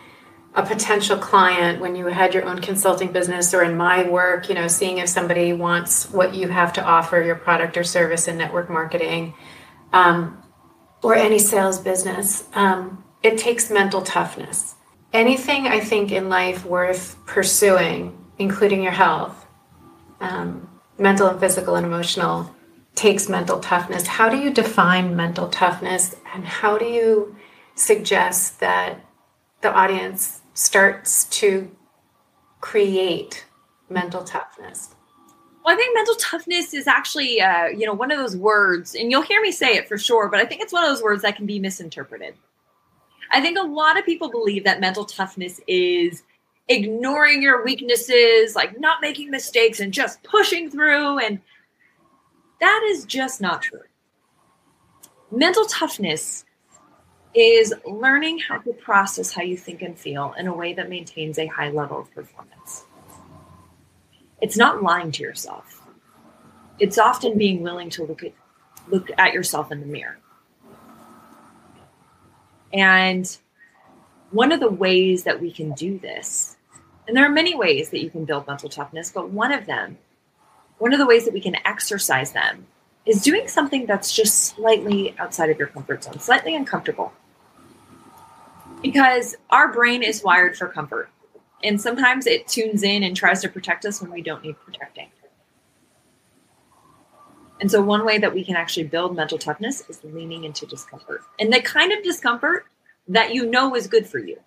a 0.55 0.63
potential 0.65 1.17
client 1.17 1.79
when 1.79 1.95
you 1.95 2.07
had 2.07 2.33
your 2.33 2.45
own 2.45 2.60
consulting 2.60 3.12
business 3.12 3.53
or 3.53 3.62
in 3.62 3.77
my 3.77 4.10
work, 4.10 4.49
you 4.49 4.55
know, 4.55 4.67
seeing 4.67 4.97
if 4.97 5.07
somebody 5.07 5.53
wants 5.53 6.10
what 6.10 6.33
you 6.33 6.47
have 6.47 6.73
to 6.73 6.83
offer, 6.83 7.21
your 7.21 7.36
product 7.36 7.77
or 7.77 7.83
service 7.83 8.27
in 8.27 8.38
network 8.38 8.67
marketing. 8.67 9.36
Um, 9.93 10.41
or 11.02 11.15
any 11.15 11.39
sales 11.39 11.79
business, 11.79 12.48
um, 12.54 13.04
it 13.23 13.37
takes 13.37 13.69
mental 13.69 14.02
toughness. 14.02 14.75
Anything 15.13 15.67
I 15.67 15.79
think 15.79 16.12
in 16.12 16.29
life 16.29 16.65
worth 16.65 17.15
pursuing, 17.25 18.17
including 18.37 18.83
your 18.83 18.91
health, 18.91 19.45
um, 20.19 20.69
mental 20.98 21.27
and 21.27 21.39
physical 21.39 21.75
and 21.75 21.85
emotional, 21.85 22.54
takes 22.95 23.29
mental 23.29 23.60
toughness. 23.60 24.08
How 24.08 24.27
do 24.27 24.37
you 24.37 24.52
define 24.52 25.15
mental 25.15 25.48
toughness 25.50 26.15
and 26.33 26.45
how 26.45 26.77
do 26.77 26.85
you 26.85 27.35
suggest 27.75 28.60
that 28.60 29.06
the 29.62 29.71
audience 29.73 30.41
starts 30.54 31.25
to 31.25 31.71
create 32.60 33.45
mental 33.89 34.23
toughness? 34.23 34.95
Well, 35.67 35.75
I 35.75 35.79
think 35.79 35.93
mental 35.93 36.15
toughness 36.15 36.73
is 36.73 36.87
actually, 36.87 37.41
uh, 37.41 37.65
you 37.65 37.85
know, 37.85 37.93
one 37.93 38.09
of 38.09 38.17
those 38.17 38.37
words, 38.37 38.95
and 38.95 39.11
you'll 39.11 39.21
hear 39.21 39.41
me 39.41 39.51
say 39.51 39.75
it 39.75 39.85
for 39.85 39.97
sure, 39.97 40.29
but 40.29 40.39
I 40.39 40.45
think 40.45 40.61
it's 40.61 40.71
one 40.71 40.85
of 40.85 40.89
those 40.89 41.03
words 41.03 41.23
that 41.23 41.35
can 41.35 41.45
be 41.45 41.59
misinterpreted. 41.59 42.35
I 43.33 43.41
think 43.41 43.57
a 43.59 43.63
lot 43.63 43.99
of 43.99 44.05
people 44.05 44.31
believe 44.31 44.63
that 44.63 44.79
mental 44.79 45.03
toughness 45.03 45.59
is 45.67 46.23
ignoring 46.69 47.41
your 47.41 47.65
weaknesses, 47.65 48.55
like 48.55 48.79
not 48.79 49.01
making 49.01 49.29
mistakes 49.29 49.81
and 49.81 49.91
just 49.91 50.23
pushing 50.23 50.71
through. 50.71 51.19
And 51.19 51.41
that 52.61 52.87
is 52.89 53.03
just 53.03 53.41
not 53.41 53.61
true. 53.61 53.81
Mental 55.31 55.65
toughness 55.65 56.45
is 57.33 57.73
learning 57.85 58.39
how 58.39 58.59
to 58.59 58.71
process 58.71 59.33
how 59.33 59.41
you 59.41 59.57
think 59.57 59.81
and 59.81 59.99
feel 59.99 60.33
in 60.39 60.47
a 60.47 60.55
way 60.55 60.71
that 60.71 60.87
maintains 60.87 61.37
a 61.37 61.47
high 61.47 61.71
level 61.71 61.99
of 61.99 62.15
performance. 62.15 62.85
It's 64.42 64.58
not 64.58 64.83
lying 64.83 65.12
to 65.13 65.23
yourself. 65.23 65.81
It's 66.79 66.98
often 66.98 67.38
being 67.38 67.62
willing 67.62 67.90
to 67.92 68.04
look 68.04 68.23
at 68.23 68.33
look 68.90 69.10
at 69.17 69.33
yourself 69.33 69.71
in 69.71 69.81
the 69.81 69.85
mirror. 69.85 70.17
And 72.71 73.38
one 74.31 74.52
of 74.52 74.60
the 74.60 74.69
ways 74.69 75.23
that 75.23 75.42
we 75.42 75.52
can 75.52 75.71
do 75.71 75.98
this, 75.98 76.58
and 77.08 77.15
there 77.15 77.25
are 77.25 77.31
many 77.31 77.56
ways 77.56 77.90
that 77.90 78.02
you 78.02 78.10
can 78.10 78.25
build 78.25 78.48
mental 78.48 78.69
toughness, 78.69 79.12
but 79.12 79.29
one 79.29 79.52
of 79.52 79.65
them, 79.65 79.98
one 80.77 80.94
of 80.94 81.00
the 81.00 81.06
ways 81.06 81.25
that 81.25 81.33
we 81.33 81.42
can 81.42 81.56
exercise 81.65 82.33
them 82.33 82.67
is 83.06 83.23
doing 83.23 83.48
something 83.48 83.85
that's 83.85 84.13
just 84.13 84.44
slightly 84.44 85.15
outside 85.17 85.50
of 85.50 85.58
your 85.58 85.67
comfort 85.67 86.04
zone, 86.04 86.19
slightly 86.19 86.56
uncomfortable. 86.56 87.13
Because 88.83 89.35
our 89.50 89.71
brain 89.71 90.04
is 90.04 90.23
wired 90.23 90.58
for 90.58 90.67
comfort. 90.67 91.10
And 91.63 91.79
sometimes 91.81 92.27
it 92.27 92.47
tunes 92.47 92.83
in 92.83 93.03
and 93.03 93.15
tries 93.15 93.41
to 93.41 93.49
protect 93.49 93.85
us 93.85 94.01
when 94.01 94.12
we 94.12 94.21
don't 94.21 94.43
need 94.43 94.60
protecting. 94.63 95.10
And 97.60 97.71
so, 97.71 97.81
one 97.81 98.05
way 98.05 98.19
that 98.19 98.33
we 98.33 98.43
can 98.43 98.55
actually 98.55 98.83
build 98.83 99.15
mental 99.15 99.39
toughness 99.39 99.83
is 99.89 100.03
leaning 100.03 100.43
into 100.43 100.67
discomfort. 100.67 101.21
And 101.39 101.51
the 101.51 101.62
kind 101.62 101.91
of 101.91 102.03
discomfort 102.03 102.67
that 103.08 103.33
you 103.33 103.47
know 103.47 103.75
is 103.75 103.87
good 103.87 104.05
for 104.05 104.19
you. 104.19 104.37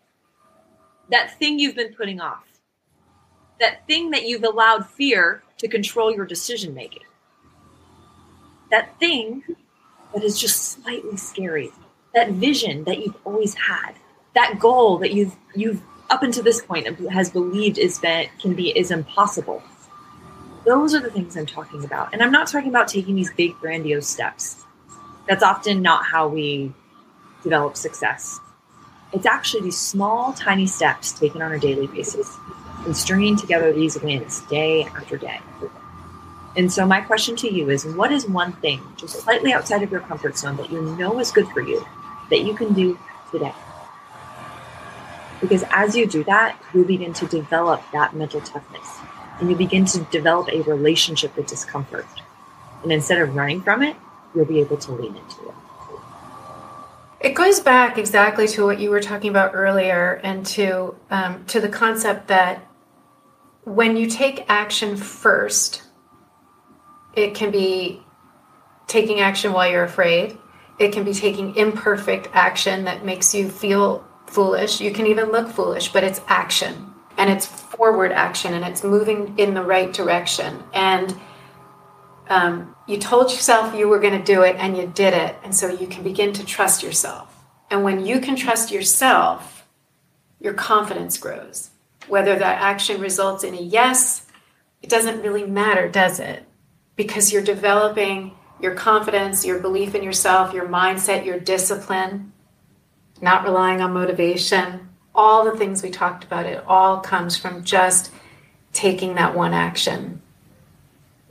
That 1.11 1.37
thing 1.39 1.59
you've 1.59 1.75
been 1.75 1.93
putting 1.93 2.21
off, 2.21 2.45
that 3.59 3.85
thing 3.89 4.11
that 4.11 4.27
you've 4.27 4.45
allowed 4.45 4.87
fear 4.87 5.43
to 5.59 5.67
control 5.67 6.15
your 6.15 6.25
decision 6.25 6.73
making 6.73 7.03
that 8.71 8.99
thing 8.99 9.43
that 10.15 10.25
is 10.25 10.41
just 10.41 10.63
slightly 10.63 11.17
scary, 11.17 11.71
that 12.15 12.31
vision 12.31 12.85
that 12.85 12.99
you've 12.99 13.17
always 13.25 13.55
had, 13.55 13.93
that 14.35 14.59
goal 14.59 14.99
that 14.99 15.13
you've 15.13 15.37
you've 15.55 15.83
up 16.11 16.23
until 16.23 16.43
this 16.43 16.61
point 16.61 16.87
has 17.11 17.31
believed 17.31 17.79
is 17.79 18.01
that 18.01 18.27
can 18.41 18.55
be 18.55 18.77
is 18.77 18.91
impossible. 18.91 19.63
Those 20.67 20.95
are 20.95 21.01
the 21.01 21.11
things 21.11 21.37
I'm 21.37 21.47
talking 21.47 21.85
about. 21.85 22.13
And 22.13 22.23
I'm 22.23 22.33
not 22.33 22.49
talking 22.49 22.69
about 22.69 22.89
taking 22.89 23.15
these 23.15 23.33
big 23.33 23.55
grandiose 23.61 24.09
steps. 24.09 24.65
That's 25.27 25.43
often 25.43 25.81
not 25.81 26.05
how 26.05 26.29
we 26.29 26.75
develop 27.43 27.77
success. 27.77 28.41
It's 29.13 29.27
actually 29.27 29.63
these 29.63 29.79
small, 29.79 30.33
tiny 30.33 30.67
steps 30.67 31.13
taken 31.13 31.41
on 31.43 31.53
a 31.53 31.59
daily 31.59 31.87
basis 31.87 32.37
and 32.85 32.97
stringing 32.97 33.37
together 33.37 33.73
these 33.73 34.01
wins 34.01 34.41
day 34.43 34.85
after 34.85 35.17
day. 35.17 35.41
And 36.57 36.73
so, 36.73 36.85
my 36.85 37.01
question 37.01 37.37
to 37.37 37.53
you 37.53 37.71
is 37.71 37.87
what 37.87 38.11
is 38.11 38.29
one 38.29 38.53
thing, 38.55 38.81
just 38.97 39.21
slightly 39.21 39.53
outside 39.53 39.83
of 39.83 39.91
your 39.91 40.01
comfort 40.01 40.37
zone, 40.37 40.57
that 40.57 40.71
you 40.71 40.83
know 40.83 41.21
is 41.21 41.31
good 41.31 41.49
for 41.49 41.61
you 41.61 41.85
that 42.29 42.43
you 42.43 42.55
can 42.55 42.73
do 42.75 42.99
today? 43.31 43.55
Because 45.41 45.65
as 45.71 45.97
you 45.97 46.07
do 46.07 46.25
that, 46.25 46.61
you 46.75 46.85
begin 46.85 47.13
to 47.15 47.27
develop 47.27 47.83
that 47.93 48.15
mental 48.15 48.41
toughness 48.41 49.01
and 49.41 49.49
you 49.49 49.57
begin 49.57 49.85
to 49.87 50.01
develop 50.11 50.49
a 50.49 50.61
relationship 50.63 51.35
with 51.37 51.47
discomfort. 51.47 52.07
And 52.83 52.93
instead 52.93 53.19
of 53.19 53.35
running 53.35 53.63
from 53.63 53.83
it, 53.83 53.97
you'll 54.35 54.45
be 54.45 54.61
able 54.61 54.77
to 54.77 54.93
lean 54.93 55.17
into 55.17 55.49
it. 55.49 55.55
It 57.21 57.35
goes 57.35 57.61
back 57.61 57.99
exactly 57.99 58.49
to 58.49 58.65
what 58.65 58.81
you 58.81 58.91
were 58.91 59.01
talking 59.01 59.29
about 59.29 59.55
earlier, 59.55 60.21
and 60.25 60.47
to 60.47 60.97
um, 61.11 61.45
to 61.47 61.61
the 61.61 61.69
concept 61.69 62.29
that 62.29 62.67
when 63.65 63.97
you 63.97 64.07
take 64.07 64.47
action 64.49 64.97
first, 64.97 65.83
it 67.15 67.35
can 67.35 67.51
be 67.51 68.03
taking 68.87 69.21
action 69.21 69.53
while 69.53 69.71
you're 69.71 69.85
afraid. 69.85 70.39
It 70.79 70.93
can 70.93 71.05
be 71.05 71.13
taking 71.13 71.55
imperfect 71.57 72.31
action 72.33 72.85
that 72.85 73.05
makes 73.05 73.35
you 73.35 73.51
feel 73.51 74.03
foolish. 74.31 74.81
You 74.81 74.93
can 74.93 75.07
even 75.07 75.31
look 75.31 75.49
foolish, 75.49 75.93
but 75.93 76.05
it's 76.05 76.21
action 76.27 76.93
and 77.17 77.31
it's 77.31 77.47
forward 77.47 78.13
action 78.13 78.55
and 78.55 78.65
it's 78.65 78.85
moving 78.85 79.39
in 79.39 79.55
the 79.55 79.63
right 79.63 79.93
direction. 79.93 80.63
And 80.73 81.19
um, 82.29 82.77
you 82.87 82.99
told 82.99 83.31
yourself 83.31 83.75
you 83.75 83.89
were 83.89 83.99
going 83.99 84.19
to 84.19 84.25
do 84.25 84.43
it 84.43 84.57
and 84.57 84.77
you 84.77 84.87
did 84.87 85.15
it. 85.15 85.37
And 85.43 85.55
so 85.55 85.69
you 85.69 85.87
can 85.87 86.03
begin 86.03 86.33
to 86.35 86.45
trust 86.45 86.83
yourself. 86.83 87.45
And 87.71 87.85
when 87.85 88.05
you 88.05 88.21
can 88.21 88.37
trust 88.37 88.71
yourself, 88.71 89.67
your 90.41 90.55
confidence 90.55 91.19
grows. 91.19 91.71
Whether 92.09 92.39
that 92.39 92.63
action 92.63 93.01
results 93.01 93.45
in 93.45 93.55
a 93.55 93.61
yes, 93.61 94.27
it 94.83 94.89
doesn't 94.89 95.23
really 95.23 95.47
matter, 95.47 95.89
does 95.89 96.19
it? 96.19 96.47
because 97.01 97.33
you're 97.33 97.43
developing 97.43 98.33
your 98.61 98.75
confidence, 98.75 99.43
your 99.47 99.59
belief 99.59 99.95
in 99.95 100.03
yourself, 100.03 100.53
your 100.53 100.69
mindset, 100.69 101.25
your 101.25 101.41
discipline, 101.41 102.31
not 103.21 103.45
relying 103.45 103.81
on 103.81 103.93
motivation. 103.93 104.89
All 105.15 105.45
the 105.45 105.57
things 105.57 105.83
we 105.83 105.91
talked 105.91 106.25
about, 106.25 106.47
it 106.47 106.65
all 106.67 107.01
comes 107.01 107.37
from 107.37 107.65
just 107.65 108.13
taking 108.73 109.15
that 109.15 109.35
one 109.35 109.53
action. 109.53 110.23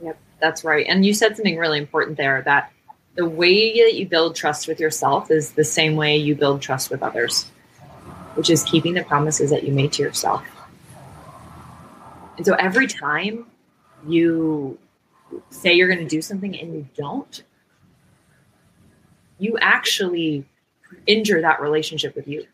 Yep, 0.02 0.18
that's 0.40 0.64
right. 0.64 0.86
And 0.88 1.04
you 1.04 1.14
said 1.14 1.36
something 1.36 1.56
really 1.56 1.78
important 1.78 2.16
there 2.16 2.42
that 2.42 2.72
the 3.16 3.26
way 3.26 3.80
that 3.80 3.94
you 3.94 4.06
build 4.06 4.36
trust 4.36 4.68
with 4.68 4.78
yourself 4.78 5.30
is 5.30 5.52
the 5.52 5.64
same 5.64 5.96
way 5.96 6.16
you 6.16 6.34
build 6.34 6.62
trust 6.62 6.90
with 6.90 7.02
others, 7.02 7.50
which 8.34 8.50
is 8.50 8.62
keeping 8.64 8.94
the 8.94 9.02
promises 9.02 9.50
that 9.50 9.64
you 9.64 9.72
made 9.72 9.92
to 9.94 10.02
yourself. 10.02 10.44
And 12.36 12.46
so 12.46 12.54
every 12.54 12.86
time 12.86 13.46
you 14.06 14.78
say 15.50 15.74
you're 15.74 15.88
going 15.88 16.00
to 16.00 16.08
do 16.08 16.22
something 16.22 16.58
and 16.58 16.74
you 16.74 16.88
don't, 16.96 17.42
you 19.38 19.58
actually 19.60 20.44
injure 21.06 21.40
that 21.40 21.60
relationship 21.60 22.14
with 22.14 22.28
you. 22.28 22.46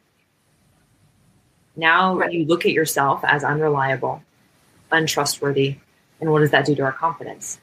Now 1.76 2.16
right. 2.16 2.32
you 2.32 2.44
look 2.44 2.64
at 2.64 2.72
yourself 2.72 3.22
as 3.24 3.44
unreliable, 3.44 4.22
untrustworthy, 4.90 5.76
and 6.20 6.30
what 6.30 6.40
does 6.40 6.50
that 6.52 6.64
do 6.64 6.74
to 6.74 6.82
our 6.82 6.92
confidence? 6.92 7.60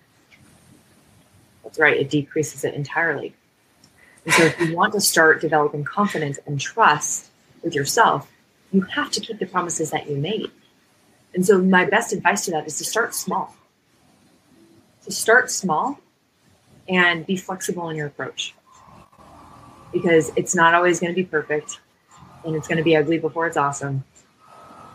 That's 1.63 1.79
right, 1.79 1.97
it 1.97 2.09
decreases 2.09 2.63
it 2.63 2.75
entirely. 2.75 3.33
And 4.25 4.33
so 4.33 4.43
if 4.43 4.59
you 4.59 4.75
want 4.75 4.93
to 4.93 5.01
start 5.01 5.41
developing 5.41 5.83
confidence 5.83 6.39
and 6.45 6.59
trust 6.59 7.29
with 7.63 7.73
yourself, 7.73 8.31
you 8.71 8.81
have 8.81 9.11
to 9.11 9.19
keep 9.19 9.39
the 9.39 9.45
promises 9.45 9.91
that 9.91 10.09
you 10.09 10.17
made. 10.17 10.51
And 11.33 11.45
so 11.45 11.59
my 11.59 11.85
best 11.85 12.13
advice 12.13 12.45
to 12.45 12.51
that 12.51 12.67
is 12.67 12.77
to 12.77 12.83
start 12.83 13.15
small 13.15 13.55
to 15.03 15.11
start 15.11 15.51
small 15.51 15.99
and 16.87 17.25
be 17.25 17.35
flexible 17.35 17.89
in 17.89 17.95
your 17.95 18.07
approach 18.07 18.53
because 19.93 20.31
it's 20.35 20.55
not 20.55 20.73
always 20.73 20.99
going 20.99 21.13
to 21.13 21.15
be 21.15 21.25
perfect 21.25 21.79
and 22.43 22.55
it's 22.55 22.67
going 22.67 22.77
to 22.77 22.83
be 22.83 22.95
ugly 22.95 23.19
before 23.19 23.47
it's 23.47 23.57
awesome. 23.57 24.03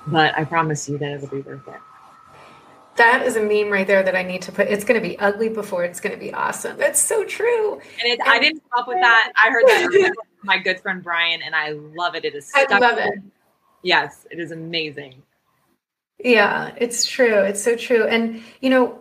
But 0.07 0.36
I 0.36 0.44
promise 0.44 0.88
you 0.88 0.99
that 0.99 1.12
it'll 1.12 1.28
be 1.28 1.40
worth 1.40 1.66
it. 1.68 1.80
That 2.96 3.24
is 3.24 3.36
a 3.36 3.42
meme 3.42 3.70
right 3.70 3.86
there 3.86 4.03
that 4.03 4.16
I 4.16 4.24
need 4.24 4.42
to 4.42 4.53
put. 4.53 4.66
It's 4.66 4.84
going 4.84 5.01
to 5.01 5.09
be 5.09 5.16
ugly 5.18 5.49
before 5.49 5.84
it's 5.84 6.01
going 6.01 6.14
to 6.14 6.18
be 6.18 6.34
awesome. 6.34 6.76
That's 6.76 7.01
so 7.01 7.24
true. 7.24 7.74
And, 7.74 7.82
it, 8.05 8.18
and 8.18 8.28
I 8.28 8.40
didn't 8.40 8.61
come 8.70 8.82
up 8.82 8.88
with 8.88 8.99
that. 9.01 9.32
I 9.36 9.51
heard 9.51 9.64
that 9.66 9.88
from 9.92 10.26
my 10.42 10.59
good 10.59 10.80
friend 10.80 11.03
Brian, 11.03 11.40
and 11.42 11.55
I 11.55 11.70
love 11.70 12.16
it. 12.16 12.24
It 12.24 12.34
is. 12.34 12.51
I 12.55 12.64
love 12.78 12.99
it. 12.99 13.20
Yes, 13.82 14.26
it 14.32 14.40
is 14.40 14.51
amazing. 14.51 15.22
Yeah, 16.18 16.74
it's 16.76 17.07
true. 17.07 17.38
It's 17.42 17.62
so 17.62 17.76
true. 17.76 18.05
And 18.05 18.42
you 18.61 18.70
know, 18.70 19.01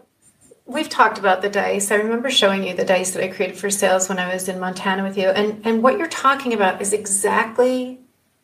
we've 0.67 0.89
talked 0.89 1.17
about 1.17 1.41
the 1.41 1.49
dice. 1.49 1.91
I 1.91 1.95
remember 1.95 2.29
showing 2.29 2.63
you 2.63 2.75
the 2.75 2.85
dice 2.85 3.11
that 3.11 3.23
I 3.23 3.29
created 3.29 3.57
for 3.57 3.69
sales 3.69 4.09
when 4.09 4.19
I 4.19 4.33
was 4.33 4.49
in 4.49 4.59
Montana 4.59 5.03
with 5.03 5.17
you. 5.17 5.29
And 5.29 5.65
and 5.65 5.81
what 5.81 5.97
you're 5.97 6.07
talking 6.07 6.53
about 6.53 6.81
is 6.81 6.93
exactly 6.93 8.01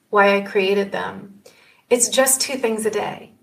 why 0.10 0.38
I 0.38 0.42
created 0.42 0.92
them. 0.92 1.42
It's 1.90 2.10
just 2.10 2.42
two 2.42 2.56
things 2.56 2.86
a 2.86 2.92
day. 2.92 3.34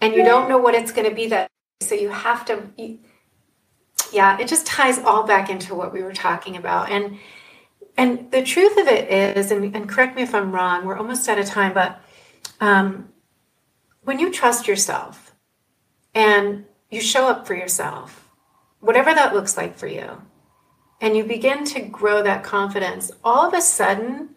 And 0.00 0.14
you 0.14 0.24
don't 0.24 0.48
know 0.48 0.58
what 0.58 0.74
it's 0.74 0.90
going 0.90 1.08
to 1.08 1.14
be 1.14 1.28
that 1.28 1.48
so 1.80 1.94
you 1.94 2.08
have 2.08 2.44
to 2.46 2.70
you, 2.76 2.98
yeah, 4.12 4.38
it 4.38 4.48
just 4.48 4.66
ties 4.66 4.98
all 4.98 5.24
back 5.24 5.48
into 5.48 5.74
what 5.74 5.92
we 5.92 6.02
were 6.02 6.12
talking 6.12 6.56
about. 6.56 6.90
And 6.90 7.18
and 7.96 8.30
the 8.30 8.42
truth 8.42 8.78
of 8.78 8.86
it 8.88 9.36
is, 9.36 9.50
and, 9.50 9.76
and 9.76 9.88
correct 9.88 10.16
me 10.16 10.22
if 10.22 10.34
I'm 10.34 10.50
wrong, 10.50 10.86
we're 10.86 10.96
almost 10.96 11.28
out 11.28 11.38
of 11.38 11.44
time, 11.44 11.74
but 11.74 12.00
um, 12.58 13.10
when 14.04 14.18
you 14.18 14.32
trust 14.32 14.66
yourself 14.66 15.34
and 16.14 16.64
you 16.90 17.02
show 17.02 17.28
up 17.28 17.46
for 17.46 17.54
yourself 17.54 18.21
whatever 18.82 19.14
that 19.14 19.32
looks 19.32 19.56
like 19.56 19.78
for 19.78 19.86
you, 19.86 20.20
and 21.00 21.16
you 21.16 21.24
begin 21.24 21.64
to 21.64 21.80
grow 21.80 22.22
that 22.22 22.44
confidence, 22.44 23.10
all 23.24 23.48
of 23.48 23.54
a 23.54 23.62
sudden, 23.62 24.30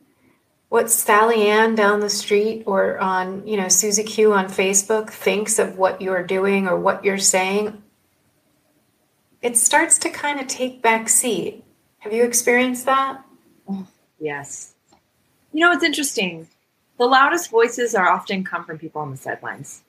what 0.70 0.90
Sally 0.90 1.48
Ann 1.48 1.76
down 1.76 2.00
the 2.00 2.10
street 2.10 2.64
or 2.66 2.98
on, 3.00 3.46
you 3.48 3.58
know, 3.58 3.68
Susie 3.68 4.04
Q 4.04 4.34
on 4.34 4.48
Facebook 4.48 5.10
thinks 5.10 5.60
of 5.60 5.78
what 5.78 6.02
you're 6.02 6.24
doing 6.24 6.68
or 6.68 6.80
what 6.80 7.04
you're 7.04 7.18
saying, 7.18 7.82
it 9.42 9.58
starts 9.58 10.00
to 10.00 10.10
kind 10.10 10.40
of 10.40 10.48
take 10.48 10.82
back 10.82 11.08
seat. 11.08 11.64
Have 12.00 12.14
you 12.14 12.24
experienced 12.24 12.86
that? 12.86 13.24
yes. 14.20 14.74
You 15.54 15.62
know, 15.62 15.72
it's 15.72 15.84
interesting. 15.84 16.48
The 16.98 17.06
loudest 17.06 17.52
voices 17.52 17.94
are 17.94 18.10
often 18.10 18.44
come 18.44 18.66
from 18.66 18.80
people 18.80 19.02
on 19.02 19.12
the 19.12 19.18
sidelines. 19.18 19.84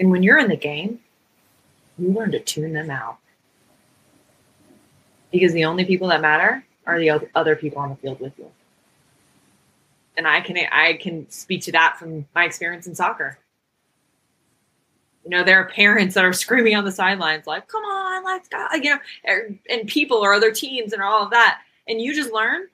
And 0.00 0.10
when 0.10 0.22
you're 0.22 0.38
in 0.38 0.48
the 0.48 0.56
game, 0.56 1.00
you 1.98 2.08
learn 2.12 2.32
to 2.32 2.40
tune 2.40 2.72
them 2.72 2.90
out. 2.90 3.18
Because 5.30 5.52
the 5.52 5.64
only 5.64 5.84
people 5.84 6.08
that 6.08 6.20
matter 6.20 6.64
are 6.86 6.98
the 6.98 7.28
other 7.34 7.56
people 7.56 7.78
on 7.78 7.90
the 7.90 7.96
field 7.96 8.20
with 8.20 8.32
you. 8.38 8.50
And 10.16 10.26
I 10.26 10.40
can 10.40 10.58
I 10.70 10.94
can 10.94 11.28
speak 11.30 11.62
to 11.62 11.72
that 11.72 11.96
from 11.98 12.26
my 12.34 12.44
experience 12.44 12.86
in 12.86 12.94
soccer. 12.94 13.38
You 15.24 15.30
know, 15.30 15.44
there 15.44 15.58
are 15.60 15.68
parents 15.68 16.14
that 16.16 16.24
are 16.24 16.32
screaming 16.32 16.74
on 16.74 16.84
the 16.84 16.90
sidelines, 16.90 17.46
like, 17.46 17.68
come 17.68 17.84
on, 17.84 18.24
let's 18.24 18.48
go, 18.48 18.66
you 18.74 18.90
know, 18.90 18.98
er, 19.28 19.54
and 19.70 19.86
people 19.86 20.18
or 20.18 20.34
other 20.34 20.50
teams 20.50 20.92
and 20.92 21.00
all 21.00 21.22
of 21.22 21.30
that. 21.30 21.60
And 21.88 22.00
you 22.00 22.14
just 22.14 22.32
learn 22.32 22.66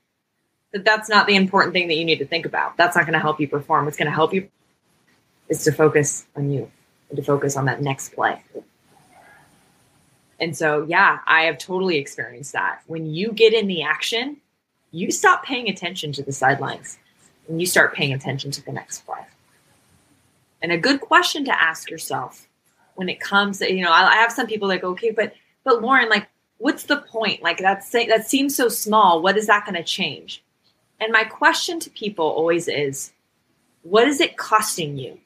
that 0.73 0.85
that's 0.85 1.09
not 1.09 1.27
the 1.27 1.37
important 1.37 1.75
thing 1.75 1.89
that 1.89 1.95
you 1.95 2.05
need 2.05 2.19
to 2.19 2.27
think 2.27 2.47
about. 2.47 2.77
That's 2.77 2.97
not 2.97 3.05
going 3.05 3.15
to 3.15 3.21
help 3.21 3.39
you 3.39 3.49
perform. 3.49 3.85
What's 3.85 3.97
going 3.97 4.11
to 4.11 4.15
help 4.15 4.33
you 4.33 4.49
is 5.49 5.63
to 5.65 5.73
focus 5.73 6.27
on 6.37 6.51
you 6.51 6.71
and 7.11 7.17
to 7.17 7.23
focus 7.23 7.57
on 7.57 7.67
that 7.67 7.83
next 7.83 8.15
play. 8.15 8.43
And 10.41 10.57
so, 10.57 10.85
yeah, 10.89 11.19
I 11.27 11.43
have 11.43 11.59
totally 11.59 11.99
experienced 11.99 12.53
that. 12.53 12.83
When 12.87 13.07
you 13.07 13.33
get 13.33 13.53
in 13.53 13.67
the 13.67 13.83
action, 13.83 14.37
you 14.93 15.11
stop 15.11 15.45
paying 15.45 15.69
attention 15.69 16.13
to 16.13 16.23
the 16.23 16.33
sidelines 16.33 16.99
and 17.49 17.61
you 17.61 17.67
start 17.67 17.95
paying 17.95 18.13
attention 18.13 18.51
to 18.53 18.65
the 18.65 18.73
next 18.73 19.05
play. 19.05 19.27
And 20.63 20.73
a 20.73 20.79
good 20.79 21.01
question 21.01 21.45
to 21.45 21.63
ask 21.63 21.91
yourself 21.91 22.47
when 22.95 23.09
it 23.09 23.21
comes, 23.21 23.61
you 23.61 23.83
know, 23.83 23.93
I 23.93 24.17
have 24.17 24.33
some 24.33 24.47
people 24.47 24.69
that 24.69 24.81
go, 24.81 24.91
okay, 24.91 25.11
but 25.11 25.35
but 25.65 25.83
Lauren, 25.83 26.09
like, 26.09 26.29
what's 26.59 26.85
the 26.85 26.97
point? 26.97 27.43
Like 27.43 27.59
that's 27.59 27.91
that 27.91 28.29
seems 28.29 28.57
so 28.57 28.69
small. 28.69 29.23
What 29.23 29.37
is 29.37 29.47
that 29.47 29.65
going 29.65 29.77
to 29.77 29.85
change? 29.85 30.43
And 31.01 31.13
my 31.13 31.25
question 31.25 31.79
to 31.81 31.91
people 31.91 32.25
always 32.27 32.67
is, 32.67 33.13
what 33.83 34.09
is 34.09 34.21
it 34.21 34.37
costing 34.37 34.99
you 34.99 35.19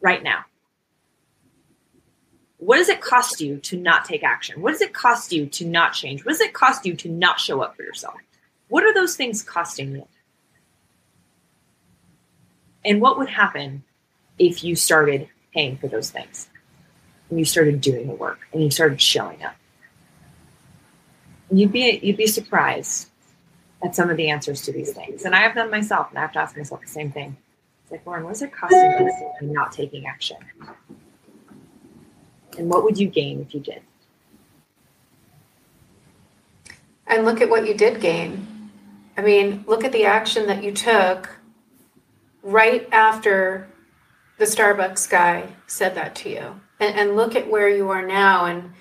right 0.00 0.22
now? 0.22 0.44
What 2.66 2.78
does 2.78 2.88
it 2.88 3.00
cost 3.00 3.40
you 3.40 3.58
to 3.58 3.76
not 3.76 4.06
take 4.06 4.24
action? 4.24 4.60
What 4.60 4.72
does 4.72 4.80
it 4.80 4.92
cost 4.92 5.30
you 5.30 5.46
to 5.46 5.64
not 5.64 5.92
change? 5.92 6.24
What 6.24 6.32
does 6.32 6.40
it 6.40 6.52
cost 6.52 6.84
you 6.84 6.96
to 6.96 7.08
not 7.08 7.38
show 7.38 7.60
up 7.60 7.76
for 7.76 7.84
yourself? 7.84 8.16
What 8.66 8.82
are 8.82 8.92
those 8.92 9.14
things 9.14 9.40
costing 9.40 9.92
you? 9.92 10.08
And 12.84 13.00
what 13.00 13.18
would 13.18 13.28
happen 13.28 13.84
if 14.40 14.64
you 14.64 14.74
started 14.74 15.28
paying 15.54 15.78
for 15.78 15.86
those 15.86 16.10
things? 16.10 16.48
And 17.30 17.38
you 17.38 17.44
started 17.44 17.80
doing 17.80 18.08
the 18.08 18.14
work 18.14 18.40
and 18.52 18.60
you 18.60 18.72
started 18.72 19.00
showing 19.00 19.44
up. 19.44 19.54
You'd 21.52 21.70
be 21.70 22.00
you'd 22.02 22.16
be 22.16 22.26
surprised 22.26 23.10
at 23.84 23.94
some 23.94 24.10
of 24.10 24.16
the 24.16 24.28
answers 24.28 24.62
to 24.62 24.72
these 24.72 24.92
things. 24.92 25.24
And 25.24 25.36
I 25.36 25.42
have 25.42 25.54
them 25.54 25.70
myself, 25.70 26.08
and 26.08 26.18
I 26.18 26.22
have 26.22 26.32
to 26.32 26.40
ask 26.40 26.56
myself 26.56 26.80
the 26.80 26.88
same 26.88 27.12
thing. 27.12 27.36
It's 27.84 27.92
like, 27.92 28.04
Lauren, 28.04 28.24
what 28.24 28.32
is 28.32 28.42
it 28.42 28.52
costing 28.52 29.08
you 29.40 29.46
not 29.54 29.70
taking 29.70 30.08
action? 30.08 30.38
And 32.58 32.68
what 32.68 32.84
would 32.84 32.98
you 32.98 33.08
gain 33.08 33.40
if 33.40 33.54
you 33.54 33.60
did? 33.60 33.82
And 37.06 37.24
look 37.24 37.40
at 37.40 37.48
what 37.50 37.66
you 37.66 37.74
did 37.74 38.00
gain. 38.00 38.70
I 39.16 39.22
mean, 39.22 39.64
look 39.66 39.84
at 39.84 39.92
the 39.92 40.04
action 40.04 40.46
that 40.46 40.62
you 40.62 40.72
took 40.72 41.38
right 42.42 42.88
after 42.92 43.68
the 44.38 44.44
Starbucks 44.44 45.08
guy 45.08 45.48
said 45.66 45.94
that 45.94 46.14
to 46.16 46.30
you. 46.30 46.60
And, 46.80 46.98
and 46.98 47.16
look 47.16 47.34
at 47.34 47.50
where 47.50 47.68
you 47.68 47.88
are 47.90 48.06
now. 48.06 48.44
And 48.44 48.72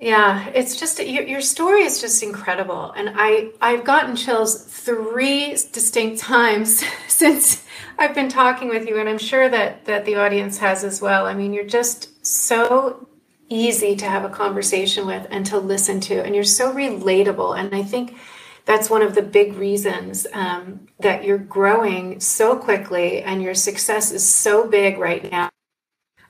yeah, 0.00 0.48
it's 0.54 0.80
just 0.80 0.98
your, 0.98 1.24
your 1.24 1.40
story 1.42 1.82
is 1.82 2.00
just 2.00 2.22
incredible, 2.22 2.90
and 2.92 3.10
I 3.14 3.50
I've 3.60 3.84
gotten 3.84 4.16
chills 4.16 4.64
three 4.64 5.50
distinct 5.72 6.20
times 6.20 6.82
since 7.08 7.64
I've 7.98 8.14
been 8.14 8.30
talking 8.30 8.70
with 8.70 8.88
you, 8.88 8.98
and 8.98 9.08
I'm 9.08 9.18
sure 9.18 9.48
that 9.50 9.84
that 9.84 10.06
the 10.06 10.16
audience 10.16 10.58
has 10.58 10.84
as 10.84 11.02
well. 11.02 11.26
I 11.26 11.34
mean, 11.34 11.52
you're 11.52 11.64
just 11.64 12.26
so 12.26 13.06
easy 13.50 13.94
to 13.96 14.06
have 14.06 14.24
a 14.24 14.30
conversation 14.30 15.06
with 15.06 15.26
and 15.30 15.44
to 15.46 15.58
listen 15.58 16.00
to, 16.00 16.24
and 16.24 16.34
you're 16.34 16.44
so 16.44 16.72
relatable, 16.72 17.58
and 17.58 17.74
I 17.74 17.82
think 17.82 18.16
that's 18.64 18.88
one 18.88 19.02
of 19.02 19.14
the 19.14 19.22
big 19.22 19.54
reasons 19.54 20.26
um, 20.32 20.86
that 21.00 21.24
you're 21.24 21.38
growing 21.38 22.20
so 22.20 22.56
quickly 22.56 23.22
and 23.22 23.42
your 23.42 23.54
success 23.54 24.12
is 24.12 24.26
so 24.26 24.68
big 24.68 24.98
right 24.98 25.30
now. 25.30 25.50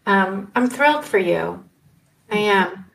Um, 0.06 0.50
I'm 0.54 0.68
thrilled 0.70 1.04
for 1.04 1.18
you. 1.18 1.62
I 2.30 2.38
am. 2.38 2.89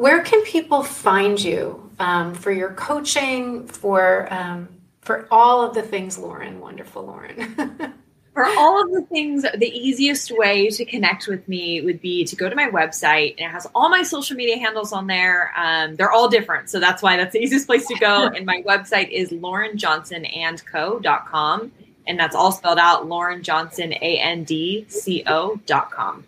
Where 0.00 0.22
can 0.22 0.42
people 0.44 0.82
find 0.82 1.38
you 1.38 1.90
um, 1.98 2.32
for 2.32 2.50
your 2.50 2.72
coaching, 2.72 3.66
for 3.66 4.32
um, 4.32 4.70
for 5.02 5.28
all 5.30 5.60
of 5.60 5.74
the 5.74 5.82
things, 5.82 6.16
Lauren? 6.16 6.58
Wonderful, 6.58 7.04
Lauren. 7.04 7.54
for 8.32 8.46
all 8.46 8.82
of 8.82 8.92
the 8.92 9.02
things, 9.10 9.42
the 9.42 9.68
easiest 9.68 10.30
way 10.30 10.70
to 10.70 10.86
connect 10.86 11.26
with 11.26 11.46
me 11.46 11.82
would 11.82 12.00
be 12.00 12.24
to 12.24 12.34
go 12.34 12.48
to 12.48 12.56
my 12.56 12.70
website, 12.70 13.34
and 13.36 13.40
it 13.40 13.50
has 13.50 13.66
all 13.74 13.90
my 13.90 14.02
social 14.02 14.38
media 14.38 14.56
handles 14.56 14.94
on 14.94 15.06
there. 15.06 15.52
Um, 15.54 15.96
they're 15.96 16.10
all 16.10 16.30
different, 16.30 16.70
so 16.70 16.80
that's 16.80 17.02
why 17.02 17.18
that's 17.18 17.34
the 17.34 17.40
easiest 17.42 17.66
place 17.66 17.86
to 17.88 17.94
go. 17.96 18.28
and 18.28 18.46
my 18.46 18.62
website 18.66 19.10
is 19.10 19.32
laurenjohnsonandco.com, 19.32 21.72
and 22.06 22.18
that's 22.18 22.34
all 22.34 22.52
spelled 22.52 22.78
out 22.78 23.06
Lauren 23.06 23.42
Johnson 23.42 23.92
A 23.92 24.18
N 24.18 24.44
D 24.44 24.86
C 24.88 25.24
O.com. 25.26 26.24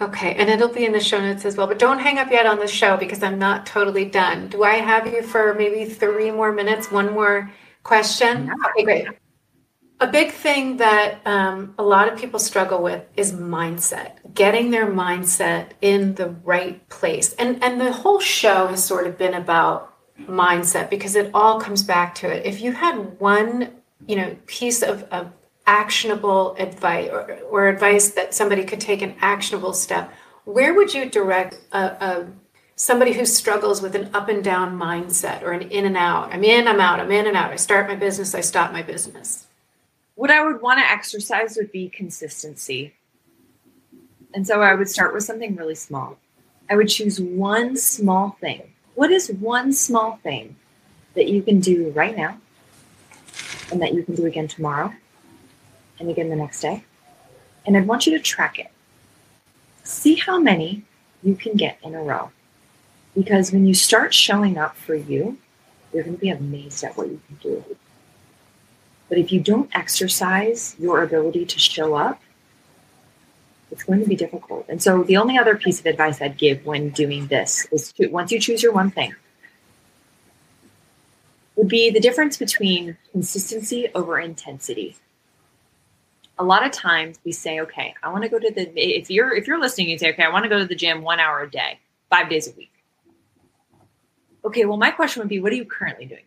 Okay, 0.00 0.34
and 0.34 0.48
it'll 0.48 0.68
be 0.68 0.86
in 0.86 0.92
the 0.92 1.00
show 1.00 1.20
notes 1.20 1.44
as 1.44 1.56
well. 1.56 1.66
But 1.66 1.78
don't 1.78 1.98
hang 1.98 2.18
up 2.18 2.30
yet 2.30 2.46
on 2.46 2.58
the 2.58 2.66
show 2.66 2.96
because 2.96 3.22
I'm 3.22 3.38
not 3.38 3.66
totally 3.66 4.06
done. 4.06 4.48
Do 4.48 4.62
I 4.62 4.76
have 4.76 5.06
you 5.06 5.22
for 5.22 5.54
maybe 5.54 5.84
three 5.84 6.30
more 6.30 6.52
minutes? 6.52 6.90
One 6.90 7.12
more 7.12 7.52
question? 7.82 8.46
Yeah. 8.46 8.54
Okay, 8.70 8.84
great. 8.84 9.08
A 10.00 10.06
big 10.06 10.32
thing 10.32 10.78
that 10.78 11.20
um, 11.26 11.74
a 11.78 11.82
lot 11.82 12.10
of 12.10 12.18
people 12.18 12.38
struggle 12.38 12.82
with 12.82 13.04
is 13.16 13.32
mindset, 13.32 14.12
getting 14.32 14.70
their 14.70 14.86
mindset 14.86 15.72
in 15.82 16.14
the 16.14 16.30
right 16.44 16.88
place. 16.88 17.34
And, 17.34 17.62
and 17.62 17.78
the 17.78 17.92
whole 17.92 18.20
show 18.20 18.68
has 18.68 18.82
sort 18.82 19.06
of 19.06 19.18
been 19.18 19.34
about 19.34 19.94
mindset 20.20 20.88
because 20.88 21.14
it 21.14 21.30
all 21.34 21.60
comes 21.60 21.82
back 21.82 22.14
to 22.16 22.28
it. 22.30 22.46
If 22.46 22.62
you 22.62 22.72
had 22.72 23.20
one, 23.20 23.68
you 24.06 24.16
know, 24.16 24.34
piece 24.46 24.82
of, 24.82 25.02
of 25.10 25.30
actionable 25.66 26.54
advice 26.58 27.10
or, 27.10 27.38
or 27.50 27.68
advice 27.68 28.10
that 28.10 28.34
somebody 28.34 28.64
could 28.64 28.80
take 28.80 29.02
an 29.02 29.14
actionable 29.20 29.72
step, 29.72 30.12
where 30.44 30.74
would 30.74 30.92
you 30.92 31.08
direct 31.08 31.60
a, 31.72 31.78
a 31.78 32.26
somebody 32.76 33.12
who 33.12 33.24
struggles 33.24 33.82
with 33.82 33.94
an 33.94 34.10
up 34.14 34.28
and 34.28 34.42
down 34.42 34.78
mindset 34.78 35.42
or 35.42 35.52
an 35.52 35.70
in 35.70 35.86
and 35.86 35.96
out? 35.96 36.32
I'm 36.32 36.44
in, 36.44 36.66
I'm 36.66 36.80
out, 36.80 37.00
I'm 37.00 37.10
in 37.12 37.26
and 37.26 37.36
out. 37.36 37.52
I 37.52 37.56
start 37.56 37.88
my 37.88 37.94
business, 37.94 38.34
I 38.34 38.40
stop 38.40 38.72
my 38.72 38.82
business. 38.82 39.46
What 40.14 40.30
I 40.30 40.44
would 40.44 40.60
want 40.60 40.80
to 40.80 40.90
exercise 40.90 41.56
would 41.56 41.72
be 41.72 41.88
consistency. 41.88 42.94
And 44.34 44.46
so 44.46 44.62
I 44.62 44.74
would 44.74 44.88
start 44.88 45.14
with 45.14 45.24
something 45.24 45.56
really 45.56 45.74
small. 45.74 46.18
I 46.68 46.76
would 46.76 46.88
choose 46.88 47.20
one 47.20 47.76
small 47.76 48.36
thing. 48.40 48.72
What 48.94 49.10
is 49.10 49.30
one 49.30 49.72
small 49.72 50.18
thing 50.22 50.56
that 51.14 51.28
you 51.28 51.42
can 51.42 51.60
do 51.60 51.90
right 51.90 52.16
now 52.16 52.38
and 53.70 53.80
that 53.82 53.94
you 53.94 54.02
can 54.04 54.14
do 54.14 54.26
again 54.26 54.48
tomorrow 54.48 54.92
and 56.00 56.10
again 56.10 56.30
the 56.30 56.36
next 56.36 56.60
day. 56.60 56.82
And 57.64 57.76
I'd 57.76 57.86
want 57.86 58.06
you 58.06 58.16
to 58.16 58.22
track 58.22 58.58
it. 58.58 58.70
See 59.84 60.16
how 60.16 60.40
many 60.40 60.82
you 61.22 61.36
can 61.36 61.56
get 61.56 61.78
in 61.82 61.94
a 61.94 62.02
row. 62.02 62.30
Because 63.14 63.52
when 63.52 63.66
you 63.66 63.74
start 63.74 64.14
showing 64.14 64.56
up 64.56 64.76
for 64.76 64.94
you, 64.94 65.38
you're 65.92 66.04
going 66.04 66.16
to 66.16 66.20
be 66.20 66.30
amazed 66.30 66.82
at 66.82 66.96
what 66.96 67.08
you 67.08 67.20
can 67.26 67.36
do. 67.42 67.64
But 69.08 69.18
if 69.18 69.32
you 69.32 69.40
don't 69.40 69.68
exercise 69.74 70.76
your 70.78 71.02
ability 71.02 71.44
to 71.44 71.58
show 71.58 71.94
up, 71.94 72.22
it's 73.70 73.82
going 73.82 74.00
to 74.00 74.08
be 74.08 74.16
difficult. 74.16 74.66
And 74.68 74.82
so 74.82 75.02
the 75.02 75.16
only 75.16 75.36
other 75.36 75.56
piece 75.56 75.80
of 75.80 75.86
advice 75.86 76.20
I'd 76.20 76.38
give 76.38 76.64
when 76.64 76.90
doing 76.90 77.26
this 77.26 77.66
is 77.72 77.92
to, 77.94 78.08
once 78.08 78.32
you 78.32 78.40
choose 78.40 78.62
your 78.62 78.72
one 78.72 78.90
thing, 78.90 79.14
would 81.56 81.68
be 81.68 81.90
the 81.90 82.00
difference 82.00 82.36
between 82.36 82.96
consistency 83.12 83.88
over 83.94 84.18
intensity 84.18 84.96
a 86.40 86.44
lot 86.44 86.64
of 86.64 86.72
times 86.72 87.20
we 87.22 87.32
say, 87.32 87.60
okay, 87.60 87.94
I 88.02 88.08
want 88.10 88.24
to 88.24 88.30
go 88.30 88.38
to 88.38 88.50
the 88.50 88.72
if 88.74 89.10
you're 89.10 89.34
if 89.34 89.46
you're 89.46 89.60
listening, 89.60 89.90
you 89.90 89.98
say, 89.98 90.10
okay, 90.12 90.24
I 90.24 90.30
want 90.30 90.44
to 90.44 90.48
go 90.48 90.58
to 90.58 90.64
the 90.64 90.74
gym 90.74 91.02
one 91.02 91.20
hour 91.20 91.42
a 91.42 91.50
day, 91.50 91.78
five 92.08 92.30
days 92.30 92.48
a 92.48 92.52
week. 92.52 92.72
Okay, 94.42 94.64
well, 94.64 94.78
my 94.78 94.90
question 94.90 95.20
would 95.20 95.28
be, 95.28 95.38
what 95.38 95.52
are 95.52 95.56
you 95.56 95.66
currently 95.66 96.06
doing? 96.06 96.24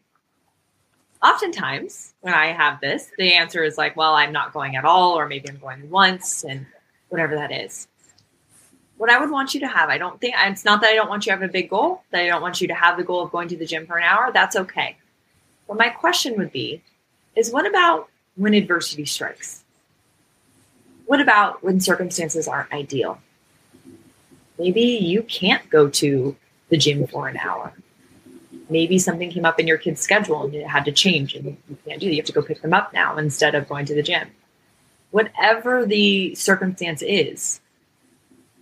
Oftentimes, 1.24 2.14
when 2.22 2.36
I 2.36 2.48
have 2.48 2.80
this, 2.80 3.10
the 3.18 3.34
answer 3.34 3.64
is 3.64 3.76
like, 3.76 3.98
well, 3.98 4.14
I'm 4.14 4.32
not 4.32 4.54
going 4.54 4.76
at 4.76 4.86
all, 4.86 5.18
or 5.18 5.28
maybe 5.28 5.50
I'm 5.50 5.58
going 5.58 5.90
once, 5.90 6.44
and 6.44 6.68
whatever 7.10 7.34
that 7.36 7.52
is. 7.52 7.88
What 8.98 9.10
I 9.10 9.20
would 9.20 9.32
want 9.32 9.56
you 9.56 9.62
to 9.62 9.68
have, 9.68 9.90
I 9.90 9.98
don't 9.98 10.22
think 10.22 10.36
it's 10.38 10.64
not 10.64 10.82
that 10.82 10.92
I 10.92 10.96
don't 10.96 11.10
want 11.10 11.26
you 11.26 11.32
to 11.32 11.40
have 11.40 11.50
a 11.50 11.52
big 11.52 11.72
goal, 11.72 12.04
that 12.12 12.22
I 12.22 12.28
don't 12.28 12.42
want 12.42 12.62
you 12.62 12.68
to 12.68 12.76
have 12.76 12.98
the 12.98 13.04
goal 13.04 13.24
of 13.24 13.32
going 13.32 13.48
to 13.48 13.58
the 13.58 13.66
gym 13.66 13.88
for 13.88 13.98
an 13.98 14.04
hour. 14.04 14.32
That's 14.32 14.56
okay. 14.56 14.98
But 15.68 15.78
my 15.78 15.90
question 15.90 16.38
would 16.38 16.52
be, 16.52 16.84
is 17.36 17.52
what 17.52 17.66
about 17.66 18.10
when 18.36 18.54
adversity 18.54 19.06
strikes? 19.06 19.63
What 21.14 21.22
about 21.22 21.64
when 21.64 21.80
circumstances 21.80 22.48
aren't 22.48 22.74
ideal? 22.74 23.20
Maybe 24.58 24.82
you 24.82 25.22
can't 25.22 25.70
go 25.70 25.88
to 25.88 26.36
the 26.70 26.78
gym 26.78 27.06
for 27.06 27.28
an 27.28 27.38
hour. 27.38 27.72
Maybe 28.68 28.98
something 28.98 29.30
came 29.30 29.46
up 29.46 29.60
in 29.60 29.68
your 29.68 29.78
kid's 29.78 30.02
schedule 30.02 30.46
and 30.46 30.56
it 30.56 30.66
had 30.66 30.86
to 30.86 30.92
change 30.92 31.36
and 31.36 31.46
you 31.46 31.78
can't 31.86 32.02
do 32.02 32.08
that. 32.08 32.14
You 32.14 32.20
have 32.20 32.26
to 32.26 32.34
go 32.34 32.42
pick 32.42 32.64
them 32.64 32.74
up 32.74 32.94
now 32.94 33.16
instead 33.18 33.54
of 33.54 33.70
going 33.70 33.86
to 33.86 33.94
the 33.94 34.02
gym. 34.02 34.28
Whatever 35.12 35.86
the 35.86 36.34
circumstance 36.34 37.04
is, 37.04 37.62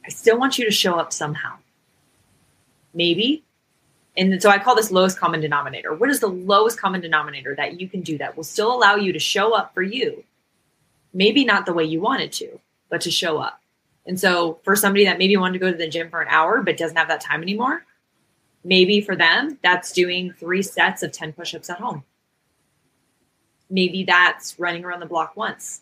I 0.06 0.10
still 0.10 0.38
want 0.38 0.58
you 0.58 0.66
to 0.66 0.72
show 0.72 0.96
up 0.96 1.14
somehow. 1.14 1.56
Maybe. 2.94 3.46
And 4.18 4.42
so 4.42 4.50
I 4.50 4.60
call 4.60 4.76
this 4.76 4.92
lowest 4.92 5.18
common 5.18 5.40
denominator. 5.40 5.94
What 5.94 6.10
is 6.10 6.20
the 6.20 6.28
lowest 6.28 6.78
common 6.78 7.00
denominator 7.00 7.56
that 7.56 7.80
you 7.80 7.88
can 7.88 8.02
do 8.02 8.18
that 8.18 8.36
will 8.36 8.44
still 8.44 8.76
allow 8.76 8.98
you 8.98 9.14
to 9.14 9.20
show 9.20 9.56
up 9.56 9.74
for 9.74 9.84
you? 9.84 10.26
Maybe 11.14 11.46
not 11.46 11.66
the 11.66 11.74
way 11.74 11.84
you 11.84 12.02
wanted 12.02 12.32
to, 12.34 12.60
but 12.90 13.02
to 13.02 13.12
show 13.12 13.38
up. 13.38 13.62
And 14.06 14.20
so 14.20 14.60
for 14.64 14.76
somebody 14.76 15.06
that 15.06 15.18
maybe 15.18 15.38
wanted 15.38 15.54
to 15.54 15.60
go 15.60 15.72
to 15.72 15.78
the 15.78 15.88
gym 15.88 16.10
for 16.10 16.22
an 16.22 16.28
hour 16.30 16.62
but 16.62 16.78
doesn't 16.78 16.98
have 16.98 17.08
that 17.10 17.22
time 17.22 17.42
anymore, 17.42 17.86
maybe 18.64 19.02
for 19.02 19.16
them 19.16 19.60
that's 19.62 19.92
doing 19.92 20.34
three 20.34 20.62
sets 20.64 21.04
of 21.04 21.12
10 21.12 21.34
push-ups 21.34 21.70
at 21.70 21.80
home. 21.80 22.04
Maybe 23.70 24.04
that's 24.04 24.60
running 24.60 24.84
around 24.84 25.00
the 25.00 25.06
block 25.06 25.38
once. 25.38 25.82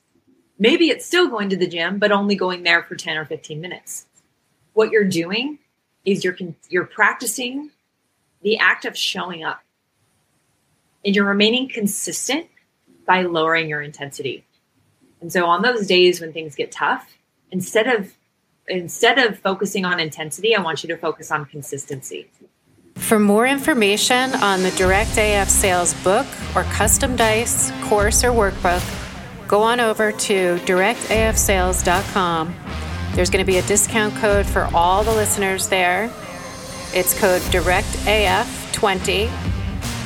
Maybe 0.57 0.89
it's 0.89 1.05
still 1.05 1.29
going 1.29 1.49
to 1.49 1.57
the 1.57 1.67
gym 1.67 1.99
but 1.99 2.11
only 2.11 2.35
going 2.35 2.63
there 2.63 2.83
for 2.83 2.95
10 2.95 3.17
or 3.17 3.25
15 3.25 3.61
minutes. 3.61 4.05
What 4.73 4.91
you're 4.91 5.05
doing 5.05 5.59
is 6.05 6.23
you're 6.23 6.35
you're 6.69 6.85
practicing 6.85 7.71
the 8.41 8.57
act 8.57 8.85
of 8.85 8.97
showing 8.97 9.43
up. 9.43 9.61
And 11.05 11.15
you're 11.15 11.25
remaining 11.25 11.69
consistent 11.69 12.47
by 13.05 13.23
lowering 13.23 13.69
your 13.69 13.81
intensity. 13.81 14.45
And 15.21 15.31
so 15.31 15.45
on 15.45 15.61
those 15.61 15.87
days 15.87 16.19
when 16.21 16.33
things 16.33 16.55
get 16.55 16.71
tough, 16.71 17.17
instead 17.51 17.87
of 17.87 18.15
instead 18.67 19.17
of 19.17 19.39
focusing 19.39 19.83
on 19.83 19.99
intensity, 19.99 20.55
I 20.55 20.61
want 20.61 20.83
you 20.83 20.89
to 20.89 20.97
focus 20.97 21.31
on 21.31 21.45
consistency. 21.45 22.29
For 22.95 23.19
more 23.19 23.47
information 23.47 24.35
on 24.35 24.61
the 24.61 24.69
Direct 24.71 25.17
AF 25.17 25.49
Sales 25.49 25.95
book 26.03 26.27
or 26.55 26.63
custom 26.63 27.15
dice 27.15 27.71
course 27.85 28.23
or 28.23 28.29
workbook, 28.29 28.83
go 29.47 29.63
on 29.63 29.79
over 29.79 30.11
to 30.11 30.57
directafsales.com. 30.57 32.55
There's 33.15 33.31
going 33.31 33.43
to 33.43 33.51
be 33.51 33.57
a 33.57 33.63
discount 33.63 34.13
code 34.15 34.45
for 34.45 34.69
all 34.73 35.03
the 35.03 35.11
listeners 35.11 35.67
there. 35.67 36.11
It's 36.93 37.19
code 37.19 37.41
DIRECTAF20 37.43 39.58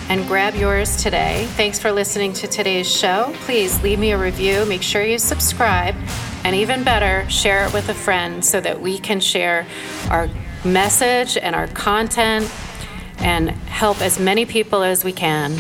and 0.09 0.27
grab 0.27 0.55
yours 0.55 0.95
today. 0.97 1.45
Thanks 1.51 1.79
for 1.79 1.91
listening 1.91 2.33
to 2.33 2.47
today's 2.47 2.89
show. 2.89 3.31
Please 3.41 3.81
leave 3.83 3.99
me 3.99 4.11
a 4.11 4.17
review. 4.17 4.65
Make 4.65 4.81
sure 4.81 5.03
you 5.03 5.17
subscribe 5.17 5.95
and 6.43 6.55
even 6.55 6.83
better, 6.83 7.29
share 7.29 7.65
it 7.65 7.73
with 7.73 7.89
a 7.89 7.93
friend 7.93 8.43
so 8.43 8.59
that 8.61 8.81
we 8.81 8.97
can 8.97 9.19
share 9.19 9.65
our 10.09 10.29
message 10.65 11.37
and 11.37 11.55
our 11.55 11.67
content 11.67 12.51
and 13.19 13.49
help 13.49 14.01
as 14.01 14.19
many 14.19 14.45
people 14.45 14.83
as 14.83 15.03
we 15.03 15.13
can. 15.13 15.51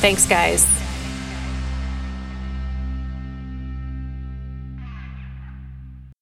Thanks, 0.00 0.26
guys. 0.26 0.83